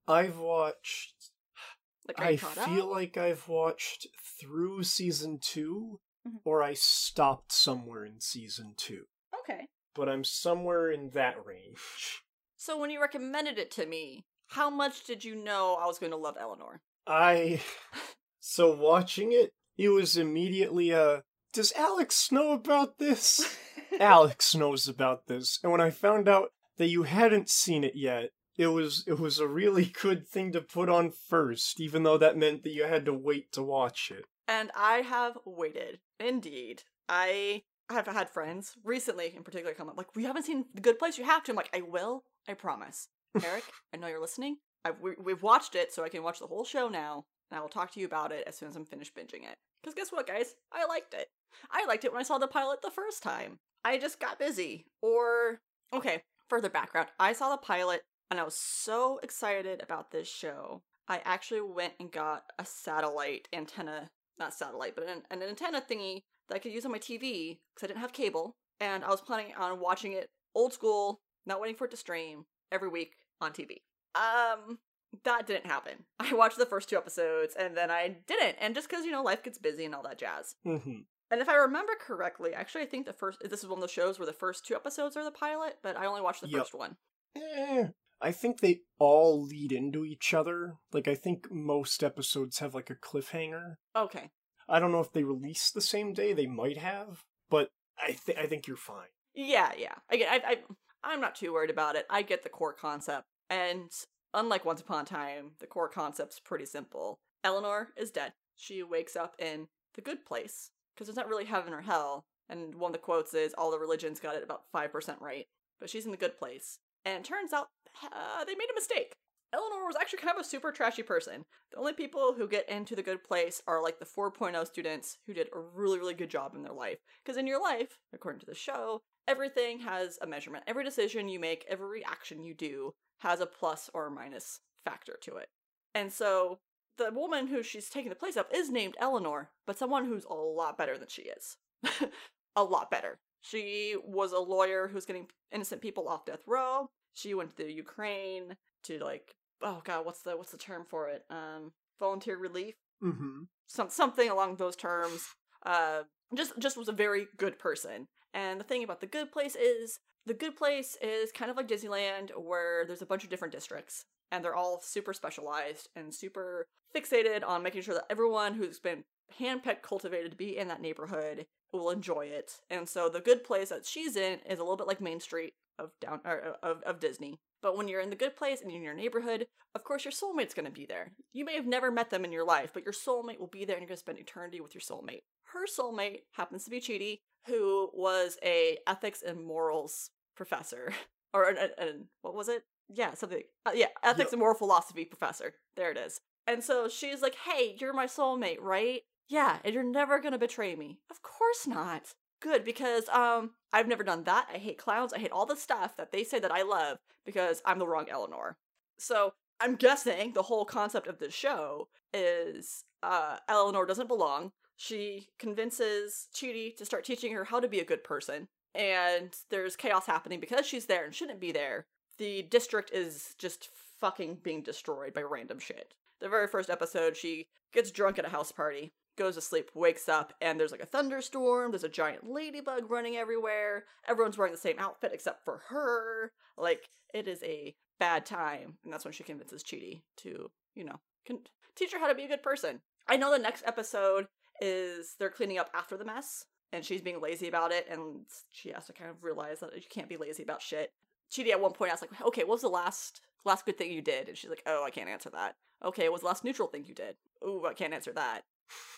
I've 0.07 0.37
watched. 0.37 1.13
Like, 2.07 2.19
I 2.19 2.37
feel 2.37 2.85
up? 2.85 2.91
like 2.91 3.17
I've 3.17 3.47
watched 3.47 4.07
through 4.39 4.81
season 4.83 5.37
2 5.39 5.99
Mhm. 6.27 6.39
or 6.43 6.63
I 6.63 6.73
stopped 6.73 7.51
somewhere 7.51 8.03
in 8.03 8.19
season 8.19 8.73
two. 8.75 9.05
okay. 9.41 9.67
But 9.93 10.09
I'm 10.09 10.23
somewhere 10.23 10.91
in 10.91 11.11
that 11.11 11.45
range. 11.45 12.23
So 12.57 12.77
when 12.77 12.89
you 12.89 12.99
recommended 12.99 13.57
it 13.59 13.71
to 13.71 13.85
me, 13.85 14.25
how 14.47 14.69
much 14.69 15.05
did 15.05 15.23
you 15.23 15.33
know 15.35 15.75
I 15.81 15.85
was 15.85 15.97
going 15.99 16.11
to 16.11 16.17
love 16.17 16.35
Eleanor? 16.39 16.81
I. 17.07 17.61
So 18.41 18.75
watching 18.75 19.31
it, 19.31 19.53
it 19.77 19.89
was 19.89 20.17
immediately 20.17 20.89
a. 20.89 21.23
Does 21.53 21.71
Alex 21.73 22.31
know 22.31 22.51
about 22.53 22.97
this? 22.97 23.55
Alex 23.99 24.55
knows 24.55 24.87
about 24.87 25.27
this. 25.27 25.59
And 25.63 25.71
when 25.71 25.79
I 25.81 25.89
found 25.91 26.27
out 26.27 26.49
that 26.79 26.87
you 26.87 27.03
hadn't 27.03 27.49
seen 27.49 27.83
it 27.83 27.95
yet, 27.95 28.31
it 28.57 28.67
was 28.67 29.03
it 29.05 29.19
was 29.19 29.37
a 29.37 29.47
really 29.47 29.85
good 30.01 30.27
thing 30.27 30.51
to 30.53 30.61
put 30.61 30.89
on 30.89 31.11
first, 31.11 31.79
even 31.79 32.01
though 32.01 32.17
that 32.17 32.37
meant 32.37 32.63
that 32.63 32.73
you 32.73 32.85
had 32.85 33.05
to 33.05 33.13
wait 33.13 33.51
to 33.51 33.61
watch 33.61 34.11
it. 34.11 34.25
And 34.47 34.71
I 34.75 34.97
have 35.01 35.37
waited. 35.45 35.99
Indeed. 36.19 36.83
I 37.07 37.63
have 37.89 38.07
had 38.07 38.29
friends 38.29 38.75
recently 38.83 39.33
in 39.35 39.43
particular 39.43 39.73
come 39.73 39.89
up 39.89 39.97
like, 39.97 40.15
we 40.15 40.23
haven't 40.23 40.43
seen 40.43 40.65
The 40.73 40.81
Good 40.81 40.99
Place, 40.99 41.17
you 41.17 41.23
have 41.23 41.43
to. 41.43 41.51
I'm 41.51 41.55
like, 41.55 41.69
I 41.73 41.81
will, 41.81 42.23
I 42.47 42.55
promise. 42.55 43.07
Eric, 43.43 43.63
I 43.93 43.97
know 43.97 44.07
you're 44.07 44.21
listening. 44.21 44.57
I've, 44.85 44.99
we, 45.01 45.11
we've 45.23 45.43
watched 45.43 45.75
it, 45.75 45.93
so 45.93 46.03
I 46.03 46.09
can 46.09 46.23
watch 46.23 46.39
the 46.39 46.47
whole 46.47 46.65
show 46.65 46.87
now, 46.87 47.25
and 47.49 47.57
I 47.57 47.61
will 47.61 47.69
talk 47.69 47.91
to 47.91 47.99
you 47.99 48.05
about 48.05 48.31
it 48.31 48.43
as 48.47 48.57
soon 48.57 48.69
as 48.69 48.75
I'm 48.75 48.85
finished 48.85 49.15
binging 49.15 49.43
it. 49.43 49.55
Because 49.81 49.95
guess 49.95 50.11
what, 50.11 50.27
guys? 50.27 50.55
I 50.71 50.85
liked 50.85 51.13
it. 51.13 51.27
I 51.71 51.85
liked 51.85 52.05
it 52.05 52.11
when 52.11 52.19
I 52.19 52.23
saw 52.23 52.37
the 52.37 52.47
pilot 52.47 52.81
the 52.81 52.91
first 52.91 53.21
time. 53.21 53.59
I 53.83 53.97
just 53.97 54.19
got 54.19 54.39
busy. 54.39 54.85
Or, 55.01 55.61
okay, 55.93 56.23
further 56.49 56.69
background. 56.69 57.09
I 57.19 57.33
saw 57.33 57.49
the 57.49 57.57
pilot, 57.57 58.01
and 58.29 58.39
I 58.39 58.43
was 58.43 58.55
so 58.55 59.19
excited 59.23 59.81
about 59.81 60.11
this 60.11 60.27
show. 60.27 60.83
I 61.07 61.21
actually 61.25 61.61
went 61.61 61.93
and 61.99 62.11
got 62.11 62.43
a 62.59 62.65
satellite 62.65 63.47
antenna 63.53 64.09
not 64.39 64.53
satellite, 64.53 64.95
but 64.95 65.07
an, 65.07 65.23
an 65.29 65.43
antenna 65.43 65.81
thingy 65.81 66.23
that 66.47 66.55
I 66.55 66.59
could 66.59 66.71
use 66.71 66.85
on 66.85 66.91
my 66.91 66.99
TV 66.99 67.59
because 67.75 67.83
I 67.83 67.87
didn't 67.87 67.99
have 67.99 68.13
cable, 68.13 68.55
and 68.79 69.03
I 69.03 69.09
was 69.09 69.21
planning 69.21 69.53
on 69.57 69.79
watching 69.79 70.13
it 70.13 70.29
old 70.55 70.73
school, 70.73 71.19
not 71.45 71.59
waiting 71.59 71.75
for 71.75 71.85
it 71.85 71.91
to 71.91 71.97
stream 71.97 72.45
every 72.71 72.87
week 72.87 73.15
on 73.41 73.51
TV. 73.51 73.81
Um, 74.15 74.79
that 75.23 75.47
didn't 75.47 75.67
happen. 75.67 76.05
I 76.19 76.33
watched 76.33 76.57
the 76.57 76.65
first 76.65 76.89
two 76.89 76.97
episodes 76.97 77.55
and 77.57 77.75
then 77.75 77.91
I 77.91 78.17
didn't, 78.27 78.55
and 78.59 78.73
just 78.73 78.89
because 78.89 79.05
you 79.05 79.11
know 79.11 79.23
life 79.23 79.43
gets 79.43 79.57
busy 79.57 79.85
and 79.85 79.93
all 79.93 80.03
that 80.03 80.19
jazz. 80.19 80.55
Mm-hmm. 80.65 81.01
And 81.31 81.41
if 81.41 81.49
I 81.49 81.55
remember 81.55 81.93
correctly, 81.99 82.53
actually, 82.53 82.81
I 82.81 82.87
think 82.87 83.05
the 83.05 83.13
first 83.13 83.39
this 83.43 83.59
is 83.63 83.67
one 83.67 83.77
of 83.77 83.81
those 83.81 83.91
shows 83.91 84.17
where 84.17 84.25
the 84.25 84.33
first 84.33 84.65
two 84.65 84.75
episodes 84.75 85.15
are 85.15 85.23
the 85.23 85.31
pilot, 85.31 85.77
but 85.83 85.95
I 85.97 86.05
only 86.05 86.21
watched 86.21 86.41
the 86.41 86.49
Yep. 86.49 86.59
first 86.61 86.73
one. 86.73 86.97
Eh, 87.35 87.87
I 88.21 88.31
think 88.31 88.59
they 88.59 88.81
all 88.97 89.43
lead 89.43 89.71
into 89.71 90.03
each 90.05 90.33
other. 90.33 90.75
Like 90.91 91.07
I 91.07 91.15
think 91.15 91.51
most 91.51 92.03
episodes 92.03 92.59
have 92.59 92.73
like 92.73 92.89
a 92.89 92.95
cliffhanger. 92.95 93.75
Okay, 93.95 94.29
I 94.67 94.79
don't 94.79 94.91
know 94.91 95.01
if 95.01 95.11
they 95.13 95.23
release 95.23 95.69
the 95.71 95.81
same 95.81 96.13
day. 96.13 96.33
They 96.33 96.47
might 96.47 96.77
have, 96.77 97.23
but 97.49 97.69
I 98.01 98.13
think 98.13 98.37
I 98.39 98.47
think 98.47 98.67
you're 98.67 98.77
fine. 98.77 99.09
Yeah, 99.35 99.71
yeah. 99.77 99.95
Again, 100.09 100.27
I, 100.31 100.41
I, 100.43 100.57
I'm 101.03 101.21
not 101.21 101.35
too 101.35 101.53
worried 101.53 101.69
about 101.69 101.95
it. 101.95 102.07
I 102.09 102.23
get 102.23 102.41
the 102.43 102.49
core 102.49 102.73
concept, 102.73 103.27
and 103.49 103.91
unlike 104.33 104.65
Once 104.65 104.81
Upon 104.81 105.03
a 105.03 105.05
Time, 105.05 105.51
the 105.59 105.67
core 105.67 105.89
concept's 105.89 106.39
pretty 106.39 106.65
simple. 106.65 107.19
Eleanor 107.43 107.89
is 107.95 108.09
dead. 108.11 108.33
She 108.55 108.81
wakes 108.83 109.15
up 109.15 109.35
in 109.39 109.67
the 109.93 110.01
good 110.01 110.25
place 110.25 110.71
because 110.99 111.07
there's 111.07 111.23
not 111.23 111.29
really 111.29 111.45
heaven 111.45 111.73
or 111.73 111.81
hell. 111.81 112.25
And 112.49 112.75
one 112.75 112.89
of 112.89 112.93
the 112.93 112.99
quotes 112.99 113.33
is, 113.33 113.53
"All 113.53 113.71
the 113.71 113.79
religions 113.79 114.19
got 114.19 114.35
it 114.35 114.43
about 114.43 114.69
five 114.71 114.91
percent 114.91 115.21
right," 115.21 115.47
but 115.79 115.89
she's 115.89 116.05
in 116.05 116.11
the 116.11 116.17
good 116.17 116.37
place. 116.37 116.79
And 117.05 117.23
it 117.23 117.27
turns 117.27 117.53
out 117.53 117.69
uh, 118.03 118.43
they 118.43 118.55
made 118.55 118.69
a 118.69 118.75
mistake. 118.75 119.15
Eleanor 119.53 119.87
was 119.87 119.95
actually 119.99 120.19
kind 120.19 120.37
of 120.37 120.41
a 120.45 120.47
super 120.47 120.71
trashy 120.71 121.01
person. 121.01 121.45
The 121.71 121.77
only 121.77 121.93
people 121.93 122.33
who 122.37 122.47
get 122.47 122.69
into 122.69 122.95
the 122.95 123.01
good 123.01 123.23
place 123.23 123.63
are 123.65 123.81
like 123.81 123.97
the 123.97 124.05
4.0 124.05 124.67
students 124.67 125.17
who 125.25 125.33
did 125.33 125.47
a 125.53 125.59
really, 125.59 125.97
really 125.97 126.13
good 126.13 126.29
job 126.29 126.53
in 126.53 126.61
their 126.61 126.73
life. 126.73 126.99
Because 127.23 127.37
in 127.37 127.47
your 127.47 127.59
life, 127.59 127.97
according 128.13 128.41
to 128.41 128.45
the 128.45 128.53
show, 128.53 129.01
everything 129.27 129.79
has 129.79 130.19
a 130.21 130.27
measurement. 130.27 130.65
Every 130.67 130.83
decision 130.83 131.29
you 131.29 131.39
make, 131.39 131.65
every 131.67 132.05
action 132.05 132.43
you 132.43 132.53
do 132.53 132.93
has 133.21 133.39
a 133.39 133.47
plus 133.47 133.89
or 133.93 134.07
a 134.07 134.11
minus 134.11 134.59
factor 134.85 135.17
to 135.23 135.37
it. 135.37 135.47
And 135.95 136.13
so 136.13 136.59
the 136.99 137.11
woman 137.11 137.47
who 137.47 137.63
she's 137.63 137.89
taking 137.89 138.09
the 138.09 138.15
place 138.15 138.35
of 138.37 138.45
is 138.53 138.69
named 138.69 138.95
Eleanor, 138.99 139.49
but 139.65 139.77
someone 139.77 140.05
who's 140.05 140.25
a 140.25 140.33
lot 140.33 140.77
better 140.77 140.97
than 140.97 141.07
she 141.09 141.23
is. 141.23 141.57
a 142.55 142.63
lot 142.63 142.91
better. 142.91 143.17
She 143.41 143.95
was 144.03 144.31
a 144.31 144.39
lawyer 144.39 144.87
who's 144.87 145.05
getting 145.05 145.27
innocent 145.51 145.81
people 145.81 146.07
off 146.07 146.25
death 146.25 146.43
row. 146.45 146.89
She 147.13 147.33
went 147.33 147.57
to 147.57 147.63
the 147.63 147.71
Ukraine 147.71 148.55
to 148.83 148.99
like 148.99 149.35
oh 149.61 149.81
god, 149.83 150.05
what's 150.05 150.21
the 150.21 150.37
what's 150.37 150.51
the 150.51 150.57
term 150.57 150.85
for 150.87 151.09
it? 151.09 151.23
Um 151.29 151.71
volunteer 151.99 152.37
relief 152.37 152.75
Mm-hmm. 153.03 153.43
some 153.65 153.89
something 153.89 154.29
along 154.29 154.57
those 154.57 154.75
terms. 154.75 155.25
Uh, 155.65 156.01
just 156.35 156.59
just 156.59 156.75
was 156.77 156.89
a 156.89 156.93
very 156.93 157.27
good 157.37 157.57
person. 157.57 158.07
And 158.33 158.59
the 158.59 158.65
thing 158.65 158.83
about 158.83 158.99
the 158.99 159.07
good 159.07 159.31
place 159.31 159.55
is 159.55 159.99
the 160.25 160.33
good 160.33 160.57
place 160.57 160.97
is 161.01 161.31
kind 161.31 161.49
of 161.49 161.55
like 161.57 161.69
Disneyland, 161.69 162.31
where 162.37 162.85
there's 162.85 163.01
a 163.01 163.05
bunch 163.05 163.23
of 163.23 163.29
different 163.29 163.53
districts, 163.53 164.03
and 164.31 164.43
they're 164.43 164.55
all 164.55 164.81
super 164.81 165.13
specialized 165.13 165.89
and 165.95 166.13
super 166.13 166.65
fixated 166.95 167.47
on 167.47 167.63
making 167.63 167.81
sure 167.81 167.95
that 167.95 168.05
everyone 168.09 168.55
who's 168.55 168.79
been 168.79 169.03
handpicked, 169.39 169.81
cultivated 169.81 170.31
to 170.31 170.37
be 170.37 170.57
in 170.57 170.67
that 170.67 170.81
neighborhood 170.81 171.45
will 171.71 171.89
enjoy 171.89 172.25
it. 172.25 172.59
And 172.69 172.87
so 172.89 173.09
the 173.09 173.19
good 173.19 173.43
place 173.43 173.69
that 173.69 173.85
she's 173.85 174.15
in 174.15 174.39
is 174.49 174.59
a 174.59 174.63
little 174.63 174.77
bit 174.77 174.87
like 174.87 175.01
Main 175.01 175.19
Street 175.19 175.53
of 175.77 175.91
down 176.01 176.19
or, 176.25 176.57
uh, 176.63 176.67
of 176.67 176.81
of 176.83 176.99
Disney. 176.99 177.39
But 177.61 177.75
when 177.77 177.87
you're 177.87 178.01
in 178.01 178.09
the 178.09 178.15
good 178.15 178.35
place 178.35 178.61
and 178.61 178.71
in 178.71 178.81
your 178.81 178.93
neighborhood, 178.93 179.45
of 179.75 179.83
course 179.83 180.05
your 180.05 180.11
soulmate's 180.11 180.53
going 180.53 180.65
to 180.65 180.71
be 180.71 180.85
there. 180.85 181.11
You 181.33 181.45
may 181.45 181.55
have 181.55 181.67
never 181.67 181.91
met 181.91 182.09
them 182.09 182.23
in 182.25 182.31
your 182.31 182.45
life, 182.45 182.71
but 182.73 182.83
your 182.83 182.93
soulmate 182.93 183.39
will 183.39 183.47
be 183.47 183.65
there 183.65 183.75
and 183.75 183.81
you're 183.81 183.87
going 183.89 183.97
to 183.97 183.99
spend 183.99 184.17
eternity 184.19 184.61
with 184.61 184.73
your 184.73 184.81
soulmate. 184.81 185.23
Her 185.53 185.65
soulmate 185.67 186.21
happens 186.33 186.63
to 186.63 186.69
be 186.69 186.79
Chidi, 186.79 187.19
who 187.47 187.89
was 187.93 188.37
a 188.43 188.77
ethics 188.87 189.21
and 189.21 189.43
morals 189.45 190.09
professor 190.35 190.93
or 191.33 191.49
an, 191.49 191.57
an, 191.57 191.69
an- 191.77 192.05
what 192.21 192.33
was 192.33 192.47
it? 192.49 192.63
Yeah, 192.89 193.13
something. 193.13 193.43
Uh, 193.65 193.71
yeah, 193.75 193.87
ethics 194.03 194.27
Yep. 194.27 194.33
and 194.33 194.39
moral 194.39 194.55
philosophy 194.55 195.05
professor. 195.05 195.53
There 195.75 195.91
it 195.91 195.97
is. 195.97 196.21
And 196.47 196.63
so 196.63 196.87
she's 196.89 197.21
like, 197.21 197.35
"Hey, 197.35 197.75
you're 197.79 197.93
my 197.93 198.07
soulmate, 198.07 198.59
right? 198.59 199.03
Yeah, 199.27 199.59
and 199.63 199.73
you're 199.73 199.83
never 199.83 200.19
going 200.19 200.31
to 200.31 200.39
betray 200.39 200.75
me." 200.75 200.99
Of 201.11 201.21
course 201.21 201.67
not. 201.67 202.15
Good 202.41 202.63
because 202.63 203.07
um 203.09 203.55
I've 203.73 203.87
never 203.87 204.03
done 204.03 204.23
that. 204.23 204.47
I 204.51 204.57
hate 204.57 204.77
clowns. 204.77 205.13
I 205.13 205.19
hate 205.19 205.31
all 205.31 205.45
the 205.45 205.55
stuff 205.55 205.95
that 205.97 206.11
they 206.11 206.23
say 206.23 206.39
that 206.39 206.51
I 206.51 206.63
love 206.63 206.97
because 207.25 207.61
I'm 207.65 207.79
the 207.79 207.87
wrong 207.87 208.07
Eleanor. 208.09 208.57
So, 208.97 209.33
I'm 209.59 209.75
guessing 209.75 210.33
the 210.33 210.41
whole 210.43 210.65
concept 210.65 211.07
of 211.07 211.19
this 211.19 211.33
show 211.33 211.89
is 212.13 212.83
uh 213.03 213.37
Eleanor 213.47 213.85
doesn't 213.85 214.07
belong. 214.07 214.51
She 214.77 215.27
convinces 215.37 216.27
Chidi 216.33 216.75
to 216.77 216.85
start 216.85 217.03
teaching 217.03 217.33
her 217.33 217.43
how 217.45 217.59
to 217.59 217.67
be 217.67 217.79
a 217.81 217.85
good 217.85 218.03
person. 218.03 218.47
And 218.73 219.35
there's 219.49 219.75
chaos 219.75 220.05
happening 220.05 220.39
because 220.39 220.65
she's 220.65 220.85
there 220.85 221.03
and 221.05 221.13
shouldn't 221.13 221.39
be 221.41 221.51
there. 221.51 221.87
The 222.19 222.43
district 222.43 222.91
is 222.91 223.33
just 223.37 223.69
fucking 223.99 224.39
being 224.43 224.61
destroyed 224.61 225.13
by 225.13 225.21
random 225.21 225.57
shit. 225.57 225.93
The 226.19 226.29
very 226.29 226.47
first 226.47 226.69
episode, 226.69 227.15
she 227.15 227.47
gets 227.73 227.91
drunk 227.91 228.19
at 228.19 228.25
a 228.25 228.29
house 228.29 228.51
party, 228.51 228.91
goes 229.17 229.35
to 229.35 229.41
sleep, 229.41 229.71
wakes 229.73 230.09
up, 230.09 230.33
and 230.41 230.59
there's 230.59 230.71
like 230.71 230.83
a 230.83 230.85
thunderstorm. 230.85 231.71
There's 231.71 231.85
a 231.85 231.89
giant 231.89 232.29
ladybug 232.29 232.91
running 232.91 233.15
everywhere. 233.15 233.85
Everyone's 234.07 234.37
wearing 234.37 234.53
the 234.53 234.59
same 234.59 234.77
outfit 234.79 235.11
except 235.13 235.45
for 235.45 235.61
her. 235.69 236.33
Like, 236.57 236.89
it 237.13 237.27
is 237.27 237.41
a 237.41 237.73
bad 237.99 238.25
time. 238.25 238.77
And 238.83 238.91
that's 238.91 239.05
when 239.05 239.13
she 239.13 239.23
convinces 239.23 239.63
Chidi 239.63 240.01
to, 240.17 240.51
you 240.75 240.83
know, 240.83 240.99
can 241.25 241.39
teach 241.75 241.93
her 241.93 241.99
how 241.99 242.07
to 242.07 242.15
be 242.15 242.25
a 242.25 242.29
good 242.29 242.43
person. 242.43 242.81
I 243.07 243.15
know 243.15 243.31
the 243.31 243.39
next 243.39 243.63
episode 243.65 244.27
is 244.59 245.15
they're 245.17 245.29
cleaning 245.29 245.57
up 245.57 245.69
after 245.73 245.95
the 245.95 246.05
mess, 246.05 246.45
and 246.73 246.83
she's 246.83 247.01
being 247.01 247.21
lazy 247.21 247.47
about 247.47 247.71
it, 247.71 247.87
and 247.89 248.25
she 248.51 248.71
has 248.71 248.87
to 248.87 248.93
kind 248.93 249.09
of 249.09 249.23
realize 249.23 249.61
that 249.61 249.73
you 249.73 249.81
can't 249.89 250.09
be 250.09 250.17
lazy 250.17 250.43
about 250.43 250.61
shit. 250.61 250.91
Chidi 251.31 251.49
at 251.51 251.61
one 251.61 251.73
point 251.73 251.91
asked 251.91 252.01
like, 252.01 252.21
"Okay, 252.21 252.43
what 252.43 252.55
was 252.55 252.61
the 252.61 252.69
last 252.69 253.21
last 253.45 253.65
good 253.65 253.77
thing 253.77 253.91
you 253.91 254.01
did?" 254.01 254.27
And 254.27 254.37
she's 254.37 254.49
like, 254.49 254.63
"Oh, 254.65 254.83
I 254.83 254.89
can't 254.91 255.09
answer 255.09 255.29
that." 255.31 255.55
Okay, 255.83 256.03
what 256.09 256.13
was 256.13 256.21
the 256.21 256.27
last 256.27 256.43
neutral 256.43 256.67
thing 256.67 256.85
you 256.85 256.93
did? 256.93 257.15
Ooh, 257.45 257.65
I 257.65 257.73
can't 257.73 257.93
answer 257.93 258.11
that. 258.13 258.43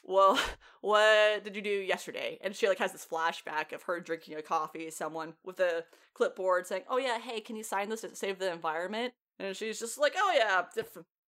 well, 0.03 0.39
what 0.81 1.43
did 1.43 1.55
you 1.55 1.61
do 1.61 1.69
yesterday? 1.69 2.39
And 2.41 2.55
she 2.55 2.67
like 2.67 2.79
has 2.79 2.91
this 2.91 3.07
flashback 3.09 3.71
of 3.73 3.83
her 3.83 3.99
drinking 3.99 4.35
a 4.35 4.41
coffee, 4.41 4.89
someone 4.89 5.33
with 5.43 5.59
a 5.59 5.85
clipboard 6.13 6.67
saying, 6.67 6.83
"Oh 6.89 6.97
yeah, 6.97 7.19
hey, 7.19 7.41
can 7.41 7.55
you 7.55 7.63
sign 7.63 7.89
this 7.89 8.01
to 8.01 8.15
save 8.15 8.39
the 8.39 8.51
environment?" 8.51 9.13
And 9.39 9.55
she's 9.55 9.79
just 9.79 9.97
like, 9.97 10.13
"Oh 10.17 10.33
yeah, 10.35 10.63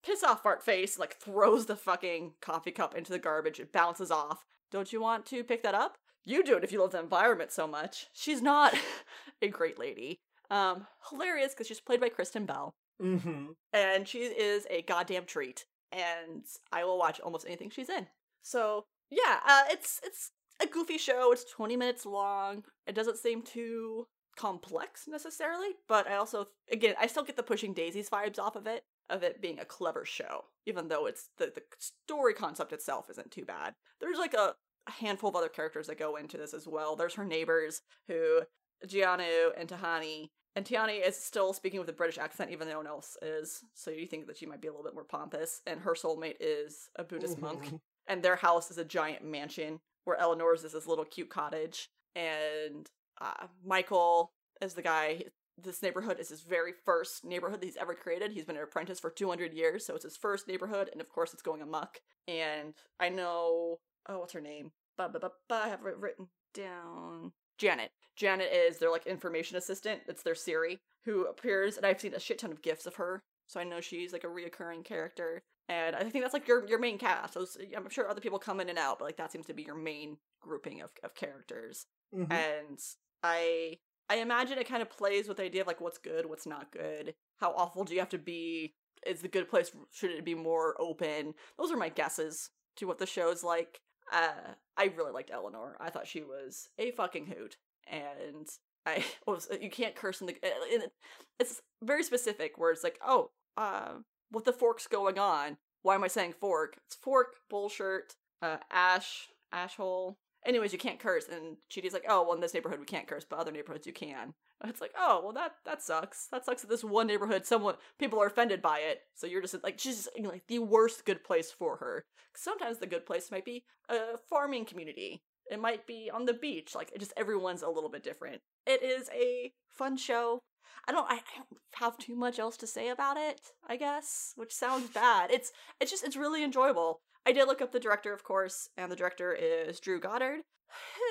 piss 0.04 0.24
off, 0.24 0.44
fart 0.44 0.64
face!" 0.64 0.98
Like 1.00 1.18
throws 1.18 1.66
the 1.66 1.76
fucking 1.76 2.34
coffee 2.42 2.72
cup 2.72 2.96
into 2.96 3.12
the 3.12 3.20
garbage. 3.20 3.60
It 3.60 3.72
bounces 3.72 4.12
off. 4.12 4.46
Don't 4.72 4.92
you 4.92 5.02
want 5.02 5.26
to 5.28 5.44
pick 5.44 5.64
that 5.64 5.76
up? 5.76 5.98
You 6.26 6.44
do 6.44 6.58
it 6.58 6.64
if 6.64 6.72
you 6.72 6.80
love 6.80 6.92
the 6.92 7.00
environment 7.00 7.52
so 7.52 7.68
much. 7.68 8.08
She's 8.14 8.42
not 8.42 8.74
a 9.42 9.50
great 9.50 9.78
lady. 9.78 10.22
Um, 10.50 10.86
hilarious 11.10 11.54
because 11.54 11.68
she's 11.68 11.80
played 11.80 12.02
by 12.02 12.10
Kristen 12.10 12.46
Bell, 12.46 12.76
Mm-hmm. 13.02 13.52
and 13.74 14.08
she 14.08 14.20
is 14.20 14.66
a 14.70 14.82
goddamn 14.84 15.26
treat. 15.26 15.66
And 15.92 16.44
I 16.72 16.84
will 16.86 16.98
watch 16.98 17.20
almost 17.20 17.46
anything 17.46 17.70
she's 17.70 17.90
in. 17.90 18.08
So 18.42 18.86
yeah, 19.10 19.40
uh, 19.48 19.64
it's 19.70 20.00
it's 20.04 20.32
a 20.62 20.66
goofy 20.68 20.98
show. 20.98 21.32
It's 21.32 21.50
twenty 21.52 21.78
minutes 21.78 22.06
long. 22.06 22.64
It 22.88 22.96
doesn't 22.96 23.18
seem 23.18 23.42
too 23.44 24.08
complex 24.36 25.08
necessarily, 25.08 25.70
but 25.88 26.08
I 26.08 26.16
also 26.16 26.48
again 26.72 26.96
I 27.00 27.08
still 27.08 27.24
get 27.24 27.36
the 27.36 27.44
pushing 27.44 27.74
daisies 27.74 28.10
vibes 28.10 28.40
off 28.40 28.56
of 28.56 28.66
it, 28.68 28.84
of 29.10 29.22
it 29.24 29.42
being 29.42 29.60
a 29.60 29.66
clever 29.66 30.06
show, 30.06 30.46
even 30.66 30.88
though 30.88 31.06
it's 31.06 31.30
the 31.38 31.52
the 31.54 31.62
story 31.80 32.34
concept 32.34 32.74
itself 32.74 33.10
isn't 33.12 33.32
too 33.32 33.46
bad. 33.46 33.76
There's 34.02 34.18
like 34.18 34.34
a, 34.34 34.56
a 34.88 34.92
handful 34.92 35.30
of 35.30 35.36
other 35.36 35.50
characters 35.50 35.88
that 35.88 36.00
go 36.00 36.16
into 36.16 36.38
this 36.38 36.54
as 36.56 36.68
well. 36.68 36.96
There's 36.96 37.14
her 37.16 37.26
neighbors 37.26 37.82
who 38.08 38.42
Jianyu 38.88 39.52
and 39.58 39.68
Tahani. 39.70 40.30
And 40.56 40.66
Tahani 40.66 41.06
is 41.06 41.16
still 41.18 41.52
speaking 41.54 41.80
with 41.80 41.90
a 41.90 41.94
British 41.94 42.18
accent, 42.20 42.52
even 42.52 42.68
though 42.68 42.74
no 42.74 42.80
one 42.80 42.88
else 42.88 43.18
is. 43.22 43.64
So 43.74 43.90
you 43.90 44.06
think 44.06 44.28
that 44.28 44.38
she 44.38 44.46
might 44.46 44.62
be 44.62 44.68
a 44.68 44.72
little 44.72 44.84
bit 44.86 44.94
more 44.94 45.04
pompous. 45.04 45.62
And 45.66 45.80
her 45.82 45.94
soulmate 45.96 46.36
is 46.40 46.90
a 46.96 47.04
Buddhist 47.04 47.40
monk 47.40 47.66
Mhm. 47.66 47.80
and 48.08 48.22
their 48.22 48.36
house 48.36 48.70
is 48.70 48.78
a 48.78 48.86
giant 48.86 49.24
mansion 49.24 49.80
where 50.04 50.18
Eleanor's 50.18 50.64
is 50.64 50.74
this 50.74 50.86
little 50.86 51.06
cute 51.06 51.30
cottage 51.30 51.90
and 52.16 52.88
uh, 53.22 53.48
Michael 53.66 54.32
is 54.62 54.74
the 54.74 54.82
guy 54.82 55.24
this 55.58 55.82
neighborhood 55.84 56.20
is 56.20 56.30
his 56.30 56.42
very 56.42 56.74
first 56.86 57.24
neighborhood 57.24 57.62
that 57.62 57.66
he's 57.66 57.78
ever 57.78 57.94
created 57.94 58.32
he's 58.32 58.44
been 58.46 58.58
an 58.58 58.64
apprentice 58.64 59.00
for 59.00 59.10
200 59.12 59.54
years 59.54 59.86
so 59.86 59.94
it's 59.96 60.04
his 60.04 60.18
first 60.18 60.48
neighborhood 60.48 60.90
and 60.92 61.00
of 61.00 61.10
course 61.10 61.32
it's 61.32 61.44
going 61.44 61.62
amok 61.62 62.02
and 62.28 62.74
I 63.00 63.10
know 63.10 63.80
oh 64.10 64.20
what's 64.20 64.34
her 64.34 64.42
name 64.42 64.72
ba, 64.98 65.10
ba, 65.10 65.20
ba, 65.20 65.32
ba, 65.48 65.56
I 65.66 65.68
have 65.70 65.86
it 65.86 65.98
written 65.98 66.28
down 66.54 67.34
Janet 67.58 67.92
Janet 68.16 68.52
is 68.52 68.78
their 68.78 68.92
like 68.92 69.08
information 69.08 69.58
assistant 69.58 70.02
it's 70.08 70.24
their 70.24 70.36
Siri 70.36 70.80
who 71.06 71.26
appears 71.26 71.78
and 71.78 71.86
I've 71.86 72.00
seen 72.00 72.14
a 72.14 72.20
shit 72.20 72.40
ton 72.40 72.52
of 72.52 72.62
gifs 72.62 72.86
of 72.86 72.96
her 72.96 73.24
so 73.48 73.60
I 73.60 73.64
know 73.64 73.82
she's 73.82 74.14
like 74.14 74.24
a 74.24 74.28
reoccurring 74.28 74.84
character 74.86 75.44
and 75.70 75.96
I 75.96 76.04
think 76.04 76.24
that's 76.24 76.34
like 76.34 76.48
your 76.48 76.68
your 76.68 76.80
main 76.80 76.98
cast. 76.98 77.38
I'm 77.38 77.90
sure 77.90 78.10
other 78.10 78.22
people 78.22 78.40
come 78.40 78.60
in 78.60 78.70
and 78.70 78.78
out, 78.78 79.00
but 79.00 79.06
like 79.06 79.18
that 79.18 79.32
seems 79.32 79.46
to 79.46 79.54
be 79.54 79.64
your 79.64 79.76
main 79.76 80.18
grouping 80.42 80.82
of, 80.82 80.92
of 81.04 81.16
characters. 81.16 81.86
Mhm. 82.14 82.32
And 82.32 82.80
I 83.22 83.78
I 84.10 84.18
imagine 84.18 84.58
it 84.58 84.68
kind 84.68 84.82
of 84.82 84.90
plays 84.90 85.28
with 85.28 85.38
the 85.38 85.44
idea 85.44 85.62
of 85.62 85.68
like 85.68 85.80
what's 85.80 85.98
good, 85.98 86.26
what's 86.26 86.46
not 86.46 86.72
good. 86.72 87.16
How 87.38 87.54
awful 87.54 87.86
do 87.86 87.94
you 87.94 88.00
have 88.00 88.10
to 88.10 88.18
be? 88.18 88.76
Is 89.08 89.22
the 89.22 89.28
good 89.28 89.50
place 89.50 89.72
should 89.92 90.12
it 90.12 90.26
be 90.26 90.36
more 90.36 90.76
open? 90.80 91.34
Those 91.58 91.72
are 91.72 91.78
my 91.78 91.90
guesses 91.90 92.50
to 92.78 92.86
what 92.86 92.98
the 92.98 93.06
show's 93.06 93.44
like. 93.44 93.80
Uh, 94.12 94.54
I 94.78 94.86
really 94.96 95.12
liked 95.12 95.32
Eleanor. 95.32 95.78
I 95.80 95.90
thought 95.90 96.08
she 96.08 96.22
was 96.22 96.70
a 96.78 96.92
fucking 96.92 97.28
hoot, 97.28 97.58
and 97.88 98.48
I 98.86 99.04
was 99.28 99.48
you 99.62 99.70
can't 99.70 99.96
curse 99.96 100.22
in 100.22 100.28
the. 100.28 100.36
It, 100.42 100.92
it's 101.40 101.62
very 101.82 102.04
specific 102.04 102.58
where 102.58 102.72
it's 102.72 102.84
like, 102.84 103.00
oh, 103.06 103.32
uh, 103.58 103.94
with 104.32 104.46
the 104.46 104.54
forks 104.54 104.88
going 104.88 105.18
on. 105.18 105.58
Why 105.82 105.96
am 105.96 106.04
I 106.04 106.08
saying 106.08 106.36
fork? 106.40 106.78
It's 106.88 106.96
fork, 106.96 107.36
bullshit, 107.50 108.16
uh, 108.42 108.58
ash, 108.72 109.28
ashhole. 109.54 110.18
Anyways, 110.46 110.74
you 110.74 110.80
can't 110.80 111.00
curse, 111.00 111.26
and 111.32 111.58
Chidi's 111.70 111.94
like, 111.94 112.06
oh, 112.08 112.24
well, 112.24 112.36
in 112.36 112.42
this 112.42 112.54
neighborhood 112.54 112.80
we 112.80 112.86
can't 112.86 113.08
curse, 113.08 113.26
but 113.28 113.40
other 113.40 113.52
neighborhoods 113.52 113.88
you 113.88 113.94
can. 113.94 114.34
It's 114.66 114.82
like, 114.82 114.94
oh, 114.98 115.22
well, 115.24 115.34
that 115.34 115.54
that 115.66 115.82
sucks. 115.82 116.28
That 116.32 116.46
sucks 116.46 116.62
that 116.62 116.70
this 116.70 116.84
one 116.84 117.08
neighborhood, 117.08 117.46
someone 117.46 117.76
people 118.00 118.22
are 118.22 118.28
offended 118.28 118.62
by 118.62 118.80
it, 118.80 119.02
so 119.14 119.28
you're 119.28 119.42
just 119.42 119.62
like, 119.64 119.80
she's 119.80 119.96
just 119.98 120.10
like 120.24 120.48
the 120.48 120.60
worst 120.60 121.06
good 121.06 121.24
place 121.24 121.52
for 121.52 121.78
her. 121.78 122.06
sometimes 122.36 122.80
the 122.80 122.88
good 122.88 123.06
place 123.06 123.32
might 123.32 123.46
be 123.46 123.64
a 123.90 124.18
farming 124.30 124.66
community. 124.66 125.22
It 125.52 125.60
might 125.60 125.86
be 125.86 126.10
on 126.14 126.26
the 126.26 126.34
beach. 126.34 126.74
Like, 126.76 126.92
it 126.94 127.00
just 127.00 127.14
everyone's 127.18 127.62
a 127.62 127.70
little 127.70 127.90
bit 127.90 128.04
different. 128.04 128.42
It 128.66 128.82
is 128.82 129.10
a 129.14 129.52
fun 129.70 129.98
show. 129.98 130.40
I 130.88 130.92
don't 130.92 131.10
I 131.10 131.16
don't 131.16 131.60
have 131.76 131.98
too 131.98 132.16
much 132.16 132.40
else 132.40 132.58
to 132.58 132.68
say 132.68 132.90
about 132.90 133.18
it, 133.18 133.42
I 133.68 133.76
guess, 133.78 134.34
which 134.36 134.54
sounds 134.54 134.90
bad. 134.90 135.32
It's 135.32 135.52
it's 135.80 135.92
just 135.92 136.04
it's 136.04 136.18
really 136.18 136.44
enjoyable. 136.44 137.02
I 137.26 137.32
did 137.32 137.48
look 137.48 137.62
up 137.62 137.72
the 137.72 137.80
director, 137.80 138.14
of 138.14 138.24
course, 138.24 138.70
and 138.78 138.92
the 138.92 138.96
director 138.96 139.34
is 139.34 139.80
Drew 139.80 140.00
Goddard, 140.00 140.42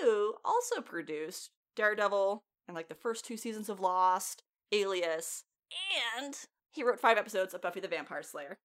who 0.02 0.34
also 0.44 0.80
produced 0.80 1.50
Daredevil 1.74 2.44
and 2.68 2.74
like 2.74 2.88
the 2.88 2.94
first 2.94 3.24
two 3.24 3.36
seasons 3.36 3.68
of 3.68 3.80
Lost, 3.80 4.42
Alias, 4.72 5.44
and 6.20 6.34
he 6.70 6.82
wrote 6.82 7.00
five 7.00 7.18
episodes 7.18 7.54
of 7.54 7.62
Buffy 7.62 7.80
the 7.80 7.88
Vampire 7.88 8.22
Slayer. 8.22 8.58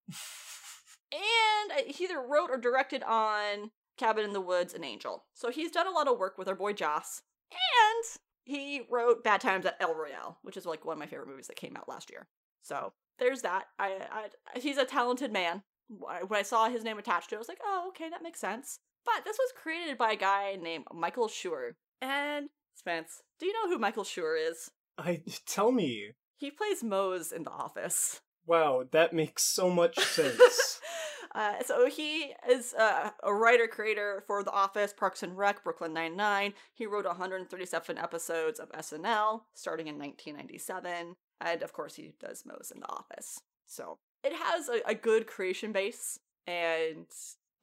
and 1.12 1.72
uh, 1.72 1.84
he 1.92 2.06
either 2.06 2.22
wrote 2.22 2.50
or 2.50 2.58
directed 2.58 3.04
on 3.04 3.72
Cabin 3.98 4.26
in 4.26 4.34
the 4.34 4.42
Woods 4.42 4.74
and 4.74 4.86
Angel. 4.86 5.26
So 5.34 5.50
he's 5.50 5.72
done 5.72 5.88
a 5.88 5.92
lot 5.92 6.08
of 6.08 6.18
work 6.18 6.38
with 6.38 6.48
our 6.48 6.56
boy 6.56 6.74
Joss. 6.74 7.22
And 7.52 8.20
he 8.44 8.82
wrote 8.90 9.24
Bad 9.24 9.42
Times 9.42 9.66
at 9.66 9.78
El 9.80 9.96
Royale, 9.96 10.38
which 10.42 10.58
is 10.58 10.66
like 10.66 10.86
one 10.86 10.94
of 10.94 11.00
my 11.00 11.06
favorite 11.06 11.30
movies 11.30 11.48
that 11.48 11.58
came 11.58 11.76
out 11.76 11.90
last 11.90 12.10
year. 12.10 12.28
So 12.62 12.94
there's 13.20 13.42
that. 13.42 13.66
I, 13.80 14.30
I 14.56 14.60
he's 14.60 14.78
a 14.78 14.86
talented 14.86 15.32
man. 15.32 15.64
Wh- 15.90 16.30
When 16.30 16.40
I 16.40 16.44
saw 16.44 16.70
his 16.70 16.84
name 16.84 16.98
attached 16.98 17.30
to 17.30 17.36
it, 17.36 17.38
I 17.38 17.40
was 17.40 17.48
like, 17.48 17.62
oh, 17.64 17.86
okay, 17.90 18.10
that 18.10 18.24
makes 18.24 18.40
sense. 18.40 18.80
But 19.06 19.24
this 19.26 19.38
was 19.38 19.54
created 19.62 19.98
by 19.98 20.12
a 20.12 20.18
guy 20.18 20.58
named 20.62 20.86
Michael 20.94 21.28
Schur. 21.28 21.72
And 22.02 22.50
Spence, 22.76 23.22
do 23.40 23.46
you 23.46 23.54
know 23.54 23.70
who 23.70 23.80
Michael 23.80 24.04
Schur 24.04 24.36
is? 24.50 24.72
I 24.98 25.22
tell 25.46 25.72
me. 25.72 26.12
He 26.38 26.52
plays 26.52 26.84
Mose 26.84 27.32
in 27.32 27.44
The 27.44 27.52
Office. 27.52 28.22
Wow, 28.46 28.84
that 28.92 29.14
makes 29.14 29.44
so 29.44 29.70
much 29.70 29.98
sense. 30.00 30.80
Uh, 31.36 31.62
so 31.66 31.88
he 31.88 32.34
is 32.50 32.74
uh, 32.74 33.10
a 33.24 33.34
writer 33.34 33.68
creator 33.68 34.24
for 34.26 34.44
The 34.44 34.52
Office, 34.52 34.94
Parks 34.94 35.22
and 35.24 35.38
Rec, 35.38 35.64
Brooklyn 35.64 35.94
Nine 35.94 36.16
Nine. 36.16 36.54
He 36.74 36.86
wrote 36.86 37.06
137 37.06 37.98
episodes 37.98 38.60
of 38.60 38.72
SNL 38.72 39.42
starting 39.54 39.88
in 39.88 39.96
1997, 40.00 41.16
and 41.42 41.62
of 41.64 41.74
course 41.74 41.96
he 41.96 42.14
does 42.20 42.44
Mose 42.46 42.72
in 42.74 42.80
The 42.82 42.90
Office. 42.90 43.40
So 43.66 44.00
it 44.24 44.34
has 44.34 44.70
a, 44.70 44.82
a 44.88 44.96
good 44.96 45.28
creation 45.28 45.72
base, 45.72 46.20
and 46.46 47.06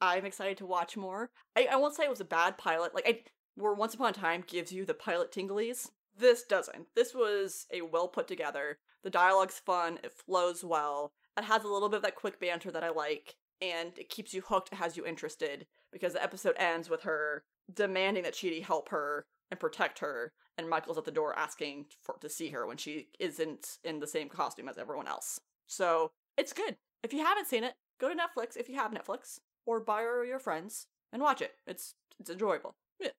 I'm 0.01 0.25
excited 0.25 0.57
to 0.57 0.65
watch 0.65 0.97
more. 0.97 1.29
I, 1.55 1.67
I 1.71 1.75
won't 1.75 1.95
say 1.95 2.03
it 2.03 2.09
was 2.09 2.21
a 2.21 2.25
bad 2.25 2.57
pilot. 2.57 2.93
Like 2.93 3.07
I, 3.07 3.21
where 3.55 3.73
Once 3.73 3.93
Upon 3.93 4.09
a 4.09 4.13
Time 4.13 4.43
gives 4.45 4.71
you 4.71 4.85
the 4.85 4.93
pilot 4.93 5.31
tinglies. 5.31 5.89
This 6.17 6.43
doesn't. 6.43 6.87
This 6.95 7.13
was 7.13 7.67
a 7.73 7.81
well 7.81 8.07
put 8.07 8.27
together. 8.27 8.79
The 9.03 9.09
dialogue's 9.09 9.59
fun. 9.59 9.99
It 10.03 10.13
flows 10.13 10.63
well. 10.63 11.11
It 11.37 11.43
has 11.43 11.63
a 11.63 11.67
little 11.67 11.89
bit 11.89 11.97
of 11.97 12.03
that 12.03 12.15
quick 12.15 12.39
banter 12.39 12.71
that 12.71 12.83
I 12.83 12.89
like, 12.89 13.35
and 13.61 13.91
it 13.97 14.09
keeps 14.09 14.33
you 14.33 14.41
hooked. 14.41 14.71
It 14.71 14.77
has 14.77 14.95
you 14.95 15.05
interested 15.05 15.67
because 15.91 16.13
the 16.13 16.23
episode 16.23 16.55
ends 16.57 16.89
with 16.89 17.03
her 17.03 17.43
demanding 17.73 18.23
that 18.23 18.33
Chidi 18.33 18.63
help 18.63 18.89
her 18.89 19.25
and 19.51 19.59
protect 19.59 19.99
her, 19.99 20.33
and 20.57 20.69
Michael's 20.69 20.97
at 20.97 21.05
the 21.05 21.11
door 21.11 21.37
asking 21.37 21.85
for 22.01 22.15
to 22.21 22.29
see 22.29 22.49
her 22.49 22.65
when 22.65 22.77
she 22.77 23.09
isn't 23.19 23.77
in 23.83 23.99
the 23.99 24.07
same 24.07 24.29
costume 24.29 24.69
as 24.69 24.77
everyone 24.77 25.07
else. 25.07 25.39
So 25.67 26.11
it's 26.37 26.53
good. 26.53 26.77
If 27.03 27.13
you 27.13 27.19
haven't 27.19 27.47
seen 27.47 27.63
it, 27.63 27.73
go 27.99 28.09
to 28.09 28.15
Netflix 28.15 28.57
if 28.57 28.69
you 28.69 28.75
have 28.75 28.91
Netflix, 28.91 29.39
or 29.65 29.79
borrow 29.79 30.23
your 30.23 30.39
friends 30.39 30.87
and 31.13 31.21
watch 31.21 31.41
it. 31.41 31.53
It's 31.67 31.95
it's 32.19 32.29
enjoyable. 32.29 32.75
Meh. 33.01 33.09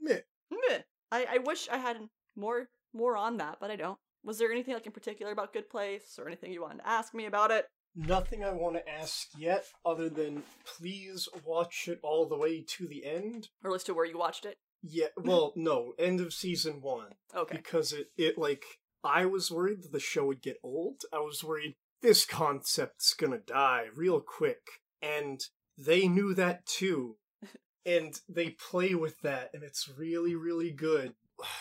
Meh. 0.00 0.18
Meh. 0.50 0.78
I, 1.10 1.26
I 1.34 1.38
wish 1.38 1.68
I 1.68 1.78
had 1.78 1.96
more 2.36 2.68
more 2.92 3.16
on 3.16 3.38
that, 3.38 3.58
but 3.60 3.70
I 3.70 3.76
don't. 3.76 3.98
Was 4.24 4.38
there 4.38 4.50
anything 4.50 4.74
like 4.74 4.86
in 4.86 4.92
particular 4.92 5.32
about 5.32 5.52
Good 5.52 5.68
Place 5.68 6.18
or 6.18 6.26
anything 6.26 6.52
you 6.52 6.62
wanted 6.62 6.78
to 6.78 6.88
ask 6.88 7.14
me 7.14 7.26
about 7.26 7.50
it? 7.50 7.66
Nothing 7.96 8.42
I 8.42 8.50
want 8.50 8.74
to 8.76 8.88
ask 8.88 9.28
yet, 9.38 9.66
other 9.84 10.08
than 10.08 10.42
please 10.64 11.28
watch 11.44 11.86
it 11.86 12.00
all 12.02 12.26
the 12.26 12.36
way 12.36 12.62
to 12.62 12.88
the 12.88 13.04
end. 13.04 13.48
Or 13.62 13.70
at 13.70 13.74
least 13.74 13.86
to 13.86 13.94
where 13.94 14.06
you 14.06 14.18
watched 14.18 14.46
it? 14.46 14.56
Yeah, 14.82 15.08
well, 15.16 15.52
no, 15.54 15.92
end 15.98 16.20
of 16.20 16.32
season 16.32 16.80
one. 16.80 17.12
Okay. 17.34 17.56
Because 17.56 17.92
it, 17.92 18.08
it, 18.16 18.36
like, 18.36 18.64
I 19.04 19.26
was 19.26 19.50
worried 19.50 19.82
that 19.82 19.92
the 19.92 20.00
show 20.00 20.26
would 20.26 20.42
get 20.42 20.56
old. 20.64 21.02
I 21.12 21.18
was 21.18 21.44
worried 21.44 21.76
this 22.04 22.26
concept's 22.26 23.14
gonna 23.14 23.38
die 23.38 23.86
real 23.96 24.20
quick. 24.20 24.82
And 25.00 25.40
they 25.78 26.06
knew 26.06 26.34
that 26.34 26.66
too. 26.66 27.16
and 27.86 28.20
they 28.28 28.50
play 28.50 28.94
with 28.94 29.20
that, 29.22 29.50
and 29.54 29.62
it's 29.64 29.88
really, 29.88 30.34
really 30.34 30.70
good. 30.70 31.14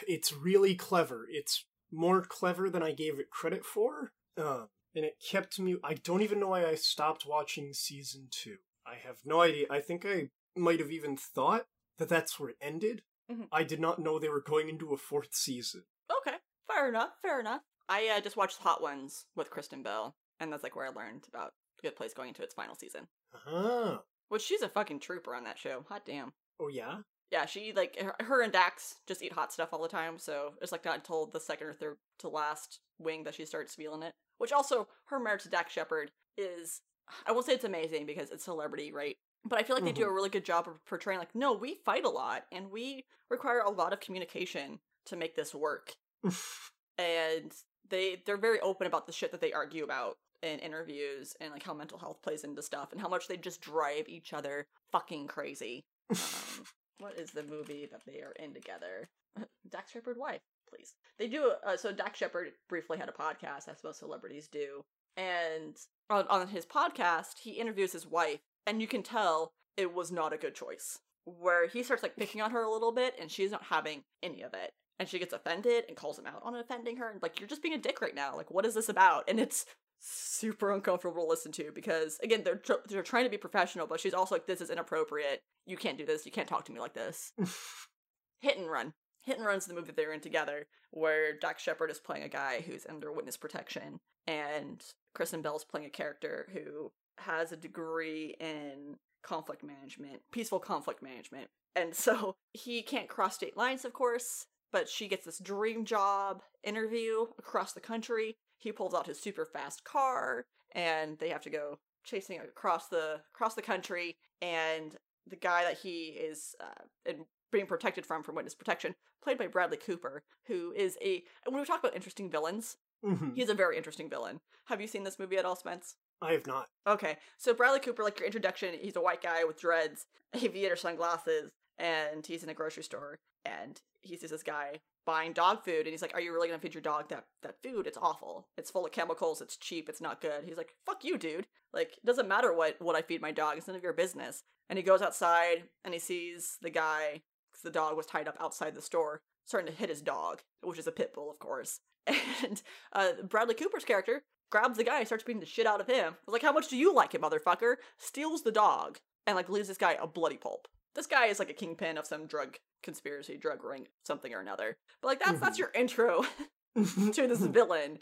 It's 0.05 0.33
really 0.33 0.75
clever. 0.75 1.25
It's 1.31 1.65
more 1.91 2.21
clever 2.21 2.69
than 2.69 2.83
I 2.83 2.91
gave 2.91 3.19
it 3.19 3.29
credit 3.29 3.65
for. 3.65 4.11
Um, 4.37 4.67
and 4.93 5.05
it 5.05 5.15
kept 5.25 5.59
me. 5.59 5.77
I 5.81 5.93
don't 5.93 6.21
even 6.21 6.41
know 6.41 6.49
why 6.49 6.65
I 6.65 6.75
stopped 6.75 7.25
watching 7.25 7.73
season 7.73 8.27
two. 8.29 8.57
I 8.85 8.95
have 8.95 9.19
no 9.23 9.41
idea. 9.41 9.67
I 9.71 9.79
think 9.79 10.05
I 10.05 10.29
might 10.57 10.79
have 10.79 10.91
even 10.91 11.15
thought 11.15 11.67
that 11.99 12.09
that's 12.09 12.37
where 12.37 12.49
it 12.49 12.57
ended. 12.61 13.03
Mhm. 13.31 13.47
I 13.51 13.63
did 13.63 13.79
not 13.79 13.99
know 13.99 14.19
they 14.19 14.29
were 14.29 14.41
going 14.41 14.67
into 14.67 14.93
a 14.93 14.97
fourth 14.97 15.33
season. 15.33 15.85
Okay. 16.19 16.35
Fair 16.67 16.89
enough. 16.89 17.11
Fair 17.21 17.39
enough. 17.39 17.61
I 17.87 18.09
uh, 18.09 18.21
just 18.21 18.37
watched 18.37 18.57
Hot 18.59 18.81
Ones 18.81 19.25
with 19.35 19.49
Kristen 19.49 19.83
Bell, 19.83 20.15
and 20.43 20.53
that's 20.53 20.63
like 20.63 20.75
where 20.75 20.85
I 20.85 20.89
learned 20.89 21.25
about 21.27 21.53
Good 21.81 21.95
Place 21.95 22.13
going 22.13 22.29
into 22.29 22.43
its 22.43 22.53
final 22.53 22.75
season. 22.75 23.07
Ah, 23.47 24.01
Well, 24.29 24.39
she's 24.39 24.61
a 24.61 24.69
fucking 24.69 24.99
trooper 24.99 25.35
on 25.35 25.43
that 25.45 25.57
show. 25.57 25.85
Hot 25.89 26.05
damn. 26.05 26.33
Oh 26.59 26.67
yeah. 26.67 26.97
Yeah, 27.31 27.45
she 27.45 27.73
like 27.73 27.97
her, 27.99 28.15
her 28.19 28.41
and 28.43 28.53
Dax 28.53 28.95
just 29.07 29.23
eat 29.23 29.33
hot 29.33 29.51
stuff 29.51 29.69
all 29.71 29.81
the 29.81 29.87
time, 29.87 30.19
so 30.19 30.53
it's 30.61 30.71
like 30.71 30.85
not 30.85 30.95
until 30.97 31.25
the 31.25 31.39
second 31.39 31.67
or 31.67 31.73
third 31.73 31.97
to 32.19 32.29
last 32.29 32.79
wing 32.99 33.23
that 33.23 33.33
she 33.33 33.45
starts 33.45 33.73
feeling 33.73 34.03
it. 34.03 34.13
Which 34.37 34.51
also 34.51 34.87
her 35.05 35.19
marriage 35.19 35.43
to 35.43 35.49
Dax 35.49 35.73
Shepard 35.73 36.11
is 36.37 36.81
I 37.27 37.31
won't 37.31 37.45
say 37.45 37.53
it's 37.53 37.63
amazing 37.63 38.05
because 38.05 38.29
it's 38.29 38.45
celebrity, 38.45 38.91
right? 38.91 39.17
But 39.45 39.59
I 39.59 39.63
feel 39.63 39.75
like 39.75 39.83
they 39.83 39.91
do 39.91 40.05
a 40.05 40.13
really 40.13 40.29
good 40.29 40.45
job 40.45 40.67
of 40.69 40.83
portraying 40.85 41.19
like, 41.19 41.35
no, 41.35 41.53
we 41.53 41.79
fight 41.83 42.05
a 42.05 42.09
lot 42.09 42.43
and 42.51 42.71
we 42.71 43.03
require 43.29 43.59
a 43.59 43.69
lot 43.69 43.91
of 43.91 43.99
communication 43.99 44.79
to 45.07 45.17
make 45.17 45.35
this 45.35 45.53
work. 45.53 45.95
and 46.97 47.51
they 47.89 48.21
they're 48.25 48.37
very 48.37 48.61
open 48.61 48.87
about 48.87 49.05
the 49.05 49.11
shit 49.11 49.31
that 49.31 49.41
they 49.41 49.51
argue 49.51 49.83
about 49.83 50.17
in 50.43 50.59
interviews 50.59 51.33
and 51.39 51.51
like 51.51 51.63
how 51.63 51.73
mental 51.73 51.97
health 51.97 52.21
plays 52.21 52.43
into 52.43 52.61
stuff 52.61 52.91
and 52.91 53.01
how 53.01 53.07
much 53.07 53.27
they 53.27 53.37
just 53.37 53.61
drive 53.61 54.07
each 54.07 54.33
other 54.33 54.67
fucking 54.91 55.27
crazy. 55.27 55.85
Um, 56.11 56.17
what 56.99 57.17
is 57.17 57.31
the 57.31 57.43
movie 57.43 57.87
that 57.91 58.01
they 58.05 58.19
are 58.19 58.33
in 58.39 58.53
together? 58.53 59.09
Dax 59.69 59.91
Shepard 59.91 60.17
wife, 60.17 60.41
please. 60.69 60.93
They 61.17 61.27
do. 61.27 61.53
Uh, 61.65 61.77
so 61.77 61.91
Dax 61.91 62.19
Shepard 62.19 62.51
briefly 62.69 62.97
had 62.97 63.09
a 63.09 63.13
podcast, 63.13 63.69
as 63.69 63.83
most 63.83 63.99
celebrities 63.99 64.47
do, 64.47 64.83
and 65.17 65.77
on, 66.09 66.27
on 66.27 66.47
his 66.49 66.65
podcast, 66.65 67.39
he 67.41 67.51
interviews 67.51 67.93
his 67.93 68.05
wife, 68.05 68.39
and 68.67 68.81
you 68.81 68.87
can 68.87 69.01
tell 69.01 69.53
it 69.77 69.93
was 69.93 70.11
not 70.11 70.33
a 70.33 70.37
good 70.37 70.55
choice. 70.55 70.99
Where 71.25 71.67
he 71.67 71.83
starts 71.83 72.03
like 72.03 72.17
picking 72.17 72.41
on 72.41 72.51
her 72.51 72.63
a 72.63 72.71
little 72.71 72.91
bit, 72.91 73.15
and 73.19 73.31
she's 73.31 73.51
not 73.51 73.63
having 73.63 74.03
any 74.21 74.41
of 74.41 74.53
it, 74.53 74.71
and 74.99 75.07
she 75.07 75.19
gets 75.19 75.33
offended 75.33 75.85
and 75.87 75.95
calls 75.95 76.19
him 76.19 76.25
out 76.25 76.41
on 76.43 76.55
offending 76.55 76.97
her, 76.97 77.09
and 77.09 77.21
like 77.21 77.39
you're 77.39 77.49
just 77.49 77.63
being 77.63 77.73
a 77.73 77.79
dick 77.79 78.01
right 78.01 78.15
now. 78.15 78.35
Like, 78.35 78.51
what 78.51 78.65
is 78.65 78.73
this 78.73 78.89
about? 78.89 79.23
And 79.29 79.39
it's 79.39 79.65
super 80.05 80.71
uncomfortable 80.71 81.23
to 81.23 81.29
listen 81.29 81.51
to 81.53 81.71
because 81.73 82.19
again 82.21 82.41
they're 82.43 82.57
tr- 82.57 82.73
they're 82.89 83.01
trying 83.01 83.23
to 83.23 83.29
be 83.29 83.37
professional 83.37 83.87
but 83.87 84.01
she's 84.01 84.13
also 84.13 84.35
like 84.35 84.45
this 84.45 84.59
is 84.61 84.69
inappropriate. 84.69 85.41
You 85.65 85.77
can't 85.77 85.97
do 85.97 86.05
this. 86.05 86.25
You 86.25 86.31
can't 86.31 86.47
talk 86.47 86.65
to 86.65 86.73
me 86.73 86.79
like 86.81 86.93
this. 86.93 87.31
Hit 88.41 88.57
and 88.57 88.69
run. 88.69 88.93
Hit 89.21 89.37
and 89.37 89.45
run's 89.45 89.65
the 89.65 89.73
movie 89.73 89.87
that 89.87 89.95
they're 89.95 90.11
in 90.11 90.19
together 90.19 90.67
where 90.91 91.37
Dax 91.37 91.63
Shepard 91.63 91.89
is 91.89 91.99
playing 91.99 92.23
a 92.23 92.29
guy 92.29 92.61
who's 92.61 92.85
under 92.87 93.13
witness 93.13 93.37
protection 93.37 94.01
and 94.27 94.83
Kristen 95.15 95.41
Bell's 95.41 95.63
playing 95.63 95.87
a 95.87 95.89
character 95.89 96.49
who 96.51 96.91
has 97.19 97.53
a 97.53 97.57
degree 97.57 98.35
in 98.41 98.97
conflict 99.23 99.63
management 99.63 100.21
peaceful 100.33 100.59
conflict 100.59 101.01
management. 101.01 101.47
And 101.77 101.95
so 101.95 102.35
he 102.51 102.81
can't 102.81 103.07
cross 103.07 103.35
state 103.35 103.55
lines 103.55 103.85
of 103.85 103.93
course 103.93 104.47
but 104.73 104.89
she 104.89 105.07
gets 105.07 105.23
this 105.23 105.37
dream 105.37 105.85
job 105.85 106.41
interview 106.63 107.27
across 107.37 107.71
the 107.71 107.79
country 107.79 108.35
he 108.63 108.71
pulls 108.71 108.93
out 108.93 109.07
his 109.07 109.19
super 109.19 109.45
fast 109.45 109.83
car 109.83 110.45
and 110.71 111.19
they 111.19 111.29
have 111.29 111.41
to 111.43 111.49
go 111.49 111.79
chasing 112.03 112.39
across 112.39 112.87
the 112.87 113.19
across 113.33 113.53
the 113.55 113.61
country 113.61 114.15
and 114.41 114.95
the 115.27 115.35
guy 115.35 115.63
that 115.63 115.77
he 115.77 116.07
is 116.07 116.55
uh, 116.59 116.83
in, 117.09 117.25
being 117.51 117.65
protected 117.65 118.05
from 118.05 118.23
from 118.23 118.35
witness 118.35 118.55
protection 118.55 118.95
played 119.21 119.37
by 119.37 119.47
bradley 119.47 119.77
cooper 119.77 120.23
who 120.47 120.73
is 120.75 120.97
a 121.01 121.23
when 121.47 121.59
we 121.59 121.65
talk 121.65 121.79
about 121.79 121.95
interesting 121.95 122.29
villains 122.29 122.77
Mhm. 123.05 123.35
he's 123.35 123.49
a 123.49 123.53
very 123.53 123.75
interesting 123.75 124.09
villain 124.09 124.39
have 124.65 124.79
you 124.79 124.87
seen 124.87 125.03
this 125.03 125.19
movie 125.19 125.37
at 125.37 125.43
all 125.45 125.57
spence 125.57 125.95
I 126.21 126.31
have 126.31 126.47
not. 126.47 126.69
Okay, 126.87 127.17
so 127.37 127.53
Bradley 127.53 127.81
Cooper, 127.81 128.01
like 128.01 128.17
your 128.17 128.25
introduction, 128.25 128.73
he's 128.79 128.95
a 128.95 129.01
white 129.01 129.21
guy 129.21 129.43
with 129.43 129.59
dreads, 129.59 130.05
aviator 130.33 130.77
sunglasses, 130.77 131.51
and 131.77 132.25
he's 132.25 132.43
in 132.43 132.49
a 132.49 132.53
grocery 132.53 132.83
store, 132.83 133.19
and 133.43 133.81
he 133.99 134.15
sees 134.15 134.29
this 134.29 134.41
guy 134.41 134.79
buying 135.05 135.33
dog 135.33 135.63
food, 135.63 135.81
and 135.81 135.89
he's 135.89 136.01
like, 136.01 136.13
"Are 136.13 136.21
you 136.21 136.33
really 136.33 136.47
gonna 136.47 136.59
feed 136.59 136.73
your 136.73 136.81
dog 136.81 137.09
that 137.09 137.25
that 137.41 137.61
food? 137.61 137.87
It's 137.87 137.97
awful. 137.97 138.47
It's 138.57 138.71
full 138.71 138.85
of 138.85 138.91
chemicals. 138.91 139.41
It's 139.41 139.57
cheap. 139.57 139.89
It's 139.89 140.01
not 140.01 140.21
good." 140.21 140.45
He's 140.45 140.57
like, 140.57 140.75
"Fuck 140.85 141.03
you, 141.03 141.17
dude. 141.17 141.47
Like, 141.73 141.97
it 141.97 142.05
doesn't 142.05 142.27
matter 142.27 142.53
what 142.53 142.81
what 142.81 142.95
I 142.95 143.01
feed 143.01 143.21
my 143.21 143.31
dog. 143.31 143.57
It's 143.57 143.67
none 143.67 143.75
of 143.75 143.83
your 143.83 143.93
business." 143.93 144.43
And 144.69 144.77
he 144.77 144.83
goes 144.83 145.01
outside, 145.01 145.69
and 145.83 145.93
he 145.93 145.99
sees 145.99 146.57
the 146.61 146.69
guy, 146.69 147.21
the 147.63 147.69
dog 147.69 147.97
was 147.97 148.05
tied 148.05 148.27
up 148.27 148.37
outside 148.39 148.75
the 148.75 148.81
store, 148.81 149.21
starting 149.45 149.71
to 149.71 149.77
hit 149.77 149.89
his 149.89 150.01
dog, 150.01 150.41
which 150.61 150.79
is 150.79 150.87
a 150.87 150.91
pit 150.91 151.13
bull, 151.13 151.29
of 151.29 151.39
course. 151.39 151.79
And 152.43 152.61
uh, 152.91 153.11
Bradley 153.23 153.55
Cooper's 153.55 153.85
character 153.85 154.23
grabs 154.51 154.77
the 154.77 154.83
guy 154.83 154.99
and 154.99 155.07
starts 155.07 155.23
beating 155.23 155.39
the 155.39 155.45
shit 155.45 155.65
out 155.65 155.79
of 155.79 155.87
him. 155.87 156.13
I 156.13 156.17
was 156.25 156.33
like, 156.33 156.41
how 156.41 156.51
much 156.51 156.67
do 156.67 156.77
you 156.77 156.93
like 156.93 157.15
it, 157.15 157.21
motherfucker? 157.21 157.75
Steals 157.97 158.43
the 158.43 158.51
dog 158.51 158.99
and 159.25 159.35
like 159.35 159.49
leaves 159.49 159.69
this 159.69 159.77
guy 159.77 159.97
a 159.99 160.05
bloody 160.05 160.37
pulp. 160.37 160.67
This 160.95 161.07
guy 161.07 161.27
is 161.27 161.39
like 161.39 161.49
a 161.49 161.53
kingpin 161.53 161.97
of 161.97 162.05
some 162.05 162.27
drug 162.27 162.57
conspiracy, 162.83 163.37
drug 163.37 163.63
ring, 163.63 163.87
something 164.05 164.33
or 164.33 164.39
another. 164.39 164.77
But 165.01 165.07
like 165.07 165.19
that's 165.19 165.39
that's 165.39 165.59
your 165.59 165.71
intro 165.73 166.23
to 166.75 167.27
this 167.27 167.39
villain. 167.41 167.99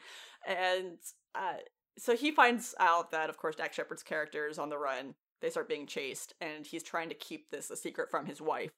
And 0.47 0.97
uh 1.36 1.57
so 1.97 2.15
he 2.15 2.32
finds 2.32 2.73
out 2.79 3.11
that 3.11 3.29
of 3.29 3.38
course 3.38 3.55
Dax 3.55 3.75
Shepard's 3.75 4.03
character 4.03 4.47
is 4.47 4.59
on 4.59 4.69
the 4.69 4.77
run. 4.77 5.15
They 5.41 5.49
start 5.49 5.69
being 5.69 5.88
chased 5.88 6.34
and 6.41 6.65
he's 6.65 6.84
trying 6.84 7.09
to 7.09 7.15
keep 7.15 7.49
this 7.49 7.69
a 7.71 7.75
secret 7.75 8.09
from 8.11 8.25
his 8.25 8.41
wife. 8.41 8.71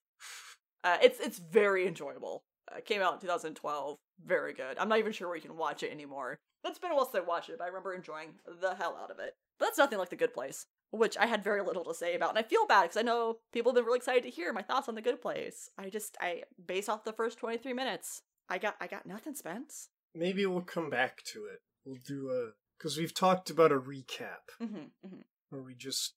Uh, 0.84 0.98
it's 1.02 1.20
it's 1.20 1.40
very 1.40 1.88
enjoyable. 1.88 2.44
Uh, 2.72 2.80
came 2.82 3.02
out 3.02 3.16
in 3.16 3.20
2012. 3.20 3.98
Very 4.26 4.54
good. 4.54 4.78
I'm 4.78 4.90
not 4.90 5.00
even 5.00 5.12
sure 5.12 5.28
where 5.28 5.36
you 5.38 5.42
can 5.42 5.58
watch 5.58 5.84
it 5.84 5.92
anymore. 5.92 6.40
It's 6.66 6.80
been 6.80 6.92
a 6.92 6.96
while 6.96 7.06
since 7.06 7.24
I 7.24 7.28
watched 7.28 7.50
it, 7.50 7.58
but 7.58 7.66
I 7.66 7.68
remember 7.68 7.94
enjoying 7.94 8.36
the 8.62 8.74
hell 8.76 8.98
out 9.02 9.12
of 9.12 9.20
it. 9.20 9.36
But 9.60 9.66
that's 9.66 9.78
nothing 9.78 10.00
like 10.00 10.10
The 10.10 10.16
Good 10.16 10.34
Place, 10.34 10.66
which 10.94 11.18
I 11.18 11.26
had 11.26 11.44
very 11.44 11.64
little 11.64 11.84
to 11.86 11.94
say 11.94 12.14
about, 12.16 12.30
and 12.30 12.38
I 12.40 12.44
feel 12.44 12.68
bad 12.68 12.84
because 12.84 12.98
I 12.98 13.02
know 13.02 13.38
people 13.52 13.72
have 13.72 13.76
been 13.76 13.86
really 13.86 13.98
excited 13.98 14.24
to 14.24 14.30
hear 14.30 14.54
my 14.54 14.62
thoughts 14.62 14.88
on 14.88 14.96
The 14.96 15.02
Good 15.02 15.22
Place. 15.22 15.70
I 15.78 15.90
just 15.90 16.16
I 16.22 16.44
based 16.64 16.88
off 16.88 17.04
the 17.04 17.12
first 17.14 17.40
23 17.40 17.74
minutes. 17.74 18.22
I 18.48 18.60
got 18.60 18.76
I 18.80 18.88
got 18.88 19.06
nothing, 19.06 19.34
Spence. 19.36 19.90
Maybe 20.16 20.46
we'll 20.46 20.62
come 20.62 20.90
back 20.92 21.24
to 21.34 21.46
it. 21.46 21.62
We'll 21.84 22.00
do 22.06 22.30
a 22.30 22.52
because 22.78 22.98
we've 22.98 23.14
talked 23.14 23.50
about 23.50 23.72
a 23.72 23.80
recap 23.80 24.54
Mm-hmm, 24.62 24.76
mm-hmm. 25.06 25.22
where 25.50 25.62
we 25.64 25.74
just 25.74 26.14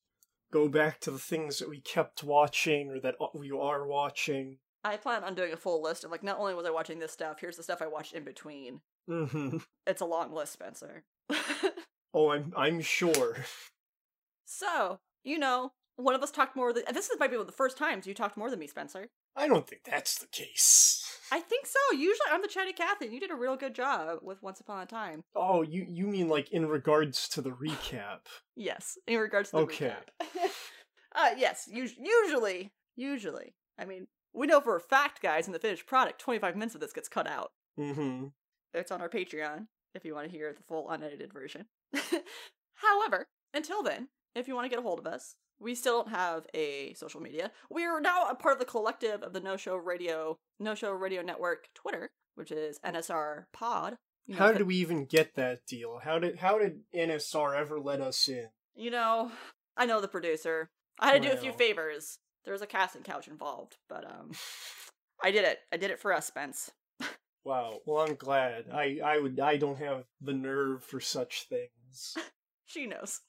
go 0.53 0.69
back 0.69 1.01
to 1.01 1.11
the 1.11 1.19
things 1.19 1.59
that 1.59 1.69
we 1.71 1.81
kept 1.81 2.23
watching 2.23 2.91
or 2.91 3.01
that 3.01 3.15
we 3.35 3.51
are 3.51 3.87
watching. 3.87 4.59
I 4.85 4.97
plan 4.99 5.25
on 5.25 5.35
doing 5.35 5.53
a 5.53 5.57
full 5.57 5.83
list 5.83 6.05
of 6.05 6.11
like 6.11 6.23
not 6.23 6.39
only 6.39 6.55
was 6.55 6.67
I 6.67 6.71
watching 6.71 6.99
this 6.99 7.13
stuff, 7.13 7.39
here's 7.41 7.57
the 7.57 7.63
stuff 7.63 7.81
I 7.83 7.87
watched 7.87 8.13
in 8.13 8.25
between. 8.25 8.81
hmm 9.09 9.59
It's 9.87 10.03
a 10.03 10.07
long 10.07 10.33
list, 10.35 10.53
Spencer. 10.53 11.05
Oh, 12.15 12.31
I'm 12.31 12.53
I'm 12.57 12.81
sure. 12.81 13.37
so 14.47 15.01
you 15.25 15.39
know, 15.39 15.73
one 15.97 16.15
of 16.15 16.23
us 16.23 16.31
talked 16.31 16.57
more. 16.57 16.73
Than, 16.73 16.85
this 16.95 17.11
is 17.11 17.19
might 17.19 17.31
be 17.31 17.37
one 17.37 17.43
of 17.43 17.47
the 17.47 17.53
first 17.53 17.77
times 17.77 18.07
you 18.07 18.15
talked 18.15 18.37
more 18.37 18.49
than 18.51 18.59
me, 18.59 18.67
Spencer. 18.69 19.09
I 19.37 19.49
don't 19.49 19.67
think 19.69 19.83
that's 19.85 20.19
the 20.19 20.27
case. 20.29 21.03
I 21.31 21.41
think 21.41 21.67
so. 21.67 21.79
Usually, 21.93 22.31
I'm 22.31 22.41
the 22.43 22.49
chatty 22.49 22.73
Cathy. 22.73 23.07
and 23.07 23.15
You 23.15 23.21
did 23.21 23.31
a 23.33 23.35
real 23.35 23.57
good 23.57 23.75
job 23.75 24.21
with 24.23 24.43
Once 24.43 24.61
Upon 24.61 24.83
a 24.83 24.87
Time. 24.87 25.25
Oh, 25.35 25.63
you 25.63 25.85
you 25.89 26.07
mean 26.07 26.29
like 26.29 26.51
in 26.53 26.67
regards 26.67 27.29
to 27.31 27.43
the 27.43 27.51
recap? 27.51 28.21
Yes, 28.55 28.97
in 29.07 29.19
regards 29.19 29.51
to 29.51 29.57
the 29.57 29.63
Okay. 29.63 29.93
recap. 30.23 30.51
uh, 31.15 31.31
yes, 31.37 31.69
us- 31.69 31.97
usually, 31.99 32.73
usually. 32.95 33.55
I 33.79 33.85
mean, 33.85 34.07
we 34.33 34.47
know 34.47 34.61
for 34.61 34.77
a 34.77 34.81
fact, 34.81 35.21
guys, 35.21 35.47
in 35.47 35.53
the 35.53 35.59
finished 35.59 35.87
product, 35.87 36.21
25 36.21 36.55
minutes 36.55 36.75
of 36.75 36.81
this 36.81 36.93
gets 36.93 37.09
cut 37.09 37.27
out. 37.27 37.51
Mm-hmm. 37.79 38.27
It's 38.75 38.91
on 38.93 39.01
our 39.03 39.09
Patreon 39.09 39.67
if 39.95 40.05
you 40.05 40.15
want 40.15 40.27
to 40.31 40.33
hear 40.37 40.53
the 40.53 40.63
full 40.63 40.89
unedited 40.91 41.33
version. 41.33 41.67
However, 42.75 43.27
until 43.55 43.83
then, 43.83 44.09
if 44.37 44.47
you 44.47 44.55
want 44.55 44.67
to 44.67 44.69
get 44.69 44.79
a 44.79 44.83
hold 44.83 44.99
of 44.99 45.07
us, 45.07 45.35
we 45.59 45.75
still 45.75 46.03
don't 46.03 46.11
have 46.11 46.47
a 46.55 46.93
social 46.95 47.21
media. 47.21 47.51
We 47.71 47.85
are 47.85 48.01
now 48.01 48.29
a 48.29 48.35
part 48.35 48.55
of 48.55 48.59
the 48.59 48.65
collective 48.65 49.23
of 49.23 49.33
the 49.33 49.41
No 49.41 49.57
Show 49.57 49.77
Radio, 49.77 50.39
No 50.61 50.75
Show 50.75 50.93
Radio 50.93 51.23
Network 51.23 51.69
Twitter, 51.75 52.11
which 52.35 52.53
is 52.53 52.79
NSR 52.85 53.45
Pod. 53.53 53.97
You 54.27 54.35
know, 54.35 54.41
How 54.41 54.53
did 54.53 54.67
we 54.67 54.77
even 54.77 55.07
get 55.07 55.35
that 55.37 55.67
deal? 55.67 56.01
How 56.03 56.19
did 56.19 56.39
how 56.39 56.59
did 56.59 56.81
NSR 56.95 57.57
ever 57.57 57.81
let 57.81 58.01
us 58.01 58.29
in? 58.29 58.49
You 58.75 58.91
know, 58.91 59.31
I 59.77 59.87
know 59.87 60.01
the 60.01 60.09
producer. 60.09 60.69
I 60.99 61.13
had 61.13 61.23
to 61.23 61.29
do 61.29 61.35
a 61.35 61.39
few 61.39 61.53
favors. 61.53 62.19
There 62.45 62.53
was 62.53 62.63
a 62.63 62.67
casting 62.67 63.03
couch 63.03 63.29
involved, 63.29 63.77
but 63.89 64.05
um, 64.05 64.33
I 65.23 65.31
did 65.31 65.45
it. 65.45 65.61
I 65.73 65.77
did 65.77 65.91
it 65.91 66.01
for 66.01 66.13
us, 66.13 66.27
Spence. 66.27 66.71
Wow. 67.45 67.79
Well, 67.87 68.05
I'm 68.05 68.17
glad. 68.17 68.65
I 68.73 68.99
I 69.03 69.19
would 69.19 69.39
I 69.39 69.57
don't 69.57 69.79
have 69.79 70.05
the 70.21 70.33
nerve 70.33 70.83
for 70.83 71.01
such 71.01 71.47
things. 71.49 72.17
She 72.67 72.87
knows. 72.87 73.21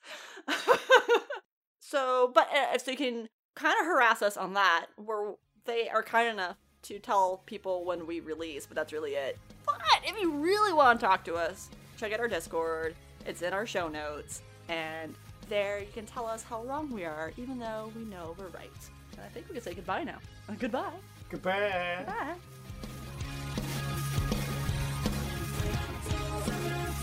so, 1.80 2.32
but 2.34 2.50
uh, 2.54 2.78
so 2.78 2.92
you 2.92 2.98
can 2.98 3.30
kind 3.56 3.76
of 3.80 3.86
harass 3.86 4.22
us 4.22 4.36
on 4.36 4.54
that, 4.54 4.88
where 4.98 5.34
they 5.66 5.90
are 5.90 6.04
kind 6.04 6.28
enough 6.28 6.58
to 6.84 7.00
tell 7.00 7.44
people 7.46 7.86
when 7.86 8.08
we 8.08 8.20
release, 8.20 8.66
but 8.66 8.76
that's 8.76 8.94
really 8.94 9.12
it. 9.12 9.38
But 9.66 9.80
if 10.04 10.20
you 10.20 10.32
really 10.32 10.74
want 10.74 11.00
to 11.00 11.06
talk 11.06 11.24
to 11.26 11.36
us, 11.36 11.70
check 11.98 12.14
out 12.14 12.20
our 12.20 12.28
Discord. 12.28 12.96
It's 13.26 13.42
in 13.42 13.54
our 13.54 13.66
show 13.66 13.88
notes, 13.88 14.42
and 14.70 15.14
there 15.50 15.80
you 15.80 15.88
can 15.94 16.06
tell 16.06 16.26
us 16.26 16.44
how 16.44 16.64
wrong 16.64 16.92
we 16.92 17.04
are, 17.04 17.32
even 17.38 17.60
though 17.60 17.92
we 17.96 18.04
know 18.04 18.36
we're 18.38 18.48
right. 18.48 18.72
And 19.14 19.22
I 19.22 19.30
think 19.30 19.48
we 19.50 19.54
can 19.54 19.64
say 19.64 19.74
goodbye 19.74 20.04
now. 20.04 20.18
Uh, 20.50 20.54
goodbye. 20.58 20.94
Goodbye. 21.30 22.06
Bye. 22.06 22.36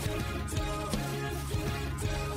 Take 0.05 1.04
until 2.01 2.34